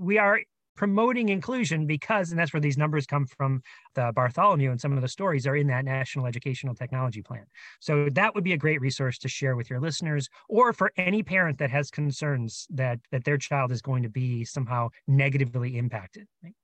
we 0.00 0.18
are 0.18 0.40
promoting 0.76 1.28
inclusion 1.28 1.86
because, 1.86 2.30
and 2.30 2.38
that's 2.38 2.52
where 2.52 2.60
these 2.60 2.78
numbers 2.78 3.06
come 3.06 3.26
from, 3.26 3.62
the 3.94 4.12
Bartholomew 4.14 4.70
and 4.70 4.80
some 4.80 4.92
of 4.92 5.02
the 5.02 5.08
stories 5.08 5.46
are 5.46 5.56
in 5.56 5.66
that 5.68 5.84
National 5.84 6.26
Educational 6.26 6.74
Technology 6.74 7.22
Plan. 7.22 7.44
So 7.80 8.08
that 8.10 8.34
would 8.34 8.44
be 8.44 8.52
a 8.52 8.58
great 8.58 8.80
resource 8.80 9.18
to 9.18 9.28
share 9.28 9.56
with 9.56 9.70
your 9.70 9.80
listeners 9.80 10.28
or 10.48 10.72
for 10.72 10.92
any 10.96 11.22
parent 11.22 11.58
that 11.58 11.70
has 11.70 11.90
concerns 11.90 12.66
that, 12.70 12.98
that 13.12 13.24
their 13.24 13.38
child 13.38 13.72
is 13.72 13.82
going 13.82 14.02
to 14.02 14.08
be 14.08 14.44
somehow 14.44 14.90
negatively 15.06 15.78
impacted. 15.78 16.26
Right? 16.42 16.54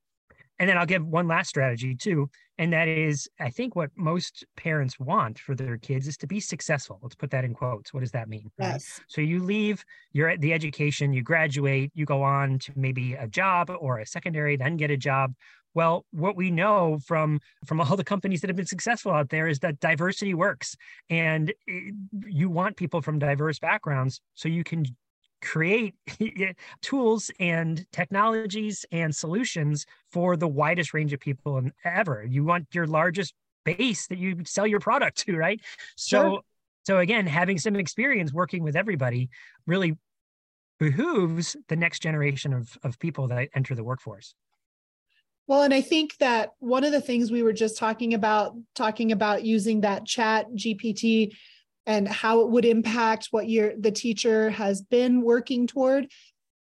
And 0.60 0.68
then 0.68 0.76
I'll 0.76 0.86
give 0.86 1.04
one 1.04 1.26
last 1.26 1.48
strategy 1.48 1.96
too. 1.96 2.28
And 2.58 2.74
that 2.74 2.86
is, 2.86 3.28
I 3.40 3.48
think 3.48 3.74
what 3.74 3.88
most 3.96 4.44
parents 4.58 5.00
want 5.00 5.38
for 5.38 5.54
their 5.54 5.78
kids 5.78 6.06
is 6.06 6.18
to 6.18 6.26
be 6.26 6.38
successful. 6.38 7.00
Let's 7.02 7.14
put 7.14 7.30
that 7.30 7.44
in 7.44 7.54
quotes. 7.54 7.94
What 7.94 8.00
does 8.00 8.10
that 8.10 8.28
mean? 8.28 8.50
Right? 8.58 8.72
Yes. 8.72 9.00
So 9.08 9.22
you 9.22 9.42
leave 9.42 9.82
your 10.12 10.36
the 10.36 10.52
education, 10.52 11.14
you 11.14 11.22
graduate, 11.22 11.90
you 11.94 12.04
go 12.04 12.22
on 12.22 12.58
to 12.58 12.72
maybe 12.76 13.14
a 13.14 13.26
job 13.26 13.74
or 13.80 14.00
a 14.00 14.06
secondary, 14.06 14.56
then 14.56 14.76
get 14.76 14.90
a 14.90 14.98
job. 14.98 15.32
Well, 15.72 16.04
what 16.10 16.36
we 16.36 16.50
know 16.50 16.98
from 17.06 17.40
from 17.64 17.80
all 17.80 17.96
the 17.96 18.04
companies 18.04 18.42
that 18.42 18.50
have 18.50 18.56
been 18.56 18.66
successful 18.66 19.12
out 19.12 19.30
there 19.30 19.48
is 19.48 19.60
that 19.60 19.80
diversity 19.80 20.34
works, 20.34 20.76
and 21.08 21.54
it, 21.66 21.94
you 22.26 22.50
want 22.50 22.76
people 22.76 23.00
from 23.00 23.18
diverse 23.18 23.58
backgrounds 23.58 24.20
so 24.34 24.48
you 24.48 24.64
can 24.64 24.84
create 25.42 25.94
tools 26.82 27.30
and 27.40 27.86
technologies 27.92 28.84
and 28.92 29.14
solutions 29.14 29.86
for 30.10 30.36
the 30.36 30.48
widest 30.48 30.94
range 30.94 31.12
of 31.12 31.20
people 31.20 31.62
ever. 31.84 32.24
You 32.28 32.44
want 32.44 32.66
your 32.72 32.86
largest 32.86 33.34
base 33.64 34.06
that 34.08 34.18
you 34.18 34.44
sell 34.44 34.66
your 34.66 34.80
product 34.80 35.18
to, 35.18 35.36
right? 35.36 35.60
So, 35.96 36.42
so 36.84 36.98
again, 36.98 37.26
having 37.26 37.58
some 37.58 37.76
experience 37.76 38.32
working 38.32 38.62
with 38.62 38.76
everybody 38.76 39.28
really 39.66 39.96
behooves 40.78 41.56
the 41.68 41.76
next 41.76 42.00
generation 42.00 42.52
of, 42.52 42.76
of 42.82 42.98
people 42.98 43.28
that 43.28 43.48
enter 43.54 43.74
the 43.74 43.84
workforce. 43.84 44.34
Well, 45.46 45.62
and 45.62 45.74
I 45.74 45.80
think 45.80 46.16
that 46.18 46.52
one 46.60 46.84
of 46.84 46.92
the 46.92 47.00
things 47.00 47.30
we 47.30 47.42
were 47.42 47.52
just 47.52 47.76
talking 47.76 48.14
about, 48.14 48.54
talking 48.74 49.12
about 49.12 49.44
using 49.44 49.80
that 49.80 50.06
chat 50.06 50.46
GPT 50.54 51.32
and 51.86 52.06
how 52.06 52.40
it 52.40 52.50
would 52.50 52.64
impact 52.64 53.28
what 53.30 53.48
your 53.48 53.72
the 53.78 53.90
teacher 53.90 54.50
has 54.50 54.80
been 54.80 55.22
working 55.22 55.66
toward. 55.66 56.10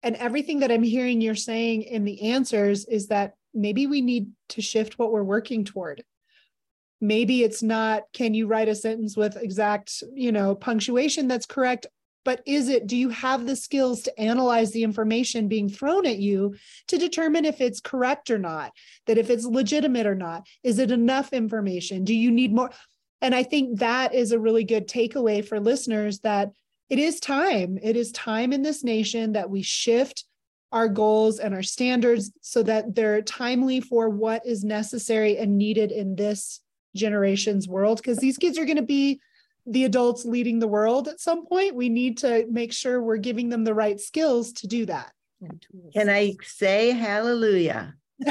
And 0.01 0.16
everything 0.18 0.59
that 0.59 0.72
i'm 0.72 0.84
hearing 0.84 1.22
you're 1.22 1.36
saying 1.36 1.84
in 1.84 2.03
the 2.03 2.32
answers 2.32 2.86
is 2.86 3.07
that 3.07 3.34
maybe 3.53 3.88
we 3.88 4.01
need 4.01 4.32
to 4.49 4.61
shift 4.61 4.97
what 4.97 5.11
we're 5.11 5.24
working 5.24 5.64
toward. 5.64 6.03
Maybe 6.99 7.43
it's 7.43 7.61
not 7.64 8.03
can 8.14 8.34
you 8.34 8.47
write 8.47 8.70
a 8.70 8.76
sentence 8.76 9.16
with 9.16 9.38
exact 9.38 10.03
you 10.14 10.32
know 10.32 10.55
punctuation 10.55 11.28
that's 11.28 11.45
correct? 11.45 11.88
But 12.26 12.41
is 12.45 12.70
it 12.70 12.88
do 12.88 12.95
you 12.95 13.09
have 13.09 13.45
the 13.45 13.55
skills 13.55 14.01
to 14.03 14.20
analyze 14.20 14.72
the 14.72 14.84
information 14.84 15.47
being 15.47 15.70
thrown 15.70 16.05
at 16.05 16.20
you 16.20 16.55
to 16.88 16.97
determine 16.97 17.45
if 17.45 17.59
it's 17.61 17.82
correct 17.82 18.32
or 18.32 18.39
not? 18.39 18.72
That 19.07 19.18
if 19.18 19.30
it's 19.30 19.45
legitimate 19.45 20.07
or 20.07 20.16
not? 20.16 20.47
Is 20.64 20.80
it 20.80 20.91
enough 20.91 21.34
information? 21.34 22.05
Do 22.05 22.16
you 22.16 22.32
need 22.32 22.53
more 22.53 22.72
And 23.24 23.34
I 23.34 23.43
think 23.43 23.80
that 23.80 24.13
is 24.13 24.34
a 24.34 24.39
really 24.39 24.65
good 24.65 24.88
takeaway 24.88 25.43
for 25.43 25.57
listeners 25.57 26.19
that 26.19 26.51
it 26.89 26.99
is 26.99 27.21
time. 27.21 27.80
It 27.82 27.95
is 27.95 28.11
time 28.11 28.51
in 28.51 28.61
this 28.61 28.84
nation 28.84 29.32
that 29.32 29.49
we 29.49 29.61
shift 29.61 30.26
our 30.74 30.89
goals 30.89 31.39
and 31.39 31.55
our 31.55 31.63
standards 31.63 32.32
so 32.41 32.63
that 32.63 32.95
they're 32.95 33.21
timely 33.21 33.80
for 33.80 34.09
what 34.09 34.45
is 34.45 34.65
necessary 34.65 35.38
and 35.38 35.57
needed 35.57 35.93
in 35.93 36.17
this 36.17 36.59
generation's 36.97 37.65
world. 37.65 37.97
Because 37.97 38.17
these 38.17 38.38
kids 38.38 38.57
are 38.57 38.65
going 38.65 38.76
to 38.76 38.84
be 38.84 39.21
the 39.65 39.86
adults 39.86 40.26
leading 40.26 40.59
the 40.59 40.67
world 40.67 41.07
at 41.07 41.21
some 41.21 41.45
point. 41.45 41.76
We 41.76 41.88
need 41.88 42.17
to 42.19 42.45
make 42.51 42.74
sure 42.74 43.01
we're 43.01 43.15
giving 43.15 43.47
them 43.47 43.63
the 43.63 43.74
right 43.74 44.01
skills 44.01 44.51
to 44.53 44.67
do 44.67 44.86
that. 44.88 45.13
Can 45.93 46.09
I 46.09 46.36
say 46.43 46.91
hallelujah? 46.91 47.95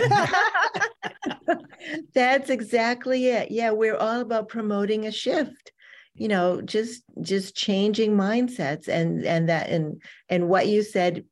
That's 2.15 2.51
exactly 2.51 3.27
it. 3.29 3.51
Yeah, 3.51 3.71
we're 3.71 3.97
all 3.97 4.21
about 4.21 4.49
promoting 4.49 5.07
a 5.07 5.13
shift. 5.13 5.73
You 6.15 6.29
know, 6.29 6.61
just 6.61 7.03
just 7.23 7.57
changing 7.57 8.13
mindsets 8.13 8.87
and 8.89 9.25
and 9.25 9.49
that 9.49 9.71
and 9.71 10.03
and 10.29 10.49
what 10.49 10.69
you 10.69 10.83
said 10.83 11.25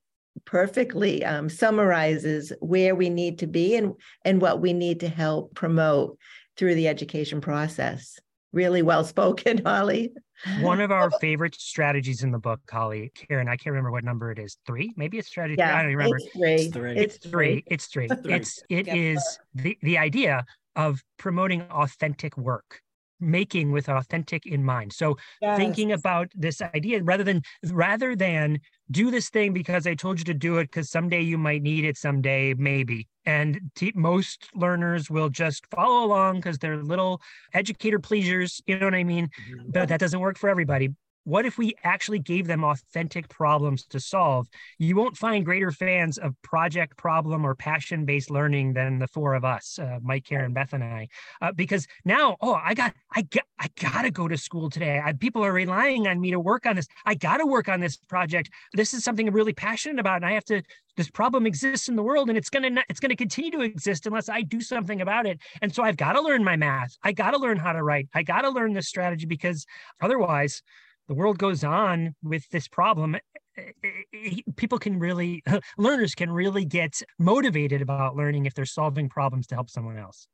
perfectly 0.44 1.24
um, 1.24 1.48
summarizes 1.48 2.53
where 2.61 2.94
we 2.94 3.11
need 3.11 3.38
to 3.40 3.46
be 3.46 3.76
and 3.76 3.94
and 4.24 4.40
what 4.40 4.61
we 4.61 4.72
need 4.72 5.01
to 5.01 5.09
help 5.09 5.55
promote 5.55 6.16
through 6.57 6.74
the 6.74 6.88
education 6.88 7.40
process. 7.40 8.18
Really 8.53 8.82
well 8.82 9.05
spoken, 9.05 9.62
Holly. 9.64 10.12
One 10.61 10.80
of 10.80 10.91
our 10.91 11.11
favorite 11.20 11.55
strategies 11.55 12.22
in 12.22 12.30
the 12.30 12.38
book, 12.38 12.61
Holly, 12.70 13.12
Karen, 13.14 13.49
I 13.49 13.57
can't 13.57 13.72
remember 13.72 13.91
what 13.91 14.05
number 14.05 14.30
it 14.30 14.38
is. 14.38 14.57
Three, 14.66 14.93
maybe 14.97 15.18
it's 15.18 15.28
strategy. 15.28 15.57
Yeah, 15.59 15.76
I 15.76 15.82
don't 15.82 15.93
remember. 15.93 16.16
It's 16.18 16.68
three. 16.72 16.97
It's 16.97 17.16
three. 17.18 17.64
It's 17.66 17.86
three. 17.86 18.09
It's 18.11 18.22
three. 18.22 18.34
It's 18.34 18.62
it 18.68 18.88
is 18.88 19.38
the 19.55 19.76
the 19.82 19.99
idea 19.99 20.45
of 20.76 21.03
promoting 21.18 21.62
authentic 21.62 22.36
work 22.36 22.80
making 23.20 23.72
with 23.72 23.88
authentic 23.88 24.46
in 24.46 24.64
mind 24.64 24.92
so 24.92 25.16
yes. 25.40 25.56
thinking 25.56 25.92
about 25.92 26.30
this 26.34 26.60
idea 26.74 27.02
rather 27.02 27.24
than 27.24 27.42
rather 27.70 28.16
than 28.16 28.58
do 28.90 29.10
this 29.10 29.28
thing 29.30 29.52
because 29.52 29.86
i 29.86 29.94
told 29.94 30.18
you 30.18 30.24
to 30.24 30.34
do 30.34 30.58
it 30.58 30.64
because 30.64 30.90
someday 30.90 31.20
you 31.20 31.38
might 31.38 31.62
need 31.62 31.84
it 31.84 31.96
someday 31.96 32.54
maybe 32.54 33.08
and 33.26 33.60
t- 33.74 33.92
most 33.94 34.48
learners 34.54 35.10
will 35.10 35.28
just 35.28 35.66
follow 35.66 36.04
along 36.04 36.36
because 36.36 36.58
they're 36.58 36.82
little 36.82 37.20
educator 37.54 37.98
pleasers 37.98 38.60
you 38.66 38.78
know 38.78 38.86
what 38.86 38.94
i 38.94 39.04
mean 39.04 39.26
mm-hmm. 39.26 39.70
but 39.70 39.88
that 39.88 40.00
doesn't 40.00 40.20
work 40.20 40.38
for 40.38 40.48
everybody 40.48 40.88
what 41.24 41.44
if 41.44 41.58
we 41.58 41.74
actually 41.84 42.18
gave 42.18 42.46
them 42.46 42.64
authentic 42.64 43.28
problems 43.28 43.84
to 43.86 44.00
solve? 44.00 44.48
You 44.78 44.96
won't 44.96 45.16
find 45.16 45.44
greater 45.44 45.70
fans 45.70 46.18
of 46.18 46.34
project 46.42 46.96
problem 46.96 47.44
or 47.44 47.54
passion 47.54 48.04
based 48.04 48.30
learning 48.30 48.72
than 48.72 48.98
the 48.98 49.06
four 49.06 49.34
of 49.34 49.44
us, 49.44 49.78
uh, 49.78 49.98
Mike, 50.02 50.24
Karen, 50.24 50.52
Beth, 50.52 50.72
and 50.72 50.82
I, 50.82 51.08
uh, 51.40 51.52
because 51.52 51.86
now, 52.04 52.36
oh, 52.40 52.54
I 52.54 52.74
got, 52.74 52.94
I 53.14 53.22
got, 53.22 53.44
I 53.58 53.68
gotta 53.80 54.10
go 54.10 54.28
to 54.28 54.38
school 54.38 54.70
today. 54.70 55.00
I, 55.04 55.12
people 55.12 55.44
are 55.44 55.52
relying 55.52 56.06
on 56.06 56.20
me 56.20 56.30
to 56.30 56.40
work 56.40 56.66
on 56.66 56.76
this. 56.76 56.88
I 57.04 57.14
gotta 57.14 57.46
work 57.46 57.68
on 57.68 57.80
this 57.80 57.96
project. 57.96 58.50
This 58.72 58.94
is 58.94 59.04
something 59.04 59.28
I'm 59.28 59.34
really 59.34 59.52
passionate 59.52 59.98
about, 59.98 60.16
and 60.16 60.26
I 60.26 60.32
have 60.32 60.44
to. 60.46 60.62
This 60.96 61.08
problem 61.08 61.46
exists 61.46 61.88
in 61.88 61.96
the 61.96 62.02
world, 62.02 62.28
and 62.28 62.36
it's 62.36 62.50
gonna, 62.50 62.82
it's 62.88 63.00
gonna 63.00 63.16
continue 63.16 63.50
to 63.52 63.60
exist 63.60 64.06
unless 64.06 64.28
I 64.28 64.42
do 64.42 64.60
something 64.60 65.00
about 65.00 65.26
it. 65.26 65.40
And 65.62 65.74
so 65.74 65.82
I've 65.82 65.96
got 65.96 66.12
to 66.14 66.20
learn 66.20 66.44
my 66.44 66.56
math. 66.56 66.96
I 67.02 67.12
got 67.12 67.30
to 67.30 67.38
learn 67.38 67.58
how 67.58 67.72
to 67.72 67.82
write. 67.82 68.08
I 68.12 68.22
got 68.22 68.42
to 68.42 68.50
learn 68.50 68.72
this 68.72 68.88
strategy 68.88 69.26
because 69.26 69.66
otherwise 70.00 70.62
the 71.11 71.14
world 71.14 71.38
goes 71.38 71.64
on 71.64 72.14
with 72.22 72.48
this 72.50 72.68
problem 72.68 73.16
eh, 73.16 73.62
eh, 73.82 73.88
eh, 74.14 74.36
people 74.54 74.78
can 74.78 74.96
really 74.96 75.42
learners 75.76 76.14
can 76.14 76.30
really 76.30 76.64
get 76.64 77.02
motivated 77.18 77.82
about 77.82 78.14
learning 78.14 78.46
if 78.46 78.54
they're 78.54 78.64
solving 78.64 79.08
problems 79.08 79.48
to 79.48 79.56
help 79.56 79.68
someone 79.68 79.98
else. 79.98 80.28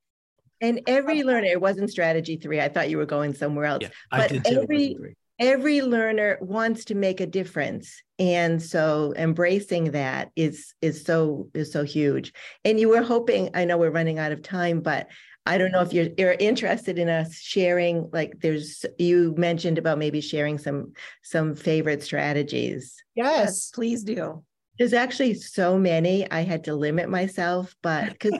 And 0.60 0.82
every 0.86 1.22
learner 1.22 1.46
it 1.46 1.62
wasn't 1.62 1.90
strategy 1.90 2.36
three. 2.36 2.60
I 2.60 2.68
thought 2.68 2.90
you 2.90 2.98
were 2.98 3.06
going 3.06 3.32
somewhere 3.32 3.64
else. 3.64 3.84
Yeah, 3.84 3.88
but 4.10 4.46
every 4.46 4.96
every 5.38 5.80
learner 5.80 6.36
wants 6.42 6.84
to 6.86 6.94
make 6.94 7.20
a 7.20 7.26
difference. 7.26 8.02
And 8.18 8.62
so 8.62 9.14
embracing 9.16 9.92
that 9.92 10.30
is 10.36 10.74
is 10.82 11.04
so 11.04 11.48
is 11.54 11.72
so 11.72 11.84
huge. 11.84 12.34
And 12.66 12.78
you 12.78 12.90
were 12.90 13.02
hoping 13.02 13.48
i 13.54 13.64
know 13.64 13.78
we're 13.78 13.90
running 13.90 14.18
out 14.18 14.32
of 14.32 14.42
time 14.42 14.80
but 14.80 15.08
I 15.46 15.58
don't 15.58 15.70
know 15.70 15.80
if 15.80 15.92
you're, 15.92 16.08
you're 16.18 16.32
interested 16.32 16.98
in 16.98 17.08
us 17.08 17.36
sharing, 17.36 18.10
like 18.12 18.40
there's, 18.40 18.84
you 18.98 19.34
mentioned 19.38 19.78
about 19.78 19.98
maybe 19.98 20.20
sharing 20.20 20.58
some, 20.58 20.92
some 21.22 21.54
favorite 21.54 22.02
strategies. 22.02 22.96
Yes, 23.14 23.70
please 23.70 24.02
do. 24.02 24.42
There's 24.78 24.92
actually 24.92 25.34
so 25.34 25.78
many, 25.78 26.30
I 26.30 26.42
had 26.42 26.64
to 26.64 26.74
limit 26.74 27.08
myself, 27.08 27.74
but 27.82 28.10
because 28.10 28.38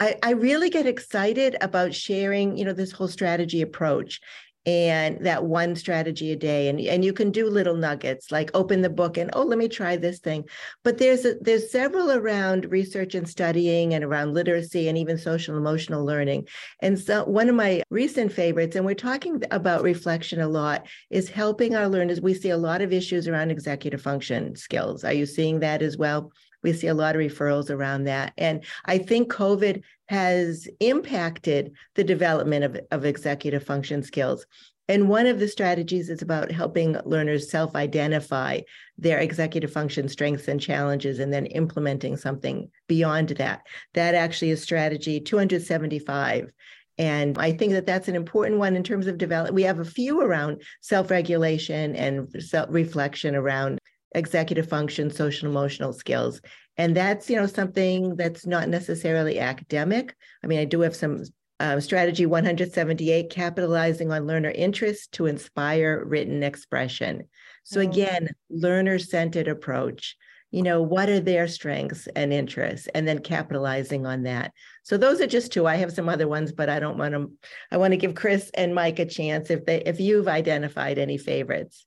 I, 0.00 0.16
I 0.22 0.30
really 0.32 0.68
get 0.68 0.86
excited 0.86 1.56
about 1.60 1.94
sharing, 1.94 2.58
you 2.58 2.64
know, 2.64 2.72
this 2.72 2.92
whole 2.92 3.08
strategy 3.08 3.62
approach 3.62 4.20
and 4.64 5.24
that 5.24 5.44
one 5.44 5.74
strategy 5.74 6.30
a 6.30 6.36
day 6.36 6.68
and, 6.68 6.78
and 6.80 7.04
you 7.04 7.12
can 7.12 7.32
do 7.32 7.48
little 7.48 7.76
nuggets 7.76 8.30
like 8.30 8.50
open 8.54 8.80
the 8.80 8.88
book 8.88 9.16
and 9.16 9.30
oh 9.32 9.42
let 9.42 9.58
me 9.58 9.68
try 9.68 9.96
this 9.96 10.20
thing. 10.20 10.44
But 10.84 10.98
there's 10.98 11.24
a, 11.24 11.34
there's 11.40 11.72
several 11.72 12.12
around 12.12 12.70
research 12.70 13.14
and 13.14 13.28
studying 13.28 13.94
and 13.94 14.04
around 14.04 14.34
literacy 14.34 14.88
and 14.88 14.96
even 14.96 15.18
social 15.18 15.56
emotional 15.56 16.04
learning. 16.04 16.46
And 16.80 16.98
so 16.98 17.24
one 17.24 17.48
of 17.48 17.56
my 17.56 17.82
recent 17.90 18.32
favorites 18.32 18.76
and 18.76 18.84
we're 18.84 18.94
talking 18.94 19.42
about 19.50 19.82
reflection 19.82 20.40
a 20.40 20.48
lot 20.48 20.86
is 21.10 21.28
helping 21.28 21.74
our 21.74 21.88
learners. 21.88 22.20
We 22.20 22.34
see 22.34 22.50
a 22.50 22.56
lot 22.56 22.82
of 22.82 22.92
issues 22.92 23.26
around 23.26 23.50
executive 23.50 24.00
function 24.00 24.54
skills. 24.54 25.02
Are 25.02 25.12
you 25.12 25.26
seeing 25.26 25.60
that 25.60 25.82
as 25.82 25.96
well 25.96 26.32
we 26.62 26.72
see 26.72 26.86
a 26.86 26.94
lot 26.94 27.16
of 27.16 27.20
referrals 27.20 27.70
around 27.70 28.04
that. 28.04 28.32
And 28.38 28.64
I 28.84 28.98
think 28.98 29.32
COVID 29.32 29.82
has 30.08 30.68
impacted 30.80 31.72
the 31.94 32.04
development 32.04 32.64
of, 32.64 32.80
of 32.90 33.04
executive 33.04 33.64
function 33.64 34.02
skills. 34.02 34.46
And 34.88 35.08
one 35.08 35.26
of 35.26 35.38
the 35.38 35.48
strategies 35.48 36.10
is 36.10 36.22
about 36.22 36.50
helping 36.50 36.96
learners 37.04 37.50
self 37.50 37.74
identify 37.76 38.60
their 38.98 39.20
executive 39.20 39.72
function 39.72 40.08
strengths 40.08 40.48
and 40.48 40.60
challenges 40.60 41.18
and 41.18 41.32
then 41.32 41.46
implementing 41.46 42.16
something 42.16 42.68
beyond 42.88 43.30
that. 43.30 43.62
That 43.94 44.14
actually 44.14 44.50
is 44.50 44.62
strategy 44.62 45.20
275. 45.20 46.50
And 46.98 47.38
I 47.38 47.52
think 47.52 47.72
that 47.72 47.86
that's 47.86 48.08
an 48.08 48.16
important 48.16 48.58
one 48.58 48.76
in 48.76 48.82
terms 48.82 49.06
of 49.06 49.18
develop. 49.18 49.54
We 49.54 49.62
have 49.62 49.78
a 49.78 49.84
few 49.84 50.20
around 50.20 50.62
self 50.82 51.10
regulation 51.10 51.96
and 51.96 52.28
self 52.42 52.68
reflection 52.70 53.34
around 53.34 53.78
executive 54.14 54.68
function, 54.68 55.10
social 55.10 55.48
emotional 55.48 55.92
skills. 55.92 56.40
And 56.76 56.96
that's, 56.96 57.28
you 57.28 57.36
know, 57.36 57.46
something 57.46 58.16
that's 58.16 58.46
not 58.46 58.68
necessarily 58.68 59.38
academic. 59.38 60.14
I 60.42 60.46
mean, 60.46 60.58
I 60.58 60.64
do 60.64 60.80
have 60.80 60.96
some 60.96 61.24
um, 61.60 61.80
strategy 61.80 62.26
178, 62.26 63.30
capitalizing 63.30 64.10
on 64.10 64.26
learner 64.26 64.50
interest 64.50 65.12
to 65.12 65.26
inspire 65.26 66.04
written 66.04 66.42
expression. 66.42 67.28
So 67.62 67.80
mm. 67.80 67.88
again, 67.88 68.28
learner-centered 68.50 69.48
approach. 69.48 70.16
You 70.50 70.62
know, 70.62 70.82
what 70.82 71.08
are 71.08 71.20
their 71.20 71.48
strengths 71.48 72.08
and 72.14 72.30
interests, 72.30 72.86
and 72.94 73.08
then 73.08 73.20
capitalizing 73.20 74.04
on 74.04 74.24
that. 74.24 74.52
So 74.82 74.98
those 74.98 75.20
are 75.22 75.26
just 75.26 75.50
two. 75.50 75.66
I 75.66 75.76
have 75.76 75.92
some 75.92 76.10
other 76.10 76.28
ones, 76.28 76.52
but 76.52 76.68
I 76.68 76.78
don't 76.78 76.98
want 76.98 77.14
to. 77.14 77.30
I 77.70 77.78
want 77.78 77.92
to 77.92 77.96
give 77.96 78.14
Chris 78.14 78.50
and 78.52 78.74
Mike 78.74 78.98
a 78.98 79.06
chance 79.06 79.48
if 79.48 79.64
they 79.64 79.80
if 79.80 79.98
you've 79.98 80.28
identified 80.28 80.98
any 80.98 81.16
favorites. 81.16 81.86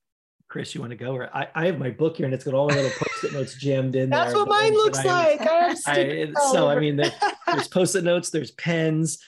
Chris, 0.56 0.74
you 0.74 0.80
want 0.80 0.92
to 0.92 0.96
go? 0.96 1.14
Or 1.14 1.30
I, 1.36 1.50
I 1.54 1.66
have 1.66 1.80
my 1.80 1.90
book 1.90 2.16
here 2.16 2.26
and 2.26 2.34
it's 2.34 2.46
got 2.46 2.54
all 2.54 2.70
my 2.70 2.76
little 2.76 2.90
post-it 2.98 3.34
notes 3.34 3.56
jammed 3.56 3.98
in 3.98 4.10
That's 4.10 4.32
there. 4.32 4.40
what 4.40 4.48
mine 4.48 4.72
looks 4.72 5.04
like. 5.04 5.42
I 5.46 5.76
I, 5.86 6.34
so 6.50 6.70
I 6.70 6.80
mean, 6.80 6.96
there's 6.96 7.68
post-it 7.68 8.06
notes, 8.06 8.30
there's 8.30 8.52
pens. 8.52 9.20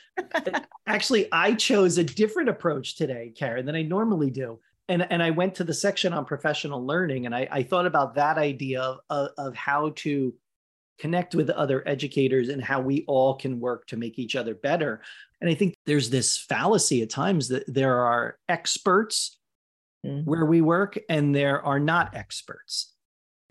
Actually, 0.87 1.27
I 1.33 1.53
chose 1.55 1.97
a 1.97 2.03
different 2.05 2.47
approach 2.47 2.95
today, 2.95 3.33
Karen, 3.35 3.65
than 3.65 3.75
I 3.75 3.81
normally 3.81 4.29
do. 4.29 4.61
And, 4.87 5.05
and 5.11 5.21
I 5.21 5.31
went 5.31 5.53
to 5.55 5.65
the 5.65 5.73
section 5.73 6.13
on 6.13 6.23
professional 6.23 6.85
learning 6.85 7.25
and 7.25 7.35
I, 7.35 7.45
I 7.51 7.63
thought 7.63 7.87
about 7.87 8.15
that 8.15 8.37
idea 8.37 8.81
of, 8.81 8.99
of, 9.09 9.31
of 9.37 9.53
how 9.53 9.91
to 9.97 10.33
connect 10.97 11.35
with 11.35 11.49
other 11.49 11.85
educators 11.85 12.47
and 12.47 12.63
how 12.63 12.79
we 12.79 13.03
all 13.05 13.35
can 13.35 13.59
work 13.59 13.85
to 13.87 13.97
make 13.97 14.17
each 14.17 14.37
other 14.37 14.55
better. 14.55 15.01
And 15.41 15.49
I 15.49 15.55
think 15.55 15.75
there's 15.85 16.09
this 16.09 16.37
fallacy 16.37 17.01
at 17.01 17.09
times 17.09 17.49
that 17.49 17.65
there 17.67 17.97
are 17.97 18.37
experts 18.47 19.37
mm-hmm. 20.05 20.29
where 20.29 20.45
we 20.45 20.61
work 20.61 20.97
and 21.09 21.35
there 21.35 21.61
are 21.61 21.79
not 21.79 22.15
experts. 22.15 22.93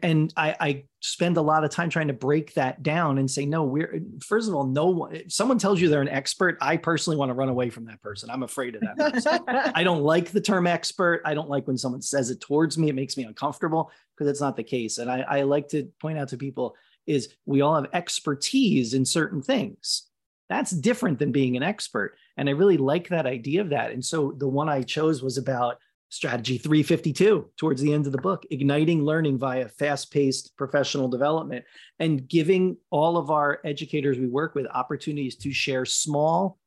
And 0.03 0.33
I, 0.37 0.57
I, 0.61 0.85
spend 1.01 1.37
a 1.37 1.43
lot 1.43 1.63
of 1.63 1.71
time 1.71 1.89
trying 1.89 2.09
to 2.09 2.13
break 2.13 2.53
that 2.55 2.83
down 2.83 3.19
and 3.19 3.31
say 3.31 3.47
no 3.47 3.63
we're 3.63 4.01
first 4.21 4.49
of 4.49 4.55
all 4.57 4.67
no 4.67 4.87
one 4.87 5.15
if 5.15 5.33
someone 5.33 5.57
tells 5.57 5.81
you 5.81 5.89
they're 5.89 6.03
an 6.03 6.09
expert 6.09 6.59
i 6.61 6.77
personally 6.77 7.17
want 7.17 7.31
to 7.31 7.35
run 7.35 7.49
away 7.49 7.71
from 7.71 7.85
that 7.85 8.03
person. 8.03 8.29
I'm 8.29 8.43
afraid 8.43 8.75
of 8.75 8.81
that 8.81 9.73
i 9.77 9.85
don't 9.85 10.03
like 10.03 10.33
the 10.33 10.41
term 10.41 10.67
expert. 10.67 11.23
I 11.25 11.35
don't 11.35 11.49
like 11.49 11.69
when 11.69 11.79
someone 11.79 12.03
says 12.03 12.31
it 12.31 12.41
towards 12.41 12.77
me. 12.77 12.89
It 12.89 12.97
makes 12.97 13.17
me 13.17 13.23
uncomfortable 13.23 13.93
because 14.15 14.29
it's 14.29 14.41
not 14.41 14.57
the 14.57 14.65
case. 14.65 14.99
And 14.99 15.11
I, 15.11 15.21
I 15.21 15.43
like 15.43 15.69
to 15.69 15.85
point 16.01 16.19
out 16.19 16.29
to 16.29 16.37
people 16.37 16.75
is 17.07 17.29
we 17.45 17.61
all 17.61 17.77
have 17.77 17.89
expertise 17.93 18.95
in 18.95 19.05
certain 19.05 19.43
things. 19.43 20.09
That's 20.49 20.73
different 20.73 21.19
than 21.19 21.33
being 21.33 21.57
an 21.57 21.63
expert. 21.63 22.17
And 22.37 22.49
i 22.49 22.53
really 22.53 22.79
like 22.79 23.09
that 23.09 23.27
idea 23.27 23.61
of 23.61 23.71
that. 23.71 23.93
And 23.93 24.05
so 24.05 24.35
the 24.37 24.49
one 24.49 24.69
i 24.69 24.83
chose 24.83 25.23
was 25.23 25.39
about 25.39 25.79
Strategy 26.09 26.57
352 26.57 27.51
towards 27.57 27.81
the 27.83 27.93
end 27.93 28.07
of 28.07 28.13
the 28.13 28.19
book, 28.19 28.45
igniting 28.51 29.05
learning 29.05 29.39
via 29.39 29.69
fast 29.69 30.13
paced 30.13 30.57
professional 30.57 31.09
development 31.09 31.65
and 31.99 32.29
giving 32.29 32.77
all 32.91 33.17
of 33.17 33.31
our 33.31 33.61
educators 33.65 34.19
we 34.19 34.29
work 34.29 34.55
with 34.55 34.67
opportunities 34.69 35.37
to 35.37 35.53
share 35.53 35.85
small, 35.85 36.59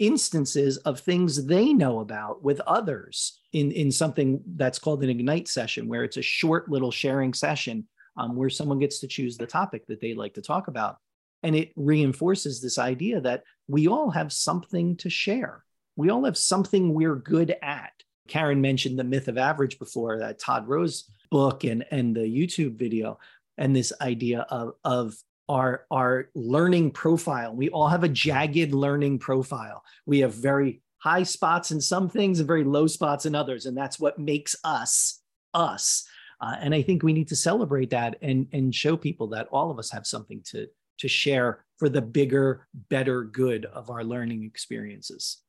instances 0.00 0.78
of 0.78 0.98
things 0.98 1.46
they 1.46 1.72
know 1.72 2.00
about 2.00 2.42
with 2.42 2.60
others 2.60 3.40
in, 3.52 3.70
in 3.70 3.92
something 3.92 4.40
that's 4.56 4.78
called 4.78 5.04
an 5.04 5.10
Ignite 5.10 5.46
session, 5.46 5.86
where 5.86 6.02
it's 6.02 6.16
a 6.16 6.22
short 6.22 6.68
little 6.68 6.90
sharing 6.90 7.32
session 7.32 7.86
um, 8.16 8.34
where 8.34 8.50
someone 8.50 8.78
gets 8.78 8.98
to 9.00 9.08
choose 9.08 9.36
the 9.36 9.46
topic 9.46 9.86
that 9.86 10.00
they 10.00 10.14
like 10.14 10.34
to 10.34 10.42
talk 10.42 10.68
about. 10.68 10.96
And 11.42 11.54
it 11.54 11.72
reinforces 11.76 12.60
this 12.60 12.78
idea 12.78 13.20
that 13.20 13.44
we 13.68 13.86
all 13.86 14.10
have 14.10 14.32
something 14.32 14.96
to 14.98 15.08
share. 15.08 15.64
We 15.96 16.10
all 16.10 16.24
have 16.24 16.36
something 16.36 16.92
we're 16.92 17.16
good 17.16 17.54
at. 17.62 17.92
Karen 18.30 18.60
mentioned 18.60 18.98
the 18.98 19.04
myth 19.04 19.28
of 19.28 19.36
average 19.36 19.78
before 19.78 20.18
that 20.18 20.38
Todd 20.38 20.66
Rose 20.68 21.10
book 21.30 21.64
and, 21.64 21.84
and 21.90 22.16
the 22.16 22.20
YouTube 22.20 22.76
video, 22.76 23.18
and 23.58 23.76
this 23.76 23.92
idea 24.00 24.46
of, 24.48 24.74
of 24.84 25.14
our, 25.48 25.84
our 25.90 26.30
learning 26.34 26.92
profile. 26.92 27.54
We 27.54 27.68
all 27.70 27.88
have 27.88 28.04
a 28.04 28.08
jagged 28.08 28.72
learning 28.72 29.18
profile. 29.18 29.82
We 30.06 30.20
have 30.20 30.32
very 30.32 30.80
high 30.98 31.24
spots 31.24 31.72
in 31.72 31.80
some 31.80 32.08
things 32.08 32.38
and 32.38 32.46
very 32.46 32.62
low 32.64 32.86
spots 32.86 33.26
in 33.26 33.34
others. 33.34 33.66
And 33.66 33.76
that's 33.76 33.98
what 33.98 34.18
makes 34.18 34.54
us 34.64 35.20
us. 35.52 36.06
Uh, 36.40 36.54
and 36.60 36.74
I 36.74 36.82
think 36.82 37.02
we 37.02 37.12
need 37.12 37.28
to 37.28 37.36
celebrate 37.36 37.90
that 37.90 38.16
and, 38.22 38.46
and 38.52 38.74
show 38.74 38.96
people 38.96 39.26
that 39.28 39.48
all 39.50 39.70
of 39.70 39.78
us 39.78 39.90
have 39.90 40.06
something 40.06 40.40
to, 40.46 40.68
to 40.98 41.08
share 41.08 41.64
for 41.78 41.88
the 41.88 42.00
bigger, 42.00 42.66
better 42.88 43.24
good 43.24 43.66
of 43.66 43.90
our 43.90 44.04
learning 44.04 44.44
experiences. 44.44 45.42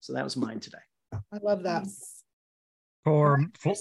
So 0.00 0.14
that 0.14 0.24
was 0.24 0.36
mine 0.36 0.60
today. 0.60 0.78
I 1.12 1.38
love 1.42 1.62
that. 1.64 1.86
For, 3.04 3.46
for, 3.58 3.74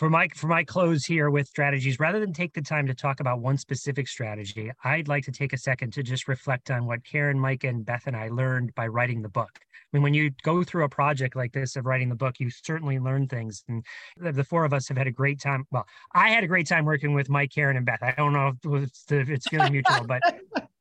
for 0.00 0.08
my 0.08 0.28
for 0.34 0.46
my 0.46 0.64
close 0.64 1.04
here 1.04 1.28
with 1.28 1.46
strategies 1.46 2.00
rather 2.00 2.20
than 2.20 2.32
take 2.32 2.54
the 2.54 2.62
time 2.62 2.86
to 2.86 2.94
talk 2.94 3.20
about 3.20 3.40
one 3.40 3.58
specific 3.58 4.08
strategy 4.08 4.72
i'd 4.84 5.08
like 5.08 5.24
to 5.24 5.30
take 5.30 5.52
a 5.52 5.58
second 5.58 5.92
to 5.92 6.02
just 6.02 6.26
reflect 6.26 6.70
on 6.70 6.86
what 6.86 7.04
karen 7.04 7.38
mike 7.38 7.64
and 7.64 7.84
beth 7.84 8.04
and 8.06 8.16
i 8.16 8.28
learned 8.28 8.74
by 8.74 8.86
writing 8.86 9.20
the 9.20 9.28
book. 9.28 9.50
I 9.58 9.96
mean 9.96 10.02
when 10.02 10.14
you 10.14 10.30
go 10.42 10.62
through 10.64 10.84
a 10.84 10.88
project 10.88 11.36
like 11.36 11.52
this 11.52 11.76
of 11.76 11.84
writing 11.84 12.08
the 12.08 12.14
book 12.14 12.36
you 12.38 12.48
certainly 12.48 12.98
learn 12.98 13.26
things 13.26 13.62
and 13.68 13.84
the 14.16 14.44
four 14.44 14.64
of 14.64 14.72
us 14.72 14.88
have 14.88 14.96
had 14.96 15.06
a 15.06 15.12
great 15.12 15.38
time. 15.38 15.64
Well 15.70 15.86
i 16.14 16.30
had 16.30 16.44
a 16.44 16.48
great 16.48 16.66
time 16.66 16.86
working 16.86 17.12
with 17.12 17.28
mike 17.28 17.50
karen 17.54 17.76
and 17.76 17.84
beth. 17.84 18.02
I 18.02 18.12
don't 18.12 18.32
know 18.32 18.48
if 18.48 18.82
it's, 18.82 19.04
if 19.12 19.28
it's 19.28 19.48
feeling 19.48 19.72
mutual 19.72 20.06
but 20.06 20.22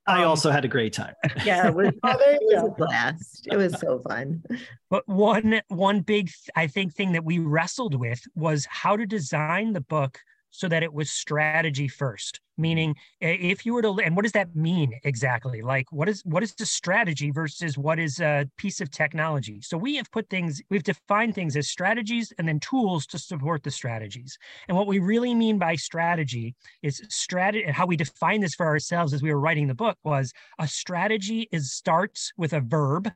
I 0.09 0.23
um, 0.23 0.29
also 0.29 0.49
had 0.49 0.65
a 0.65 0.67
great 0.67 0.93
time. 0.93 1.13
Yeah, 1.45 1.67
it 1.67 1.75
was, 1.75 1.93
oh, 2.03 2.17
it 2.19 2.39
was 2.41 2.63
a 2.63 2.75
blast. 2.75 3.47
It 3.51 3.57
was 3.57 3.79
so 3.79 3.99
fun. 3.99 4.43
But 4.89 5.07
one 5.07 5.61
one 5.67 6.01
big 6.01 6.31
I 6.55 6.67
think 6.67 6.93
thing 6.93 7.11
that 7.13 7.23
we 7.23 7.39
wrestled 7.39 7.95
with 7.95 8.21
was 8.35 8.67
how 8.69 8.97
to 8.97 9.05
design 9.05 9.73
the 9.73 9.81
book 9.81 10.19
so 10.51 10.67
that 10.67 10.83
it 10.83 10.93
was 10.93 11.11
strategy 11.11 11.87
first 11.87 12.39
mm-hmm. 12.59 12.61
meaning 12.61 12.95
if 13.21 13.65
you 13.65 13.73
were 13.73 13.81
to 13.81 13.99
and 13.99 14.15
what 14.15 14.23
does 14.23 14.31
that 14.33 14.55
mean 14.55 14.93
exactly? 15.03 15.61
Like 15.61 15.91
what 15.91 16.09
is 16.09 16.21
what 16.25 16.43
is 16.43 16.53
the 16.53 16.65
strategy 16.65 17.31
versus 17.31 17.77
what 17.77 17.99
is 17.99 18.19
a 18.19 18.49
piece 18.57 18.81
of 18.81 18.91
technology? 18.91 19.61
So 19.61 19.77
we 19.77 19.95
have 19.95 20.11
put 20.11 20.29
things 20.29 20.61
we've 20.69 20.83
defined 20.83 21.35
things 21.35 21.55
as 21.55 21.67
strategies 21.67 22.33
and 22.37 22.47
then 22.47 22.59
tools 22.59 23.05
to 23.07 23.19
support 23.19 23.63
the 23.63 23.71
strategies. 23.71 24.37
And 24.67 24.77
what 24.77 24.87
we 24.87 24.99
really 24.99 25.33
mean 25.33 25.57
by 25.57 25.75
strategy 25.75 26.55
is 26.81 27.01
strategy 27.09 27.63
and 27.65 27.75
how 27.75 27.85
we 27.85 27.97
define 27.97 28.41
this 28.41 28.55
for 28.55 28.65
ourselves 28.65 29.13
as 29.13 29.21
we 29.21 29.33
were 29.33 29.39
writing 29.39 29.67
the 29.67 29.75
book 29.75 29.97
was 30.03 30.31
a 30.59 30.67
strategy 30.67 31.47
is 31.51 31.71
starts 31.71 32.31
with 32.37 32.53
a 32.53 32.61
verb 32.61 33.11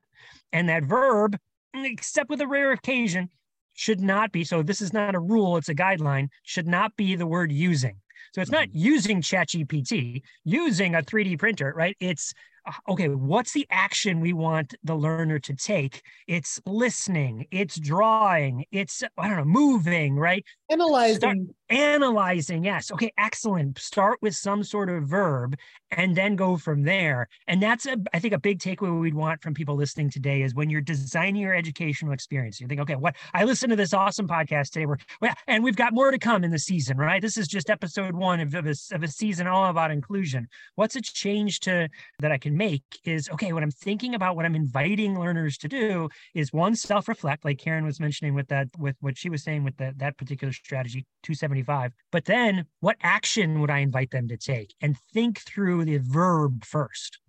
and 0.51 0.69
that 0.69 0.83
verb 0.83 1.37
except 1.75 2.29
with 2.29 2.41
a 2.41 2.47
rare 2.47 2.71
occasion 2.71 3.29
should 3.73 4.01
not 4.01 4.31
be. 4.31 4.43
So 4.43 4.63
this 4.63 4.81
is 4.81 4.93
not 4.93 5.15
a 5.15 5.19
rule 5.19 5.57
it's 5.57 5.69
a 5.69 5.75
guideline 5.75 6.27
should 6.43 6.67
not 6.67 6.95
be 6.95 7.15
the 7.15 7.27
word 7.27 7.51
using 7.51 7.99
so 8.31 8.41
it's 8.41 8.51
not 8.51 8.67
mm-hmm. 8.69 8.77
using 8.77 9.21
ChatGPT, 9.21 10.21
using 10.43 10.95
a 10.95 11.01
3D 11.01 11.39
printer, 11.39 11.73
right? 11.75 11.95
It's 11.99 12.33
uh, 12.65 12.71
okay, 12.87 13.09
what's 13.09 13.51
the 13.51 13.67
action 13.69 14.21
we 14.21 14.31
want 14.31 14.73
the 14.83 14.95
learner 14.95 15.37
to 15.37 15.53
take? 15.53 16.01
It's 16.27 16.61
listening, 16.65 17.45
it's 17.51 17.77
drawing, 17.77 18.65
it's, 18.71 19.03
I 19.17 19.27
don't 19.27 19.37
know, 19.37 19.45
moving, 19.45 20.15
right? 20.15 20.45
Analyzing. 20.69 21.15
Start, 21.17 21.37
analyzing, 21.69 22.63
yes. 22.63 22.91
Okay, 22.91 23.11
excellent. 23.17 23.79
Start 23.79 24.19
with 24.21 24.35
some 24.35 24.63
sort 24.63 24.89
of 24.89 25.03
verb 25.03 25.57
and 25.91 26.15
then 26.15 26.35
go 26.35 26.55
from 26.55 26.83
there. 26.83 27.27
And 27.47 27.61
that's, 27.61 27.85
a, 27.85 27.97
I 28.13 28.19
think, 28.19 28.33
a 28.33 28.39
big 28.39 28.59
takeaway 28.59 28.97
we'd 28.97 29.13
want 29.13 29.41
from 29.41 29.53
people 29.53 29.75
listening 29.75 30.09
today 30.09 30.41
is 30.41 30.55
when 30.55 30.69
you're 30.69 30.81
designing 30.81 31.41
your 31.41 31.53
educational 31.53 32.13
experience, 32.13 32.61
you 32.61 32.67
think, 32.67 32.81
okay, 32.81 32.95
what 32.95 33.15
I 33.33 33.43
listened 33.43 33.71
to 33.71 33.75
this 33.75 33.93
awesome 33.93 34.27
podcast 34.27 34.71
today, 34.71 34.85
where, 34.85 34.99
well, 35.21 35.33
and 35.47 35.63
we've 35.63 35.75
got 35.75 35.93
more 35.93 36.11
to 36.11 36.17
come 36.17 36.43
in 36.45 36.51
the 36.51 36.59
season, 36.59 36.97
right? 36.97 37.21
This 37.21 37.37
is 37.37 37.47
just 37.47 37.69
episode 37.69 38.12
one 38.13 38.39
of, 38.39 38.53
of, 38.53 38.65
a, 38.65 38.75
of 38.91 39.03
a 39.03 39.07
season 39.07 39.47
all 39.47 39.65
about 39.65 39.91
inclusion. 39.91 40.47
What's 40.75 40.95
a 40.95 41.01
change 41.01 41.59
to 41.61 41.89
that 42.19 42.31
I 42.31 42.37
can 42.37 42.55
make 42.55 42.83
is 43.03 43.29
okay, 43.29 43.53
what 43.53 43.63
I'm 43.63 43.71
thinking 43.71 44.15
about, 44.15 44.35
what 44.35 44.45
I'm 44.45 44.55
inviting 44.55 45.19
learners 45.19 45.57
to 45.59 45.67
do 45.67 46.09
is 46.33 46.53
one, 46.53 46.75
self 46.75 47.07
reflect, 47.07 47.45
like 47.45 47.59
Karen 47.59 47.85
was 47.85 47.99
mentioning 47.99 48.33
with 48.33 48.47
that, 48.49 48.67
with 48.77 48.95
what 49.01 49.17
she 49.17 49.29
was 49.29 49.43
saying 49.43 49.63
with 49.63 49.77
that, 49.77 49.99
that 49.99 50.17
particular 50.17 50.53
strategy, 50.53 51.05
275. 51.23 51.91
But 52.11 52.25
then 52.25 52.65
what 52.79 52.97
action 53.01 53.59
would 53.61 53.69
I 53.69 53.79
invite 53.79 54.11
them 54.11 54.27
to 54.27 54.37
take 54.37 54.73
and 54.81 54.97
think 55.13 55.39
through 55.39 55.85
the 55.85 55.97
verb 55.97 56.65
first? 56.65 57.19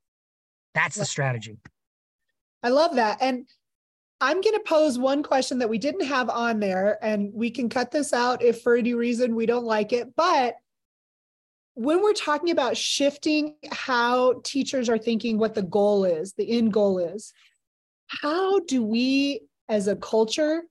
That's 0.75 0.97
the 0.97 1.05
strategy. 1.05 1.59
I 2.63 2.71
love 2.71 2.97
that. 2.97 3.19
And 3.21 3.47
I'm 4.21 4.41
going 4.41 4.55
to 4.55 4.63
pose 4.65 4.99
one 4.99 5.23
question 5.23 5.59
that 5.59 5.69
we 5.69 5.79
didn't 5.79 6.07
have 6.07 6.31
on 6.31 6.61
there, 6.61 6.99
and 7.03 7.31
we 7.35 7.51
can 7.51 7.69
cut 7.69 7.91
this 7.91 8.13
out 8.13 8.43
if 8.43 8.63
for 8.63 8.77
any 8.77 8.95
reason 8.95 9.35
we 9.35 9.47
don't 9.47 9.65
like 9.65 9.93
it. 9.93 10.15
But 10.17 10.55
when 11.75 12.03
we're 12.03 12.13
talking 12.13 12.51
about 12.51 12.77
shifting 12.77 13.57
how 13.71 14.41
teachers 14.45 14.89
are 14.89 14.99
thinking 14.99 15.39
what 15.39 15.55
the 15.55 15.63
goal 15.63 16.05
is, 16.05 16.33
the 16.35 16.51
end 16.51 16.73
goal 16.73 16.99
is, 16.99 17.33
how 18.07 18.61
do 18.61 18.83
we 18.83 19.41
as 19.69 19.89
a 19.89 19.97
culture 19.97 20.63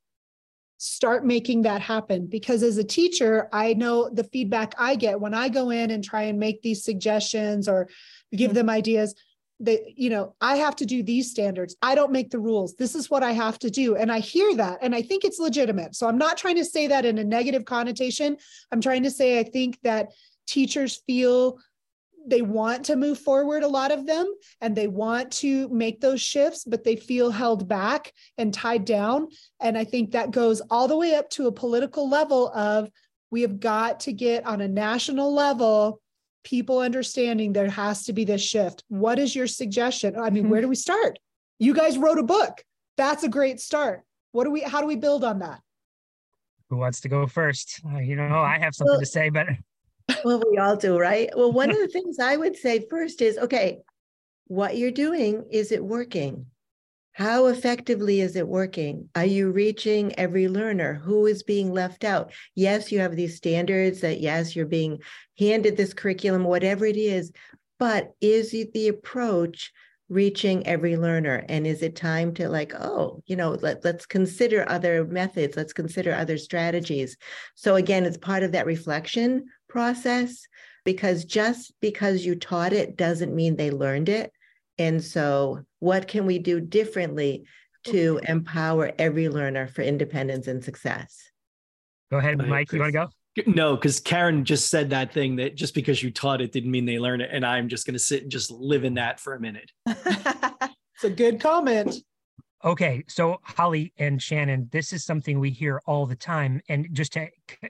start 0.77 1.25
making 1.25 1.63
that 1.63 1.81
happen? 1.81 2.27
Because 2.27 2.63
as 2.63 2.77
a 2.77 2.83
teacher, 2.83 3.49
I 3.51 3.73
know 3.73 4.09
the 4.09 4.23
feedback 4.23 4.73
I 4.77 4.95
get 4.95 5.19
when 5.19 5.33
I 5.33 5.49
go 5.49 5.69
in 5.69 5.91
and 5.91 6.03
try 6.03 6.23
and 6.23 6.39
make 6.39 6.61
these 6.61 6.83
suggestions 6.83 7.67
or 7.67 7.89
give 8.33 8.53
them 8.53 8.69
ideas 8.69 9.13
that 9.59 9.79
you 9.95 10.09
know 10.09 10.35
i 10.41 10.55
have 10.55 10.75
to 10.75 10.85
do 10.85 11.03
these 11.03 11.29
standards. 11.29 11.75
I 11.81 11.93
don't 11.93 12.11
make 12.11 12.31
the 12.31 12.39
rules. 12.39 12.75
This 12.75 12.95
is 12.95 13.09
what 13.09 13.21
i 13.21 13.31
have 13.31 13.59
to 13.59 13.69
do. 13.69 13.95
And 13.95 14.11
i 14.11 14.19
hear 14.19 14.55
that 14.55 14.79
and 14.81 14.95
i 14.95 15.01
think 15.01 15.23
it's 15.23 15.39
legitimate. 15.39 15.95
So 15.95 16.07
i'm 16.07 16.17
not 16.17 16.37
trying 16.37 16.55
to 16.55 16.65
say 16.65 16.87
that 16.87 17.05
in 17.05 17.19
a 17.19 17.23
negative 17.23 17.63
connotation. 17.63 18.37
I'm 18.71 18.81
trying 18.81 19.03
to 19.03 19.11
say 19.11 19.39
i 19.39 19.43
think 19.43 19.79
that 19.83 20.07
teachers 20.47 21.01
feel 21.05 21.59
they 22.25 22.41
want 22.41 22.85
to 22.85 22.95
move 22.95 23.19
forward 23.19 23.63
a 23.63 23.67
lot 23.67 23.91
of 23.91 24.05
them 24.05 24.33
and 24.61 24.75
they 24.75 24.87
want 24.87 25.31
to 25.31 25.67
make 25.69 25.99
those 25.99 26.21
shifts 26.21 26.63
but 26.65 26.83
they 26.83 26.95
feel 26.95 27.29
held 27.29 27.67
back 27.67 28.13
and 28.37 28.53
tied 28.53 28.85
down. 28.85 29.27
And 29.59 29.77
i 29.77 29.83
think 29.83 30.11
that 30.11 30.31
goes 30.31 30.61
all 30.69 30.87
the 30.87 30.97
way 30.97 31.15
up 31.15 31.29
to 31.31 31.47
a 31.47 31.51
political 31.51 32.09
level 32.09 32.49
of 32.53 32.89
we 33.31 33.41
have 33.41 33.59
got 33.59 34.01
to 34.01 34.13
get 34.13 34.45
on 34.45 34.61
a 34.61 34.67
national 34.67 35.33
level 35.33 35.99
people 36.43 36.79
understanding 36.79 37.53
there 37.53 37.69
has 37.69 38.03
to 38.03 38.13
be 38.13 38.25
this 38.25 38.41
shift. 38.41 38.83
What 38.89 39.17
is 39.17 39.35
your 39.35 39.47
suggestion? 39.47 40.17
I 40.17 40.29
mean 40.29 40.43
mm-hmm. 40.43 40.51
where 40.51 40.61
do 40.61 40.67
we 40.67 40.75
start? 40.75 41.17
You 41.57 41.73
guys 41.73 41.97
wrote 41.97 42.19
a 42.19 42.23
book. 42.23 42.63
That's 42.97 43.23
a 43.23 43.29
great 43.29 43.59
start. 43.59 44.03
What 44.33 44.43
do 44.43 44.51
we 44.51 44.61
how 44.61 44.81
do 44.81 44.87
we 44.87 44.95
build 44.95 45.23
on 45.23 45.39
that? 45.39 45.61
Who 46.69 46.77
wants 46.77 47.01
to 47.01 47.09
go 47.09 47.27
first? 47.27 47.81
Uh, 47.85 47.99
you 47.99 48.15
know 48.15 48.39
i 48.39 48.57
have 48.59 48.75
something 48.75 48.93
well, 48.93 48.99
to 48.99 49.05
say 49.05 49.29
but 49.29 49.47
well, 50.23 50.43
we 50.49 50.57
all 50.57 50.75
do, 50.75 50.97
right? 50.97 51.29
Well, 51.35 51.51
one 51.51 51.71
of 51.71 51.77
the 51.79 51.87
things 51.87 52.19
I 52.19 52.37
would 52.37 52.55
say 52.55 52.85
first 52.89 53.21
is 53.21 53.37
okay, 53.37 53.79
what 54.47 54.77
you're 54.77 54.91
doing, 54.91 55.45
is 55.51 55.71
it 55.71 55.83
working? 55.83 56.47
How 57.13 57.45
effectively 57.45 58.21
is 58.21 58.35
it 58.35 58.47
working? 58.47 59.09
Are 59.15 59.25
you 59.25 59.51
reaching 59.51 60.17
every 60.17 60.47
learner? 60.47 60.95
Who 60.95 61.27
is 61.27 61.43
being 61.43 61.71
left 61.71 62.03
out? 62.03 62.31
Yes, 62.55 62.91
you 62.91 62.99
have 62.99 63.15
these 63.15 63.37
standards 63.37 64.01
that, 64.01 64.19
yes, 64.19 64.55
you're 64.55 64.65
being 64.65 64.99
handed 65.37 65.77
this 65.77 65.93
curriculum, 65.93 66.43
whatever 66.43 66.87
it 66.87 66.97
is, 66.97 67.31
but 67.77 68.13
is 68.19 68.51
the 68.51 68.87
approach 68.87 69.71
reaching 70.09 70.65
every 70.65 70.97
learner? 70.97 71.45
And 71.49 71.67
is 71.67 71.83
it 71.83 71.95
time 71.95 72.33
to, 72.35 72.49
like, 72.49 72.73
oh, 72.73 73.21
you 73.27 73.35
know, 73.35 73.51
let, 73.61 73.85
let's 73.85 74.07
consider 74.07 74.67
other 74.67 75.05
methods, 75.05 75.55
let's 75.55 75.73
consider 75.73 76.15
other 76.15 76.39
strategies? 76.39 77.15
So, 77.53 77.75
again, 77.75 78.05
it's 78.05 78.17
part 78.17 78.41
of 78.41 78.53
that 78.53 78.65
reflection 78.65 79.45
process 79.73 80.47
because 80.85 81.25
just 81.25 81.73
because 81.81 82.23
you 82.23 82.35
taught 82.35 82.73
it 82.73 82.95
doesn't 82.95 83.35
mean 83.35 83.55
they 83.55 83.71
learned 83.71 84.07
it. 84.07 84.31
And 84.77 85.03
so, 85.03 85.63
what 85.79 86.07
can 86.07 86.25
we 86.25 86.39
do 86.39 86.61
differently 86.61 87.45
to 87.85 88.19
empower 88.27 88.91
every 88.97 89.29
learner 89.29 89.67
for 89.67 89.81
independence 89.81 90.47
and 90.47 90.63
success? 90.63 91.19
Go 92.11 92.17
ahead, 92.17 92.37
Mike. 92.47 92.71
You 92.71 92.79
want 92.79 92.93
to 92.93 92.99
go? 92.99 93.09
No, 93.47 93.75
because 93.75 93.99
Karen 93.99 94.45
just 94.45 94.69
said 94.69 94.91
that 94.91 95.11
thing 95.11 95.37
that 95.37 95.55
just 95.55 95.73
because 95.73 96.03
you 96.03 96.11
taught 96.11 96.41
it 96.41 96.51
didn't 96.51 96.69
mean 96.69 96.85
they 96.85 96.99
learn 96.99 97.19
it. 97.19 97.29
And 97.31 97.43
I'm 97.43 97.67
just 97.67 97.85
going 97.87 97.95
to 97.95 97.99
sit 97.99 98.21
and 98.21 98.31
just 98.31 98.51
live 98.51 98.83
in 98.83 98.93
that 98.95 99.19
for 99.19 99.33
a 99.33 99.39
minute. 99.39 99.71
it's 99.87 101.03
a 101.03 101.09
good 101.09 101.39
comment. 101.39 101.95
Okay, 102.65 103.03
so 103.09 103.39
Holly 103.43 103.91
and 103.97 104.21
Shannon, 104.21 104.69
this 104.71 104.93
is 104.93 105.03
something 105.03 105.39
we 105.39 105.49
hear 105.49 105.81
all 105.85 106.05
the 106.05 106.15
time. 106.15 106.61
And 106.69 106.87
just 106.93 107.13
to 107.13 107.27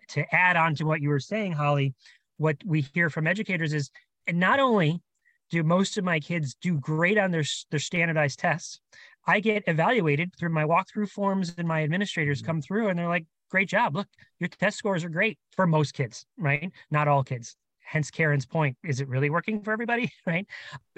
to 0.09 0.35
add 0.35 0.55
on 0.55 0.75
to 0.75 0.85
what 0.85 1.01
you 1.01 1.09
were 1.09 1.19
saying, 1.19 1.53
Holly, 1.53 1.95
what 2.37 2.57
we 2.63 2.81
hear 2.81 3.09
from 3.09 3.25
educators 3.25 3.73
is 3.73 3.89
and 4.27 4.39
not 4.39 4.59
only 4.59 5.01
do 5.49 5.63
most 5.63 5.97
of 5.97 6.03
my 6.03 6.19
kids 6.19 6.55
do 6.61 6.79
great 6.79 7.17
on 7.17 7.31
their 7.31 7.43
their 7.71 7.79
standardized 7.79 8.37
tests, 8.37 8.79
I 9.25 9.39
get 9.39 9.63
evaluated 9.65 10.35
through 10.37 10.49
my 10.49 10.63
walkthrough 10.63 11.09
forms 11.09 11.55
and 11.57 11.67
my 11.67 11.83
administrators 11.83 12.39
mm-hmm. 12.39 12.47
come 12.47 12.61
through 12.61 12.89
and 12.89 12.99
they're 12.99 13.07
like, 13.07 13.25
great 13.49 13.69
job. 13.69 13.95
Look, 13.95 14.07
your 14.39 14.49
test 14.49 14.77
scores 14.77 15.03
are 15.03 15.09
great 15.09 15.39
for 15.55 15.65
most 15.65 15.93
kids, 15.93 16.25
right? 16.37 16.71
Not 16.91 17.07
all 17.07 17.23
kids. 17.23 17.55
Hence 17.85 18.09
Karen's 18.09 18.45
point. 18.45 18.77
Is 18.83 19.01
it 19.01 19.07
really 19.07 19.29
working 19.29 19.61
for 19.61 19.71
everybody? 19.71 20.11
Right. 20.25 20.47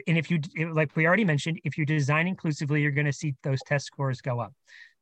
And 0.07 0.17
if 0.17 0.29
you, 0.29 0.39
like 0.71 0.95
we 0.95 1.07
already 1.07 1.25
mentioned, 1.25 1.59
if 1.63 1.77
you 1.77 1.85
design 1.85 2.27
inclusively, 2.27 2.81
you're 2.81 2.91
going 2.91 3.05
to 3.05 3.13
see 3.13 3.33
those 3.43 3.59
test 3.65 3.85
scores 3.85 4.21
go 4.21 4.39
up. 4.39 4.53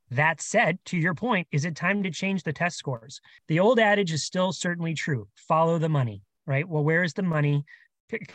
That 0.10 0.42
said, 0.42 0.80
to 0.86 0.98
your 0.98 1.14
point, 1.14 1.48
is 1.52 1.66
it 1.66 1.76
time 1.76 2.04
to 2.04 2.12
change 2.12 2.44
the 2.44 2.54
test 2.54 2.78
scores? 2.78 3.20
The 3.48 3.60
old 3.60 3.80
adage 3.80 4.14
is 4.14 4.24
still 4.24 4.54
certainly 4.54 4.94
true 4.94 5.28
follow 5.36 5.78
the 5.78 5.90
money, 5.90 6.22
right? 6.46 6.68
Well, 6.68 6.84
where 6.84 7.04
is 7.04 7.14
the 7.14 7.24
money 7.24 7.66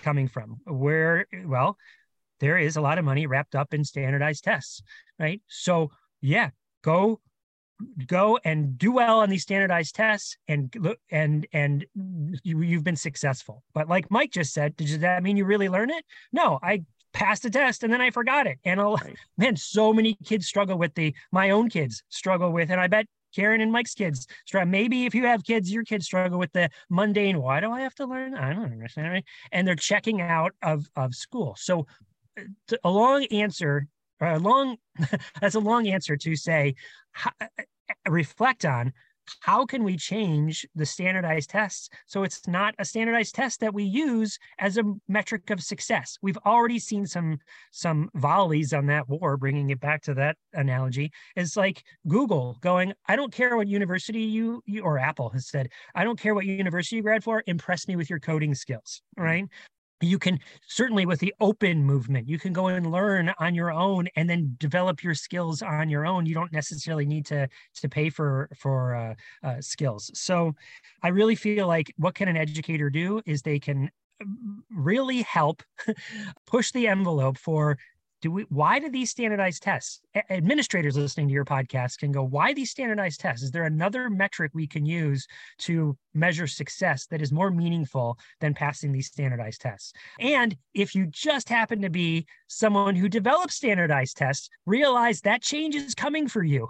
coming 0.02 0.28
from? 0.28 0.56
Where, 0.66 1.26
well, 1.46 1.76
there 2.40 2.58
is 2.58 2.76
a 2.76 2.80
lot 2.80 2.98
of 2.98 3.04
money 3.04 3.26
wrapped 3.26 3.54
up 3.54 3.72
in 3.72 3.84
standardized 3.84 4.44
tests, 4.44 4.82
right? 5.18 5.40
So, 5.48 5.90
yeah, 6.20 6.50
go 6.82 7.20
go 8.06 8.38
and 8.44 8.76
do 8.76 8.92
well 8.92 9.20
on 9.20 9.30
these 9.30 9.42
standardized 9.42 9.94
tests 9.94 10.36
and 10.48 10.74
look 10.76 10.98
and 11.10 11.46
and 11.52 11.86
you, 12.42 12.60
you've 12.60 12.82
been 12.82 12.96
successful 12.96 13.62
but 13.72 13.88
like 13.88 14.10
mike 14.10 14.32
just 14.32 14.52
said 14.52 14.76
does 14.76 14.98
that 14.98 15.22
mean 15.22 15.36
you 15.36 15.44
really 15.44 15.68
learn 15.68 15.88
it 15.90 16.04
no 16.32 16.58
i 16.62 16.82
passed 17.12 17.42
the 17.42 17.50
test 17.50 17.82
and 17.82 17.92
then 17.92 18.00
I 18.00 18.10
forgot 18.10 18.46
it. 18.46 18.58
And 18.64 18.80
a, 18.80 18.84
right. 18.84 19.16
man, 19.38 19.56
so 19.56 19.92
many 19.92 20.16
kids 20.24 20.46
struggle 20.46 20.78
with 20.78 20.94
the 20.94 21.14
my 21.32 21.50
own 21.50 21.68
kids 21.68 22.02
struggle 22.08 22.52
with, 22.52 22.70
and 22.70 22.80
I 22.80 22.86
bet 22.86 23.06
Karen 23.34 23.60
and 23.60 23.72
Mike's 23.72 23.94
kids 23.94 24.26
struggle. 24.46 24.70
Maybe 24.70 25.04
if 25.04 25.14
you 25.14 25.26
have 25.26 25.44
kids, 25.44 25.72
your 25.72 25.84
kids 25.84 26.06
struggle 26.06 26.38
with 26.38 26.52
the 26.52 26.70
mundane. 26.88 27.40
Why 27.40 27.60
do 27.60 27.70
I 27.70 27.80
have 27.80 27.94
to 27.96 28.06
learn? 28.06 28.34
I 28.34 28.52
don't 28.52 28.64
understand. 28.64 29.22
And 29.52 29.66
they're 29.66 29.74
checking 29.74 30.20
out 30.20 30.52
of 30.62 30.88
of 30.96 31.14
school. 31.14 31.56
So 31.58 31.86
uh, 32.38 32.76
a 32.84 32.90
long 32.90 33.24
answer, 33.26 33.86
a 34.20 34.38
long 34.38 34.76
that's 35.40 35.54
a 35.54 35.60
long 35.60 35.88
answer 35.88 36.16
to 36.16 36.36
say. 36.36 36.74
Uh, 37.40 37.46
reflect 38.08 38.64
on 38.64 38.92
how 39.40 39.66
can 39.66 39.84
we 39.84 39.96
change 39.96 40.66
the 40.74 40.86
standardized 40.86 41.50
tests 41.50 41.88
so 42.06 42.22
it's 42.22 42.46
not 42.48 42.74
a 42.78 42.84
standardized 42.84 43.34
test 43.34 43.60
that 43.60 43.74
we 43.74 43.84
use 43.84 44.38
as 44.58 44.78
a 44.78 44.84
metric 45.06 45.50
of 45.50 45.62
success. 45.62 46.18
We've 46.22 46.38
already 46.46 46.78
seen 46.78 47.06
some 47.06 47.38
some 47.70 48.10
volleys 48.14 48.72
on 48.72 48.86
that 48.86 49.08
war 49.08 49.36
bringing 49.36 49.70
it 49.70 49.80
back 49.80 50.02
to 50.02 50.14
that 50.14 50.36
analogy. 50.52 51.12
Is 51.36 51.56
like 51.56 51.82
google 52.06 52.58
going 52.60 52.92
i 53.06 53.16
don't 53.16 53.32
care 53.32 53.56
what 53.56 53.68
university 53.68 54.20
you, 54.20 54.62
you 54.66 54.82
or 54.82 54.98
apple 54.98 55.30
has 55.30 55.48
said 55.48 55.68
i 55.94 56.04
don't 56.04 56.18
care 56.18 56.34
what 56.34 56.44
university 56.44 56.96
you 56.96 57.02
grad 57.02 57.22
for 57.22 57.42
impress 57.46 57.88
me 57.88 57.96
with 57.96 58.10
your 58.10 58.20
coding 58.20 58.54
skills 58.54 59.02
right 59.16 59.46
you 60.00 60.18
can 60.18 60.38
certainly 60.66 61.06
with 61.06 61.18
the 61.20 61.34
open 61.40 61.82
movement 61.82 62.28
you 62.28 62.38
can 62.38 62.52
go 62.52 62.68
and 62.68 62.90
learn 62.90 63.32
on 63.38 63.54
your 63.54 63.72
own 63.72 64.08
and 64.16 64.28
then 64.30 64.54
develop 64.58 65.02
your 65.02 65.14
skills 65.14 65.62
on 65.62 65.88
your 65.88 66.06
own. 66.06 66.26
You 66.26 66.34
don't 66.34 66.52
necessarily 66.52 67.06
need 67.06 67.26
to 67.26 67.48
to 67.76 67.88
pay 67.88 68.10
for 68.10 68.48
for 68.56 68.94
uh, 68.94 69.14
uh, 69.42 69.60
skills. 69.60 70.10
So 70.14 70.54
i 71.02 71.08
really 71.08 71.34
feel 71.34 71.66
like 71.66 71.92
what 71.96 72.14
can 72.14 72.28
an 72.28 72.36
educator 72.36 72.90
do 72.90 73.20
is 73.26 73.42
they 73.42 73.58
can 73.58 73.90
um, 74.20 74.64
really 74.70 75.22
help 75.22 75.62
push 76.46 76.72
the 76.72 76.86
envelope 76.88 77.38
for 77.38 77.78
do 78.20 78.30
we 78.30 78.42
why 78.48 78.78
do 78.78 78.90
these 78.90 79.10
standardized 79.10 79.62
tests 79.62 80.00
administrators 80.30 80.96
listening 80.96 81.28
to 81.28 81.34
your 81.34 81.44
podcast 81.44 81.98
can 81.98 82.10
go 82.10 82.22
why 82.22 82.52
these 82.52 82.70
standardized 82.70 83.20
tests? 83.20 83.44
Is 83.44 83.50
there 83.50 83.64
another 83.64 84.10
metric 84.10 84.50
we 84.54 84.66
can 84.66 84.84
use 84.84 85.26
to 85.58 85.96
measure 86.14 86.46
success 86.46 87.06
that 87.06 87.22
is 87.22 87.30
more 87.30 87.50
meaningful 87.50 88.18
than 88.40 88.54
passing 88.54 88.92
these 88.92 89.06
standardized 89.06 89.60
tests? 89.60 89.92
And 90.18 90.56
if 90.74 90.94
you 90.94 91.06
just 91.06 91.48
happen 91.48 91.82
to 91.82 91.90
be 91.90 92.26
someone 92.48 92.96
who 92.96 93.08
develops 93.08 93.54
standardized 93.54 94.16
tests 94.16 94.48
realize 94.66 95.20
that 95.20 95.42
change 95.42 95.74
is 95.74 95.94
coming 95.94 96.26
for 96.28 96.42
you. 96.42 96.68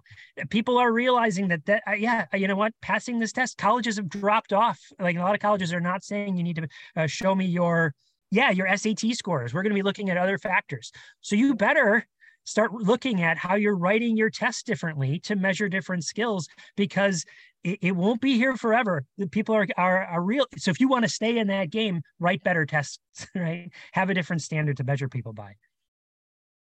People 0.51 0.77
are 0.79 0.93
realizing 0.93 1.49
that 1.49 1.65
that 1.67 1.83
uh, 1.89 1.93
yeah 1.93 2.27
you 2.35 2.49
know 2.49 2.57
what? 2.57 2.75
Passing 2.83 3.19
this 3.19 3.33
test 3.33 3.57
colleges 3.57 3.97
have 3.97 4.09
dropped 4.09 4.53
off. 4.53 4.81
Like 4.99 5.17
a 5.17 5.21
lot 5.21 5.35
of 5.35 5.41
colleges 5.41 5.73
are 5.73 5.81
not 5.81 6.05
saying 6.05 6.37
you 6.37 6.43
need 6.43 6.57
to 6.57 6.69
uh, 6.97 7.07
show 7.07 7.35
me 7.35 7.47
your 7.47 7.95
yeah, 8.31 8.51
your 8.51 8.75
SAT 8.77 9.15
scores. 9.15 9.55
We're 9.55 9.63
going 9.63 9.73
to 9.73 9.79
be 9.79 9.83
looking 9.83 10.11
at 10.11 10.17
other 10.17 10.39
factors. 10.39 10.93
So 11.21 11.37
you 11.37 11.55
better 11.55 12.07
start 12.45 12.73
looking 12.73 13.23
at 13.23 13.37
how 13.37 13.57
you're 13.57 13.77
writing 13.77 14.17
your 14.17 14.31
test 14.31 14.67
differently 14.67 15.21
to 15.21 15.37
measure 15.37 15.69
different 15.69 16.05
skills 16.05 16.49
because 16.77 17.25
it, 17.63 17.79
it 17.83 17.93
won't 17.93 18.21
be 18.21 18.37
here 18.37 18.57
forever. 18.57 19.05
The 19.19 19.29
people 19.29 19.55
are, 19.55 19.67
are 19.77 20.05
are 20.05 20.23
real. 20.23 20.47
So 20.57 20.71
if 20.71 20.81
you 20.81 20.89
want 20.89 21.05
to 21.05 21.11
stay 21.11 21.39
in 21.39 21.49
that 21.49 21.71
game, 21.71 22.03
write 22.19 22.43
better 22.43 22.65
tests, 22.65 22.99
right? 23.35 23.71
Have 23.93 24.11
a 24.11 24.15
different 24.15 24.43
standard 24.43 24.79
to 24.79 24.85
measure 24.85 25.09
people 25.09 25.33
by. 25.33 25.57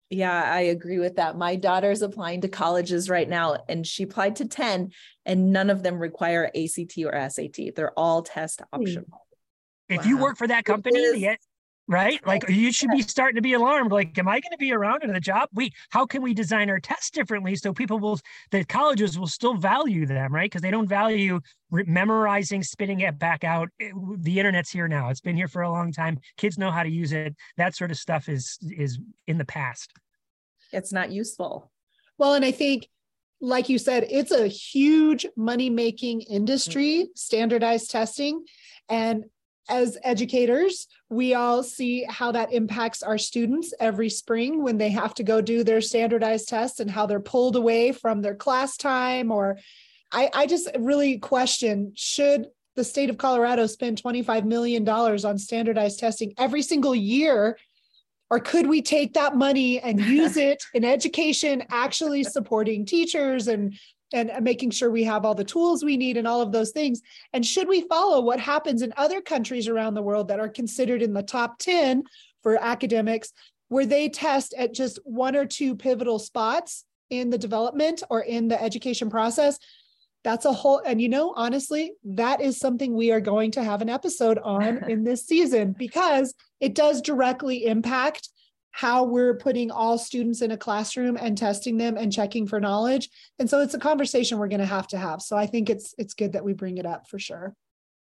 Yeah, 0.09 0.41
I 0.43 0.61
agree 0.61 0.97
with 0.97 1.17
that. 1.17 1.37
My 1.37 1.55
daughter's 1.55 2.01
applying 2.01 2.41
to 2.41 2.47
colleges 2.47 3.09
right 3.09 3.29
now, 3.29 3.57
and 3.69 3.85
she 3.85 4.03
applied 4.03 4.37
to 4.37 4.47
10, 4.47 4.91
and 5.23 5.53
none 5.53 5.69
of 5.69 5.83
them 5.83 5.99
require 5.99 6.45
ACT 6.45 6.97
or 7.05 7.29
SAT. 7.29 7.75
They're 7.75 7.97
all 7.97 8.23
test 8.23 8.63
optional. 8.73 9.27
If 9.87 10.01
wow. 10.01 10.07
you 10.07 10.17
work 10.17 10.37
for 10.37 10.47
that 10.47 10.65
company, 10.65 10.99
the, 11.11 11.37
right? 11.89 12.25
Like 12.25 12.47
you 12.47 12.71
should 12.71 12.91
be 12.91 13.01
starting 13.01 13.35
to 13.35 13.41
be 13.41 13.53
alarmed. 13.53 13.91
Like, 13.91 14.15
am 14.19 14.27
I 14.27 14.39
going 14.39 14.51
to 14.51 14.57
be 14.57 14.71
around 14.71 15.03
in 15.03 15.11
the 15.11 15.19
job? 15.19 15.49
We, 15.53 15.73
how 15.89 16.05
can 16.05 16.21
we 16.21 16.35
design 16.35 16.69
our 16.69 16.79
tests 16.79 17.09
differently 17.09 17.55
so 17.55 17.73
people 17.73 17.99
will, 17.99 18.19
the 18.51 18.63
colleges 18.63 19.17
will 19.17 19.27
still 19.27 19.55
value 19.55 20.05
them, 20.05 20.33
right? 20.33 20.49
Because 20.49 20.61
they 20.61 20.69
don't 20.69 20.87
value 20.87 21.39
re- 21.71 21.83
memorizing, 21.87 22.61
spitting 22.61 22.99
it 22.99 23.17
back 23.17 23.43
out. 23.43 23.69
It, 23.79 23.93
the 24.19 24.39
internet's 24.39 24.69
here 24.69 24.87
now. 24.87 25.09
It's 25.09 25.19
been 25.19 25.35
here 25.35 25.47
for 25.47 25.63
a 25.63 25.69
long 25.69 25.91
time. 25.91 26.19
Kids 26.37 26.59
know 26.59 26.69
how 26.69 26.83
to 26.83 26.89
use 26.89 27.11
it. 27.11 27.35
That 27.57 27.75
sort 27.75 27.89
of 27.89 27.97
stuff 27.97 28.29
is 28.29 28.59
is 28.61 28.99
in 29.25 29.39
the 29.39 29.45
past. 29.45 29.91
It's 30.71 30.93
not 30.93 31.11
useful. 31.11 31.71
Well, 32.19 32.35
and 32.35 32.45
I 32.45 32.51
think 32.51 32.87
like 33.41 33.69
you 33.69 33.79
said, 33.79 34.05
it's 34.09 34.31
a 34.31 34.47
huge 34.47 35.25
money 35.35 35.69
making 35.69 36.21
industry, 36.21 37.07
standardized 37.15 37.89
testing. 37.89 38.43
And 38.89 39.25
as 39.69 39.97
educators, 40.03 40.87
we 41.09 41.33
all 41.33 41.63
see 41.63 42.03
how 42.09 42.31
that 42.31 42.51
impacts 42.51 43.03
our 43.03 43.17
students 43.17 43.73
every 43.79 44.09
spring 44.09 44.63
when 44.63 44.77
they 44.77 44.89
have 44.89 45.13
to 45.15 45.23
go 45.23 45.41
do 45.41 45.63
their 45.63 45.81
standardized 45.81 46.49
tests 46.49 46.79
and 46.79 46.89
how 46.89 47.05
they're 47.05 47.19
pulled 47.19 47.55
away 47.55 47.91
from 47.91 48.21
their 48.21 48.35
class 48.35 48.77
time. 48.77 49.31
Or 49.31 49.59
I, 50.11 50.29
I 50.33 50.45
just 50.47 50.69
really 50.77 51.17
question 51.19 51.93
should 51.95 52.47
the 52.75 52.83
state 52.83 53.09
of 53.09 53.17
Colorado 53.17 53.65
spend 53.65 54.01
$25 54.01 54.45
million 54.45 54.87
on 54.87 55.37
standardized 55.37 55.99
testing 55.99 56.33
every 56.37 56.61
single 56.61 56.95
year? 56.95 57.57
Or 58.31 58.39
could 58.39 58.67
we 58.67 58.81
take 58.81 59.13
that 59.13 59.35
money 59.35 59.79
and 59.79 59.99
use 59.99 60.37
it 60.51 60.63
in 60.73 60.85
education, 60.85 61.63
actually 61.69 62.23
supporting 62.23 62.85
teachers 62.85 63.47
and 63.47 63.77
and 64.13 64.31
making 64.41 64.71
sure 64.71 64.89
we 64.89 65.03
have 65.03 65.25
all 65.25 65.35
the 65.35 65.43
tools 65.43 65.83
we 65.83 65.97
need 65.97 66.17
and 66.17 66.27
all 66.27 66.41
of 66.41 66.51
those 66.51 66.71
things. 66.71 67.01
And 67.33 67.45
should 67.45 67.67
we 67.67 67.87
follow 67.87 68.21
what 68.21 68.39
happens 68.39 68.81
in 68.81 68.93
other 68.97 69.21
countries 69.21 69.67
around 69.67 69.93
the 69.93 70.01
world 70.01 70.27
that 70.29 70.39
are 70.39 70.49
considered 70.49 71.01
in 71.01 71.13
the 71.13 71.23
top 71.23 71.59
10 71.59 72.03
for 72.41 72.61
academics, 72.61 73.31
where 73.67 73.85
they 73.85 74.09
test 74.09 74.53
at 74.57 74.73
just 74.73 74.99
one 75.03 75.35
or 75.35 75.45
two 75.45 75.75
pivotal 75.75 76.19
spots 76.19 76.85
in 77.09 77.29
the 77.29 77.37
development 77.37 78.03
or 78.09 78.21
in 78.21 78.47
the 78.47 78.61
education 78.61 79.09
process? 79.09 79.59
That's 80.23 80.45
a 80.45 80.51
whole, 80.51 80.81
and 80.85 81.01
you 81.01 81.07
know, 81.07 81.33
honestly, 81.35 81.93
that 82.03 82.41
is 82.41 82.57
something 82.57 82.93
we 82.93 83.11
are 83.11 83.21
going 83.21 83.51
to 83.51 83.63
have 83.63 83.81
an 83.81 83.89
episode 83.89 84.37
on 84.39 84.83
in 84.89 85.03
this 85.03 85.25
season 85.25 85.73
because 85.77 86.33
it 86.59 86.75
does 86.75 87.01
directly 87.01 87.65
impact 87.65 88.29
how 88.79 89.03
we're 89.03 89.35
putting 89.35 89.69
all 89.69 89.97
students 89.97 90.41
in 90.41 90.51
a 90.51 90.57
classroom 90.57 91.17
and 91.19 91.37
testing 91.37 91.75
them 91.75 91.97
and 91.97 92.13
checking 92.13 92.47
for 92.47 92.61
knowledge. 92.61 93.09
And 93.37 93.49
so 93.49 93.59
it's 93.59 93.73
a 93.73 93.79
conversation 93.79 94.37
we're 94.37 94.47
going 94.47 94.61
to 94.61 94.65
have 94.65 94.87
to 94.87 94.97
have. 94.97 95.21
So 95.21 95.35
I 95.35 95.47
think 95.47 95.69
it's 95.69 95.93
it's 95.97 96.13
good 96.13 96.31
that 96.31 96.45
we 96.45 96.53
bring 96.53 96.77
it 96.77 96.85
up 96.85 97.09
for 97.09 97.19
sure. 97.19 97.53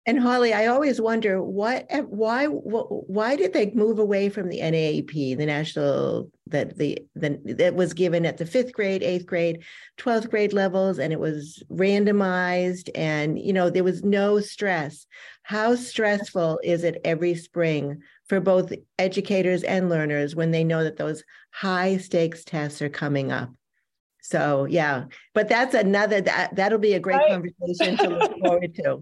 And 0.07 0.21
Holly, 0.21 0.55
I 0.55 0.67
always 0.67 1.01
wonder 1.01 1.43
what, 1.43 1.87
eh, 1.91 2.01
why, 2.01 2.47
why 2.47 3.37
did 3.37 3.53
they 3.53 3.71
move 3.73 3.99
away 3.99 4.29
from 4.29 4.49
the 4.49 4.61
NAEP, 4.61 5.37
the 5.37 5.45
national 5.45 6.31
that 6.47 6.79
the, 6.79 6.99
the 7.17 7.39
that 7.55 7.75
was 7.75 7.93
given 7.93 8.25
at 8.25 8.39
the 8.39 8.47
fifth 8.47 8.73
grade, 8.73 9.03
eighth 9.03 9.27
grade, 9.27 9.65
twelfth 9.97 10.31
grade 10.31 10.53
levels, 10.53 11.01
and 11.01 11.13
it 11.13 11.21
was 11.21 11.63
randomized, 11.71 12.91
and 12.95 13.39
you 13.39 13.53
know 13.53 13.71
there 13.71 13.85
was 13.85 14.03
no 14.05 14.41
stress. 14.41 15.07
How 15.43 15.75
stressful 15.75 16.61
is 16.63 16.85
it 16.85 17.01
every 17.05 17.35
spring 17.35 18.03
for 18.31 18.39
both 18.39 18.73
educators 18.97 19.65
and 19.65 19.91
learners 19.91 20.37
when 20.37 20.53
they 20.53 20.63
know 20.63 20.85
that 20.85 20.97
those 20.97 21.25
high 21.51 21.97
stakes 21.97 22.45
tests 22.45 22.81
are 22.81 22.89
coming 22.89 23.33
up? 23.33 23.51
So 24.23 24.67
yeah, 24.67 25.07
but 25.35 25.49
that's 25.49 25.75
another 25.75 26.21
that 26.21 26.55
that'll 26.55 26.79
be 26.79 26.95
a 26.95 27.01
great 27.01 27.17
right. 27.17 27.31
conversation 27.33 27.97
to 27.97 28.09
look 28.09 28.39
forward 28.45 28.73
to. 28.77 29.01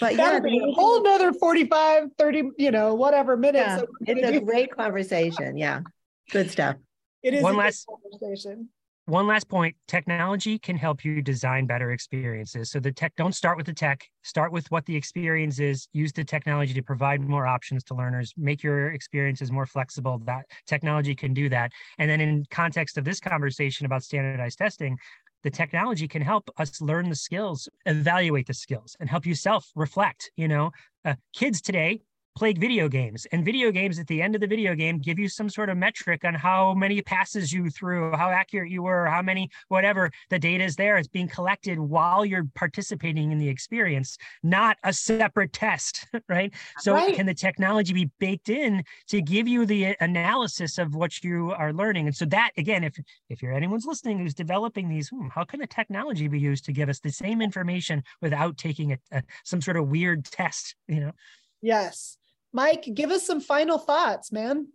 But 0.00 0.16
yeah, 0.16 0.38
a 0.38 0.72
whole 0.72 1.00
another 1.00 1.34
45, 1.34 2.08
30, 2.18 2.42
you 2.56 2.70
know, 2.70 2.94
whatever 2.94 3.36
minutes. 3.36 3.82
Yeah, 4.06 4.14
it's 4.14 4.38
a 4.38 4.40
great 4.40 4.74
conversation. 4.74 5.58
Yeah. 5.58 5.82
Good 6.30 6.50
stuff. 6.50 6.76
It 7.22 7.34
is 7.34 7.42
one 7.42 7.56
last 7.56 7.86
conversation. 7.86 8.70
One 9.10 9.26
last 9.26 9.48
point 9.48 9.74
technology 9.88 10.58
can 10.58 10.76
help 10.76 11.04
you 11.04 11.20
design 11.20 11.66
better 11.66 11.90
experiences. 11.90 12.70
So 12.70 12.78
the 12.78 12.92
tech 12.92 13.12
don't 13.16 13.34
start 13.34 13.56
with 13.56 13.66
the 13.66 13.74
tech 13.74 14.06
start 14.22 14.52
with 14.52 14.70
what 14.70 14.86
the 14.86 14.94
experience 14.94 15.58
is 15.58 15.88
use 15.92 16.12
the 16.12 16.24
technology 16.24 16.72
to 16.74 16.82
provide 16.82 17.20
more 17.20 17.46
options 17.46 17.82
to 17.84 17.94
learners 17.94 18.32
make 18.36 18.62
your 18.62 18.92
experiences 18.92 19.50
more 19.50 19.66
flexible 19.66 20.20
that 20.26 20.44
technology 20.66 21.14
can 21.14 21.34
do 21.34 21.48
that. 21.48 21.72
And 21.98 22.08
then 22.08 22.20
in 22.20 22.46
context 22.50 22.96
of 22.96 23.04
this 23.04 23.18
conversation 23.20 23.84
about 23.84 24.04
standardized 24.04 24.58
testing 24.58 24.96
the 25.42 25.50
technology 25.50 26.06
can 26.06 26.22
help 26.22 26.50
us 26.58 26.80
learn 26.80 27.08
the 27.08 27.16
skills 27.16 27.68
evaluate 27.86 28.46
the 28.46 28.54
skills 28.54 28.96
and 29.00 29.08
help 29.08 29.26
you 29.26 29.34
self 29.34 29.70
reflect 29.74 30.30
you 30.36 30.46
know? 30.46 30.70
Uh, 31.04 31.14
kids 31.34 31.60
today 31.60 32.00
played 32.40 32.56
video 32.56 32.88
games 32.88 33.26
and 33.32 33.44
video 33.44 33.70
games 33.70 33.98
at 33.98 34.06
the 34.06 34.22
end 34.22 34.34
of 34.34 34.40
the 34.40 34.46
video 34.46 34.74
game 34.74 34.98
give 34.98 35.18
you 35.18 35.28
some 35.28 35.50
sort 35.50 35.68
of 35.68 35.76
metric 35.76 36.24
on 36.24 36.32
how 36.32 36.72
many 36.72 37.02
passes 37.02 37.52
you 37.52 37.68
threw 37.68 38.16
how 38.16 38.30
accurate 38.30 38.70
you 38.70 38.82
were 38.82 39.04
how 39.04 39.20
many 39.20 39.50
whatever 39.68 40.10
the 40.30 40.38
data 40.38 40.64
is 40.64 40.74
there. 40.74 40.96
It's 40.96 41.06
being 41.06 41.28
collected 41.28 41.78
while 41.78 42.24
you're 42.24 42.46
participating 42.54 43.30
in 43.30 43.36
the 43.36 43.46
experience 43.46 44.16
not 44.42 44.78
a 44.84 44.92
separate 44.94 45.52
test 45.52 46.06
right? 46.30 46.50
So 46.78 46.94
right. 46.94 47.14
can 47.14 47.26
the 47.26 47.34
technology 47.34 47.92
be 47.92 48.10
baked 48.18 48.48
in 48.48 48.84
to 49.08 49.20
give 49.20 49.46
you 49.46 49.66
the 49.66 49.94
analysis 50.00 50.78
of 50.78 50.94
what 50.94 51.22
you 51.22 51.52
are 51.52 51.74
learning? 51.74 52.06
And 52.06 52.16
so 52.16 52.24
that 52.24 52.52
again 52.56 52.84
if 52.84 52.98
if 53.28 53.42
you're 53.42 53.52
anyone's 53.52 53.84
listening 53.84 54.18
who's 54.18 54.32
developing 54.32 54.88
these 54.88 55.10
hmm, 55.10 55.28
how 55.28 55.44
can 55.44 55.60
the 55.60 55.66
technology 55.66 56.26
be 56.26 56.40
used 56.40 56.64
to 56.64 56.72
give 56.72 56.88
us 56.88 57.00
the 57.00 57.12
same 57.12 57.42
information 57.42 58.02
without 58.22 58.56
taking 58.56 58.92
a, 58.92 58.98
a 59.12 59.22
some 59.44 59.60
sort 59.60 59.76
of 59.76 59.88
weird 59.88 60.24
test 60.24 60.74
you 60.88 61.00
know? 61.00 61.12
Yes 61.60 62.16
Mike, 62.52 62.88
give 62.94 63.10
us 63.10 63.26
some 63.26 63.40
final 63.40 63.78
thoughts, 63.78 64.32
man. 64.32 64.68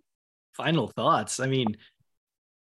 Final 0.54 0.88
thoughts. 0.88 1.40
I 1.40 1.48
mean, 1.48 1.78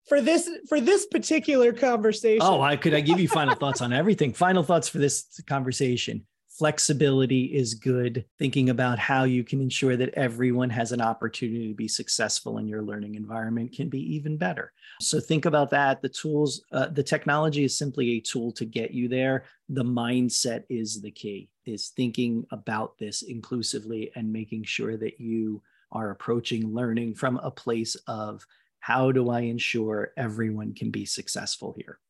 for 0.09 0.21
this 0.21 0.49
for 0.69 0.81
this 0.81 1.07
particular 1.07 1.73
conversation. 1.73 2.43
Oh, 2.43 2.61
I 2.61 2.77
could 2.77 2.95
I 2.95 3.01
give 3.01 3.21
you 3.21 3.29
final 3.29 3.55
thoughts 3.55 3.81
on 3.81 3.93
everything. 3.93 4.33
Final 4.33 4.63
thoughts 4.63 4.89
for 4.89 4.99
this 4.99 5.41
conversation. 5.47 6.27
Flexibility 6.59 7.45
is 7.45 7.75
good. 7.75 8.25
Thinking 8.37 8.71
about 8.71 8.99
how 8.99 9.23
you 9.23 9.45
can 9.45 9.61
ensure 9.61 9.97
that 9.97 10.13
everyone 10.15 10.71
has 10.71 10.91
an 10.91 11.01
opportunity 11.01 11.69
to 11.69 11.75
be 11.75 11.87
successful 11.87 12.59
in 12.59 12.67
your 12.67 12.83
learning 12.83 13.15
environment 13.15 13.73
can 13.73 13.89
be 13.89 14.01
even 14.17 14.37
better. 14.37 14.73
So 15.01 15.21
think 15.21 15.45
about 15.45 15.71
that. 15.71 16.03
The 16.03 16.09
tools, 16.09 16.63
uh, 16.73 16.89
the 16.89 17.03
technology 17.05 17.63
is 17.63 17.79
simply 17.79 18.11
a 18.11 18.21
tool 18.21 18.51
to 18.53 18.65
get 18.65 18.91
you 18.91 19.07
there. 19.07 19.45
The 19.69 19.85
mindset 19.85 20.65
is 20.69 21.01
the 21.01 21.13
key 21.13 21.49
is 21.65 21.91
thinking 21.91 22.45
about 22.51 22.99
this 22.99 23.23
inclusively 23.23 24.11
and 24.17 24.33
making 24.33 24.65
sure 24.65 24.97
that 24.97 25.21
you 25.21 25.63
are 25.93 26.11
approaching 26.11 26.75
learning 26.75 27.15
from 27.15 27.37
a 27.37 27.53
place 27.53 27.95
of 28.09 28.45
how 28.81 29.13
do 29.13 29.31
I 29.31 29.41
ensure 29.41 30.13
everyone 30.17 30.75
can 30.75 30.91
be 30.91 31.05
successful 31.05 31.75
here? 31.77 32.01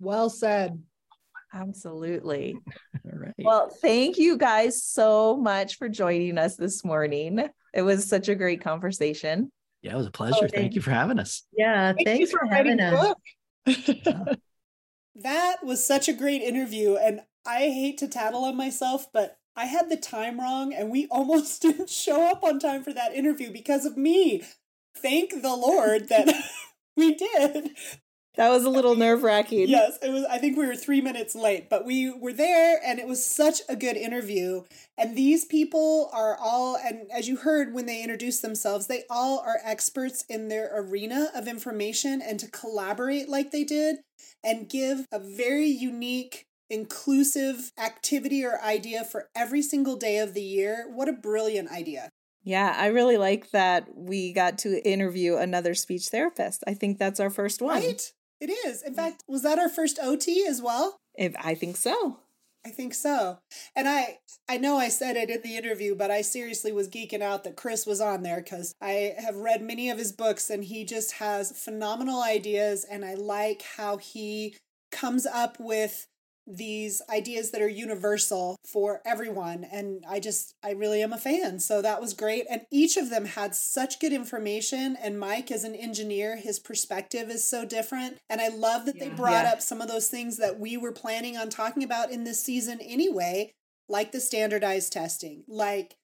Well 0.00 0.30
said. 0.30 0.82
Absolutely. 1.52 2.56
All 3.04 3.18
right. 3.18 3.34
Well, 3.38 3.70
thank 3.70 4.18
you 4.18 4.36
guys 4.36 4.82
so 4.82 5.36
much 5.36 5.76
for 5.76 5.88
joining 5.88 6.38
us 6.38 6.56
this 6.56 6.84
morning. 6.84 7.48
It 7.74 7.82
was 7.82 8.08
such 8.08 8.28
a 8.28 8.34
great 8.34 8.62
conversation. 8.62 9.50
Yeah, 9.82 9.94
it 9.94 9.96
was 9.96 10.06
a 10.06 10.10
pleasure. 10.10 10.36
Oh, 10.36 10.40
thank, 10.40 10.54
thank 10.54 10.74
you 10.74 10.82
for 10.82 10.90
having 10.90 11.18
us. 11.18 11.44
Yeah, 11.56 11.92
thank 11.92 12.06
thanks 12.06 12.30
for, 12.30 12.40
for 12.40 12.54
having 12.54 12.80
us. 12.80 13.14
that 15.16 15.64
was 15.64 15.86
such 15.86 16.08
a 16.08 16.12
great 16.12 16.42
interview. 16.42 16.96
And 16.96 17.20
I 17.46 17.60
hate 17.60 17.98
to 17.98 18.08
tattle 18.08 18.44
on 18.44 18.56
myself, 18.56 19.06
but 19.12 19.38
I 19.56 19.64
had 19.64 19.88
the 19.88 19.96
time 19.96 20.40
wrong 20.40 20.72
and 20.72 20.90
we 20.90 21.06
almost 21.10 21.62
didn't 21.62 21.90
show 21.90 22.28
up 22.28 22.42
on 22.42 22.58
time 22.58 22.82
for 22.82 22.92
that 22.92 23.14
interview 23.14 23.50
because 23.50 23.84
of 23.84 23.96
me. 23.96 24.42
Thank 24.96 25.42
the 25.42 25.54
Lord 25.54 26.08
that 26.08 26.34
we 26.96 27.14
did. 27.14 27.70
That 28.38 28.50
was 28.50 28.64
a 28.64 28.70
little 28.70 28.94
nerve 28.94 29.24
wracking. 29.24 29.68
Yes, 29.68 29.98
it 30.00 30.10
was. 30.10 30.24
I 30.30 30.38
think 30.38 30.56
we 30.56 30.64
were 30.64 30.76
three 30.76 31.00
minutes 31.00 31.34
late, 31.34 31.68
but 31.68 31.84
we 31.84 32.08
were 32.08 32.32
there 32.32 32.80
and 32.84 33.00
it 33.00 33.08
was 33.08 33.26
such 33.26 33.62
a 33.68 33.74
good 33.74 33.96
interview. 33.96 34.62
And 34.96 35.16
these 35.16 35.44
people 35.44 36.08
are 36.12 36.36
all, 36.40 36.76
and 36.76 37.10
as 37.10 37.26
you 37.26 37.38
heard 37.38 37.74
when 37.74 37.86
they 37.86 38.00
introduced 38.00 38.40
themselves, 38.40 38.86
they 38.86 39.02
all 39.10 39.40
are 39.40 39.58
experts 39.64 40.24
in 40.28 40.46
their 40.46 40.70
arena 40.72 41.30
of 41.34 41.48
information 41.48 42.22
and 42.22 42.38
to 42.38 42.48
collaborate 42.48 43.28
like 43.28 43.50
they 43.50 43.64
did 43.64 43.96
and 44.44 44.68
give 44.68 45.04
a 45.10 45.18
very 45.18 45.66
unique 45.66 46.46
inclusive 46.70 47.72
activity 47.76 48.44
or 48.44 48.62
idea 48.62 49.02
for 49.02 49.30
every 49.34 49.62
single 49.62 49.96
day 49.96 50.18
of 50.18 50.34
the 50.34 50.42
year. 50.42 50.86
What 50.88 51.08
a 51.08 51.12
brilliant 51.12 51.72
idea. 51.72 52.08
Yeah, 52.44 52.72
I 52.78 52.86
really 52.86 53.16
like 53.16 53.50
that 53.50 53.88
we 53.96 54.32
got 54.32 54.58
to 54.58 54.80
interview 54.88 55.36
another 55.36 55.74
speech 55.74 56.06
therapist. 56.06 56.62
I 56.68 56.74
think 56.74 56.98
that's 56.98 57.18
our 57.18 57.30
first 57.30 57.60
one. 57.60 57.82
Right? 57.82 58.12
It 58.40 58.50
is. 58.50 58.82
In 58.82 58.94
fact, 58.94 59.24
was 59.26 59.42
that 59.42 59.58
our 59.58 59.68
first 59.68 59.98
OT 60.00 60.46
as 60.46 60.62
well? 60.62 60.96
If 61.14 61.34
I 61.42 61.54
think 61.54 61.76
so. 61.76 62.18
I 62.64 62.70
think 62.70 62.92
so. 62.94 63.38
And 63.74 63.88
I 63.88 64.18
I 64.48 64.58
know 64.58 64.76
I 64.76 64.88
said 64.88 65.16
it 65.16 65.30
in 65.30 65.42
the 65.42 65.56
interview, 65.56 65.94
but 65.94 66.10
I 66.10 66.22
seriously 66.22 66.72
was 66.72 66.88
geeking 66.88 67.22
out 67.22 67.44
that 67.44 67.56
Chris 67.56 67.86
was 67.86 68.00
on 68.00 68.22
there 68.22 68.42
cuz 68.42 68.74
I 68.80 69.14
have 69.18 69.36
read 69.36 69.62
many 69.62 69.90
of 69.90 69.98
his 69.98 70.12
books 70.12 70.50
and 70.50 70.64
he 70.64 70.84
just 70.84 71.12
has 71.12 71.52
phenomenal 71.52 72.22
ideas 72.22 72.84
and 72.84 73.04
I 73.04 73.14
like 73.14 73.62
how 73.62 73.96
he 73.96 74.56
comes 74.90 75.24
up 75.26 75.58
with 75.60 76.06
these 76.48 77.02
ideas 77.10 77.50
that 77.50 77.60
are 77.60 77.68
universal 77.68 78.56
for 78.64 79.02
everyone 79.04 79.64
and 79.64 80.02
i 80.08 80.18
just 80.18 80.54
i 80.64 80.70
really 80.70 81.02
am 81.02 81.12
a 81.12 81.18
fan. 81.18 81.58
So 81.60 81.82
that 81.82 82.00
was 82.00 82.14
great. 82.14 82.46
And 82.50 82.62
each 82.70 82.96
of 82.96 83.10
them 83.10 83.26
had 83.26 83.54
such 83.54 84.00
good 84.00 84.12
information 84.12 84.96
and 84.96 85.18
mike 85.18 85.50
as 85.50 85.64
an 85.64 85.74
engineer 85.74 86.36
his 86.36 86.58
perspective 86.58 87.28
is 87.28 87.46
so 87.46 87.64
different. 87.64 88.18
And 88.30 88.40
i 88.40 88.48
love 88.48 88.86
that 88.86 88.96
yeah, 88.96 89.04
they 89.04 89.10
brought 89.10 89.44
yeah. 89.44 89.52
up 89.52 89.60
some 89.60 89.80
of 89.80 89.88
those 89.88 90.08
things 90.08 90.38
that 90.38 90.58
we 90.58 90.76
were 90.76 90.92
planning 90.92 91.36
on 91.36 91.50
talking 91.50 91.84
about 91.84 92.10
in 92.10 92.24
this 92.24 92.42
season 92.42 92.80
anyway 92.80 93.52
like 93.88 94.12
the 94.12 94.20
standardized 94.20 94.92
testing 94.92 95.44
like 95.48 95.96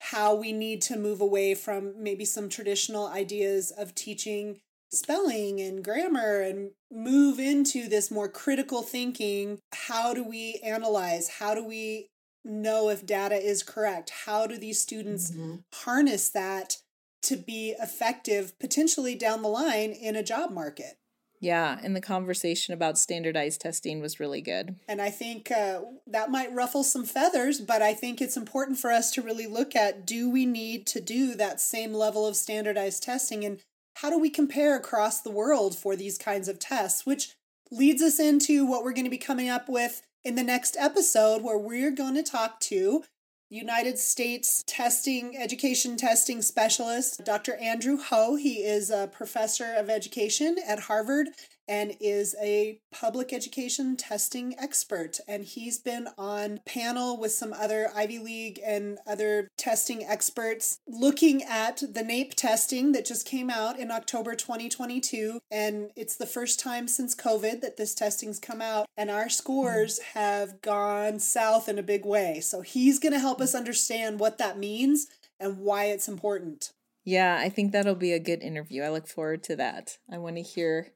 how 0.00 0.34
we 0.34 0.52
need 0.52 0.80
to 0.82 0.96
move 0.96 1.20
away 1.20 1.54
from 1.54 1.94
maybe 2.00 2.24
some 2.24 2.48
traditional 2.48 3.08
ideas 3.08 3.72
of 3.72 3.94
teaching 3.94 4.60
spelling 4.90 5.60
and 5.60 5.84
grammar 5.84 6.40
and 6.40 6.70
move 6.90 7.38
into 7.38 7.88
this 7.88 8.10
more 8.10 8.28
critical 8.28 8.82
thinking. 8.82 9.58
How 9.72 10.14
do 10.14 10.24
we 10.24 10.60
analyze? 10.64 11.28
How 11.38 11.54
do 11.54 11.64
we 11.64 12.08
know 12.44 12.88
if 12.88 13.06
data 13.06 13.36
is 13.36 13.62
correct? 13.62 14.10
How 14.26 14.46
do 14.46 14.56
these 14.56 14.80
students 14.80 15.30
mm-hmm. 15.30 15.56
harness 15.74 16.30
that 16.30 16.76
to 17.22 17.36
be 17.36 17.74
effective 17.80 18.58
potentially 18.58 19.14
down 19.14 19.42
the 19.42 19.48
line 19.48 19.90
in 19.90 20.16
a 20.16 20.22
job 20.22 20.50
market? 20.50 20.98
Yeah, 21.40 21.78
and 21.82 21.94
the 21.94 22.00
conversation 22.00 22.74
about 22.74 22.98
standardized 22.98 23.60
testing 23.60 24.00
was 24.00 24.18
really 24.18 24.40
good. 24.40 24.76
And 24.88 25.00
I 25.00 25.10
think 25.10 25.50
uh, 25.50 25.82
that 26.06 26.30
might 26.30 26.52
ruffle 26.52 26.82
some 26.82 27.04
feathers, 27.04 27.60
but 27.60 27.80
I 27.80 27.94
think 27.94 28.20
it's 28.20 28.36
important 28.36 28.78
for 28.78 28.90
us 28.90 29.12
to 29.12 29.22
really 29.22 29.46
look 29.46 29.76
at 29.76 30.04
do 30.04 30.28
we 30.28 30.46
need 30.46 30.86
to 30.88 31.00
do 31.00 31.34
that 31.36 31.60
same 31.60 31.94
level 31.94 32.26
of 32.26 32.34
standardized 32.34 33.04
testing? 33.04 33.44
And 33.44 33.60
how 34.00 34.10
do 34.10 34.18
we 34.18 34.30
compare 34.30 34.76
across 34.76 35.20
the 35.20 35.30
world 35.30 35.76
for 35.76 35.96
these 35.96 36.18
kinds 36.18 36.46
of 36.46 36.60
tests? 36.60 37.04
Which 37.04 37.34
leads 37.70 38.00
us 38.00 38.20
into 38.20 38.64
what 38.64 38.84
we're 38.84 38.92
going 38.92 39.04
to 39.04 39.10
be 39.10 39.18
coming 39.18 39.48
up 39.48 39.68
with 39.68 40.02
in 40.22 40.36
the 40.36 40.44
next 40.44 40.76
episode, 40.78 41.42
where 41.42 41.58
we're 41.58 41.90
going 41.90 42.14
to 42.14 42.22
talk 42.22 42.60
to 42.60 43.02
United 43.50 43.98
States 43.98 44.62
testing, 44.66 45.36
education 45.36 45.96
testing 45.96 46.42
specialist, 46.42 47.24
Dr. 47.24 47.56
Andrew 47.56 47.96
Ho. 47.96 48.36
He 48.36 48.58
is 48.58 48.90
a 48.90 49.08
professor 49.10 49.74
of 49.74 49.90
education 49.90 50.56
at 50.64 50.80
Harvard 50.80 51.28
and 51.68 51.94
is 52.00 52.34
a 52.40 52.80
public 52.90 53.32
education 53.32 53.96
testing 53.96 54.54
expert. 54.58 55.20
And 55.28 55.44
he's 55.44 55.78
been 55.78 56.08
on 56.16 56.60
panel 56.64 57.18
with 57.18 57.32
some 57.32 57.52
other 57.52 57.90
Ivy 57.94 58.18
League 58.18 58.60
and 58.64 58.98
other 59.06 59.48
testing 59.56 60.04
experts 60.04 60.78
looking 60.86 61.42
at 61.42 61.78
the 61.78 62.02
NAEP 62.02 62.34
testing 62.34 62.92
that 62.92 63.04
just 63.04 63.26
came 63.26 63.50
out 63.50 63.78
in 63.78 63.90
October 63.90 64.34
2022. 64.34 65.40
And 65.50 65.90
it's 65.94 66.16
the 66.16 66.26
first 66.26 66.58
time 66.58 66.88
since 66.88 67.14
COVID 67.14 67.60
that 67.60 67.76
this 67.76 67.94
testing's 67.94 68.38
come 68.38 68.62
out. 68.62 68.86
And 68.96 69.10
our 69.10 69.28
scores 69.28 69.98
mm-hmm. 69.98 70.18
have 70.18 70.62
gone 70.62 71.18
south 71.18 71.68
in 71.68 71.78
a 71.78 71.82
big 71.82 72.04
way. 72.04 72.40
So 72.40 72.62
he's 72.62 72.98
going 72.98 73.12
to 73.12 73.18
help 73.18 73.40
us 73.40 73.54
understand 73.54 74.18
what 74.18 74.38
that 74.38 74.58
means 74.58 75.06
and 75.38 75.58
why 75.58 75.84
it's 75.86 76.08
important. 76.08 76.72
Yeah, 77.04 77.38
I 77.40 77.48
think 77.48 77.72
that'll 77.72 77.94
be 77.94 78.12
a 78.12 78.18
good 78.18 78.42
interview. 78.42 78.82
I 78.82 78.90
look 78.90 79.08
forward 79.08 79.42
to 79.44 79.56
that. 79.56 79.96
I 80.12 80.18
want 80.18 80.36
to 80.36 80.42
hear 80.42 80.88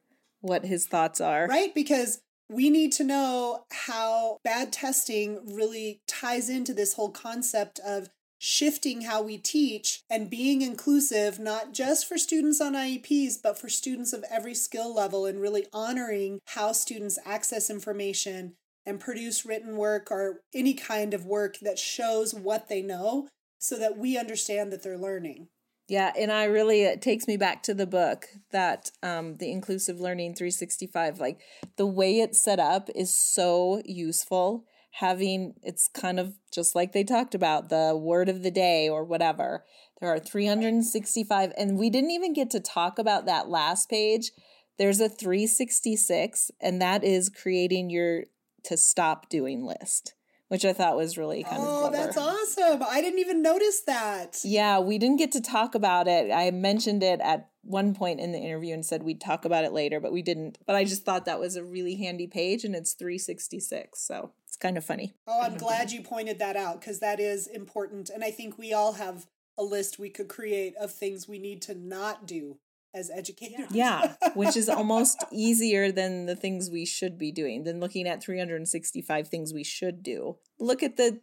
what 0.43 0.65
his 0.65 0.85
thoughts 0.85 1.19
are. 1.19 1.47
Right? 1.47 1.73
Because 1.73 2.21
we 2.49 2.69
need 2.69 2.91
to 2.93 3.03
know 3.03 3.65
how 3.71 4.37
bad 4.43 4.71
testing 4.71 5.39
really 5.55 6.01
ties 6.07 6.49
into 6.49 6.73
this 6.73 6.93
whole 6.93 7.09
concept 7.09 7.79
of 7.79 8.09
shifting 8.37 9.03
how 9.03 9.21
we 9.21 9.37
teach 9.37 10.03
and 10.09 10.29
being 10.29 10.61
inclusive, 10.61 11.39
not 11.39 11.73
just 11.73 12.05
for 12.05 12.17
students 12.17 12.59
on 12.59 12.73
IEPs, 12.73 13.37
but 13.41 13.57
for 13.57 13.69
students 13.69 14.11
of 14.11 14.25
every 14.29 14.53
skill 14.53 14.93
level, 14.93 15.25
and 15.25 15.39
really 15.39 15.65
honoring 15.71 16.39
how 16.47 16.73
students 16.73 17.17
access 17.25 17.69
information 17.69 18.53
and 18.85 18.99
produce 18.99 19.45
written 19.45 19.77
work 19.77 20.11
or 20.11 20.41
any 20.53 20.73
kind 20.73 21.13
of 21.13 21.25
work 21.25 21.57
that 21.61 21.79
shows 21.79 22.33
what 22.33 22.67
they 22.67 22.81
know 22.81 23.29
so 23.59 23.79
that 23.79 23.97
we 23.97 24.17
understand 24.17 24.73
that 24.73 24.83
they're 24.83 24.97
learning. 24.97 25.47
Yeah, 25.87 26.11
and 26.17 26.31
I 26.31 26.45
really 26.45 26.83
it 26.83 27.01
takes 27.01 27.27
me 27.27 27.35
back 27.35 27.61
to 27.63 27.73
the 27.73 27.85
book 27.85 28.27
that 28.51 28.91
um 29.01 29.35
the 29.37 29.51
inclusive 29.51 29.99
learning 29.99 30.35
365 30.35 31.19
like 31.19 31.41
the 31.75 31.85
way 31.85 32.19
it's 32.19 32.41
set 32.41 32.59
up 32.59 32.89
is 32.95 33.13
so 33.13 33.81
useful 33.85 34.65
having 34.91 35.55
it's 35.63 35.87
kind 35.87 36.19
of 36.19 36.35
just 36.51 36.75
like 36.75 36.91
they 36.93 37.03
talked 37.03 37.35
about 37.35 37.69
the 37.69 37.99
word 37.99 38.29
of 38.29 38.43
the 38.43 38.51
day 38.51 38.87
or 38.87 39.03
whatever. 39.03 39.65
There 39.99 40.09
are 40.09 40.19
365 40.19 41.51
and 41.57 41.77
we 41.77 41.89
didn't 41.89 42.11
even 42.11 42.33
get 42.33 42.49
to 42.51 42.59
talk 42.59 42.99
about 42.99 43.25
that 43.25 43.49
last 43.49 43.89
page. 43.89 44.31
There's 44.77 44.99
a 44.99 45.09
366 45.09 46.51
and 46.61 46.81
that 46.81 47.03
is 47.03 47.29
creating 47.29 47.89
your 47.89 48.23
to 48.63 48.77
stop 48.77 49.29
doing 49.29 49.65
list 49.65 50.13
which 50.53 50.65
I 50.65 50.71
thought 50.71 50.95
was 50.95 51.17
really 51.17 51.43
kind 51.43 51.63
oh, 51.65 51.87
of. 51.87 51.95
Oh, 51.95 51.97
that's 51.97 52.15
awesome. 52.15 52.83
I 52.87 53.01
didn't 53.01 53.17
even 53.17 53.41
notice 53.41 53.81
that. 53.87 54.37
Yeah, 54.43 54.77
we 54.77 54.99
didn't 54.99 55.17
get 55.17 55.31
to 55.31 55.41
talk 55.41 55.73
about 55.73 56.07
it. 56.07 56.31
I 56.31 56.51
mentioned 56.51 57.01
it 57.01 57.19
at 57.21 57.49
one 57.63 57.95
point 57.95 58.19
in 58.19 58.33
the 58.33 58.37
interview 58.37 58.71
and 58.71 58.85
said 58.85 59.01
we'd 59.01 59.19
talk 59.19 59.45
about 59.45 59.63
it 59.63 59.73
later, 59.73 59.99
but 59.99 60.13
we 60.13 60.21
didn't. 60.21 60.59
But 60.67 60.75
I 60.75 60.83
just 60.83 61.05
thought 61.05 61.25
that 61.25 61.39
was 61.39 61.55
a 61.55 61.63
really 61.63 61.95
handy 61.95 62.27
page 62.27 62.65
and 62.65 62.75
it's 62.75 62.93
366. 62.93 63.99
So 63.99 64.33
it's 64.47 64.55
kind 64.55 64.77
of 64.77 64.85
funny. 64.85 65.15
Oh, 65.25 65.41
I'm 65.41 65.57
glad 65.57 65.91
you 65.91 66.03
pointed 66.03 66.37
that 66.37 66.55
out 66.55 66.79
because 66.79 66.99
that 66.99 67.19
is 67.19 67.47
important. 67.47 68.11
And 68.11 68.23
I 68.23 68.29
think 68.29 68.55
we 68.55 68.73
all 68.73 68.93
have 68.93 69.25
a 69.57 69.63
list 69.63 69.97
we 69.97 70.11
could 70.11 70.27
create 70.27 70.75
of 70.79 70.91
things 70.91 71.27
we 71.27 71.39
need 71.39 71.63
to 71.63 71.73
not 71.73 72.27
do 72.27 72.59
as 72.93 73.09
educators. 73.09 73.67
Yeah, 73.71 74.13
which 74.35 74.55
is 74.55 74.69
almost 74.69 75.23
easier 75.31 75.91
than 75.91 76.25
the 76.25 76.35
things 76.35 76.69
we 76.69 76.85
should 76.85 77.17
be 77.17 77.31
doing, 77.31 77.63
than 77.63 77.79
looking 77.79 78.07
at 78.07 78.23
365 78.23 79.27
things 79.27 79.53
we 79.53 79.63
should 79.63 80.03
do. 80.03 80.37
Look 80.59 80.83
at 80.83 80.97
the 80.97 81.19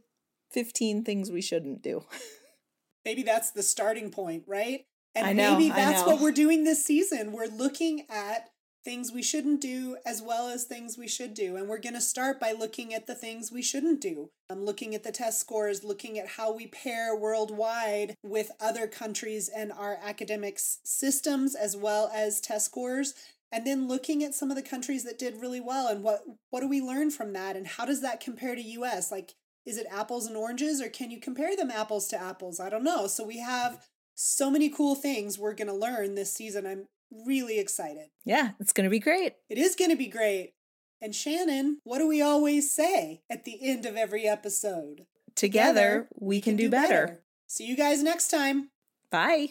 15 0.53 1.05
things 1.05 1.31
we 1.31 1.43
shouldn't 1.43 1.83
do. 1.83 2.05
Maybe 3.05 3.23
that's 3.23 3.53
the 3.53 3.63
starting 3.63 4.11
point, 4.11 4.45
right? 4.47 4.85
And 5.15 5.37
maybe 5.37 5.71
that's 5.71 6.07
what 6.07 6.21
we're 6.21 6.31
doing 6.31 6.63
this 6.63 6.85
season. 6.85 7.33
We're 7.33 7.47
looking 7.49 8.07
at 8.09 8.51
things 8.85 9.13
we 9.13 9.23
shouldn't 9.23 9.61
do 9.61 9.97
as 10.07 10.23
well 10.23 10.49
as 10.49 10.65
things 10.65 10.97
we 10.97 11.09
should 11.09 11.35
do. 11.35 11.57
And 11.57 11.69
we're 11.69 11.79
going 11.79 11.95
to 11.95 12.01
start 12.01 12.41
by 12.41 12.53
looking 12.53 12.95
at 12.95 13.07
the 13.07 13.15
things 13.15 13.53
we 13.53 13.63
shouldn't 13.63 14.01
do. 14.01 14.31
I'm 14.49 14.65
looking 14.65 14.95
at 14.95 15.03
the 15.03 15.13
test 15.13 15.39
scores, 15.39 15.85
looking 15.85 16.19
at 16.19 16.29
how 16.29 16.53
we 16.53 16.67
pair 16.67 17.15
worldwide 17.15 18.15
with 18.23 18.51
other 18.61 18.87
countries 18.87 19.49
and 19.55 19.71
our 19.73 19.99
academics 20.03 20.79
systems 20.85 21.55
as 21.55 21.77
well 21.77 22.11
as 22.15 22.41
test 22.41 22.67
scores. 22.67 23.15
And 23.53 23.67
then 23.67 23.89
looking 23.89 24.23
at 24.25 24.35
some 24.35 24.51
of 24.51 24.57
the 24.57 24.63
countries 24.63 25.05
that 25.05 25.19
did 25.19 25.41
really 25.41 25.61
well 25.61 25.89
and 25.89 26.03
what 26.05 26.23
what 26.51 26.61
do 26.61 26.69
we 26.69 26.81
learn 26.81 27.11
from 27.11 27.33
that 27.33 27.57
and 27.57 27.67
how 27.67 27.85
does 27.85 28.01
that 28.01 28.21
compare 28.21 28.55
to 28.55 28.63
US? 28.63 29.11
Like 29.11 29.35
is 29.67 29.77
it 29.77 29.87
apples 29.91 30.27
and 30.27 30.37
oranges 30.37 30.81
or 30.81 30.89
can 30.89 31.11
you 31.11 31.21
compare 31.21 31.57
them 31.57 31.71
apples 31.71 32.09
to 32.09 32.21
apples? 32.21 32.61
I 32.61 32.71
don't 32.71 32.85
know. 32.85 33.07
So 33.07 33.25
we 33.25 33.39
have 33.39 33.85
so 34.15 34.51
many 34.51 34.69
cool 34.69 34.95
things 34.95 35.39
we're 35.39 35.55
going 35.55 35.69
to 35.69 35.75
learn 35.75 36.15
this 36.15 36.33
season. 36.33 36.67
I'm 36.67 36.87
really 37.27 37.59
excited. 37.59 38.09
Yeah, 38.25 38.51
it's 38.61 38.73
going 38.73 38.85
to 38.85 38.91
be 38.91 38.99
great. 38.99 39.35
It 39.49 39.59
is 39.59 39.75
going 39.75 39.91
to 39.91 39.97
be 39.97 40.09
great. 40.09 40.55
And 41.03 41.15
Shannon, 41.15 41.81
what 41.85 41.99
do 41.99 42.07
we 42.07 42.21
always 42.21 42.75
say 42.75 43.23
at 43.31 43.45
the 43.45 43.59
end 43.63 43.87
of 43.87 43.97
every 43.97 44.27
episode? 44.27 45.07
Together, 45.35 46.09
we 46.19 46.41
can 46.41 46.57
do 46.57 46.69
better. 46.69 47.23
See 47.47 47.65
you 47.65 47.77
guys 47.77 48.03
next 48.03 48.29
time. 48.29 48.71
Bye. 49.11 49.51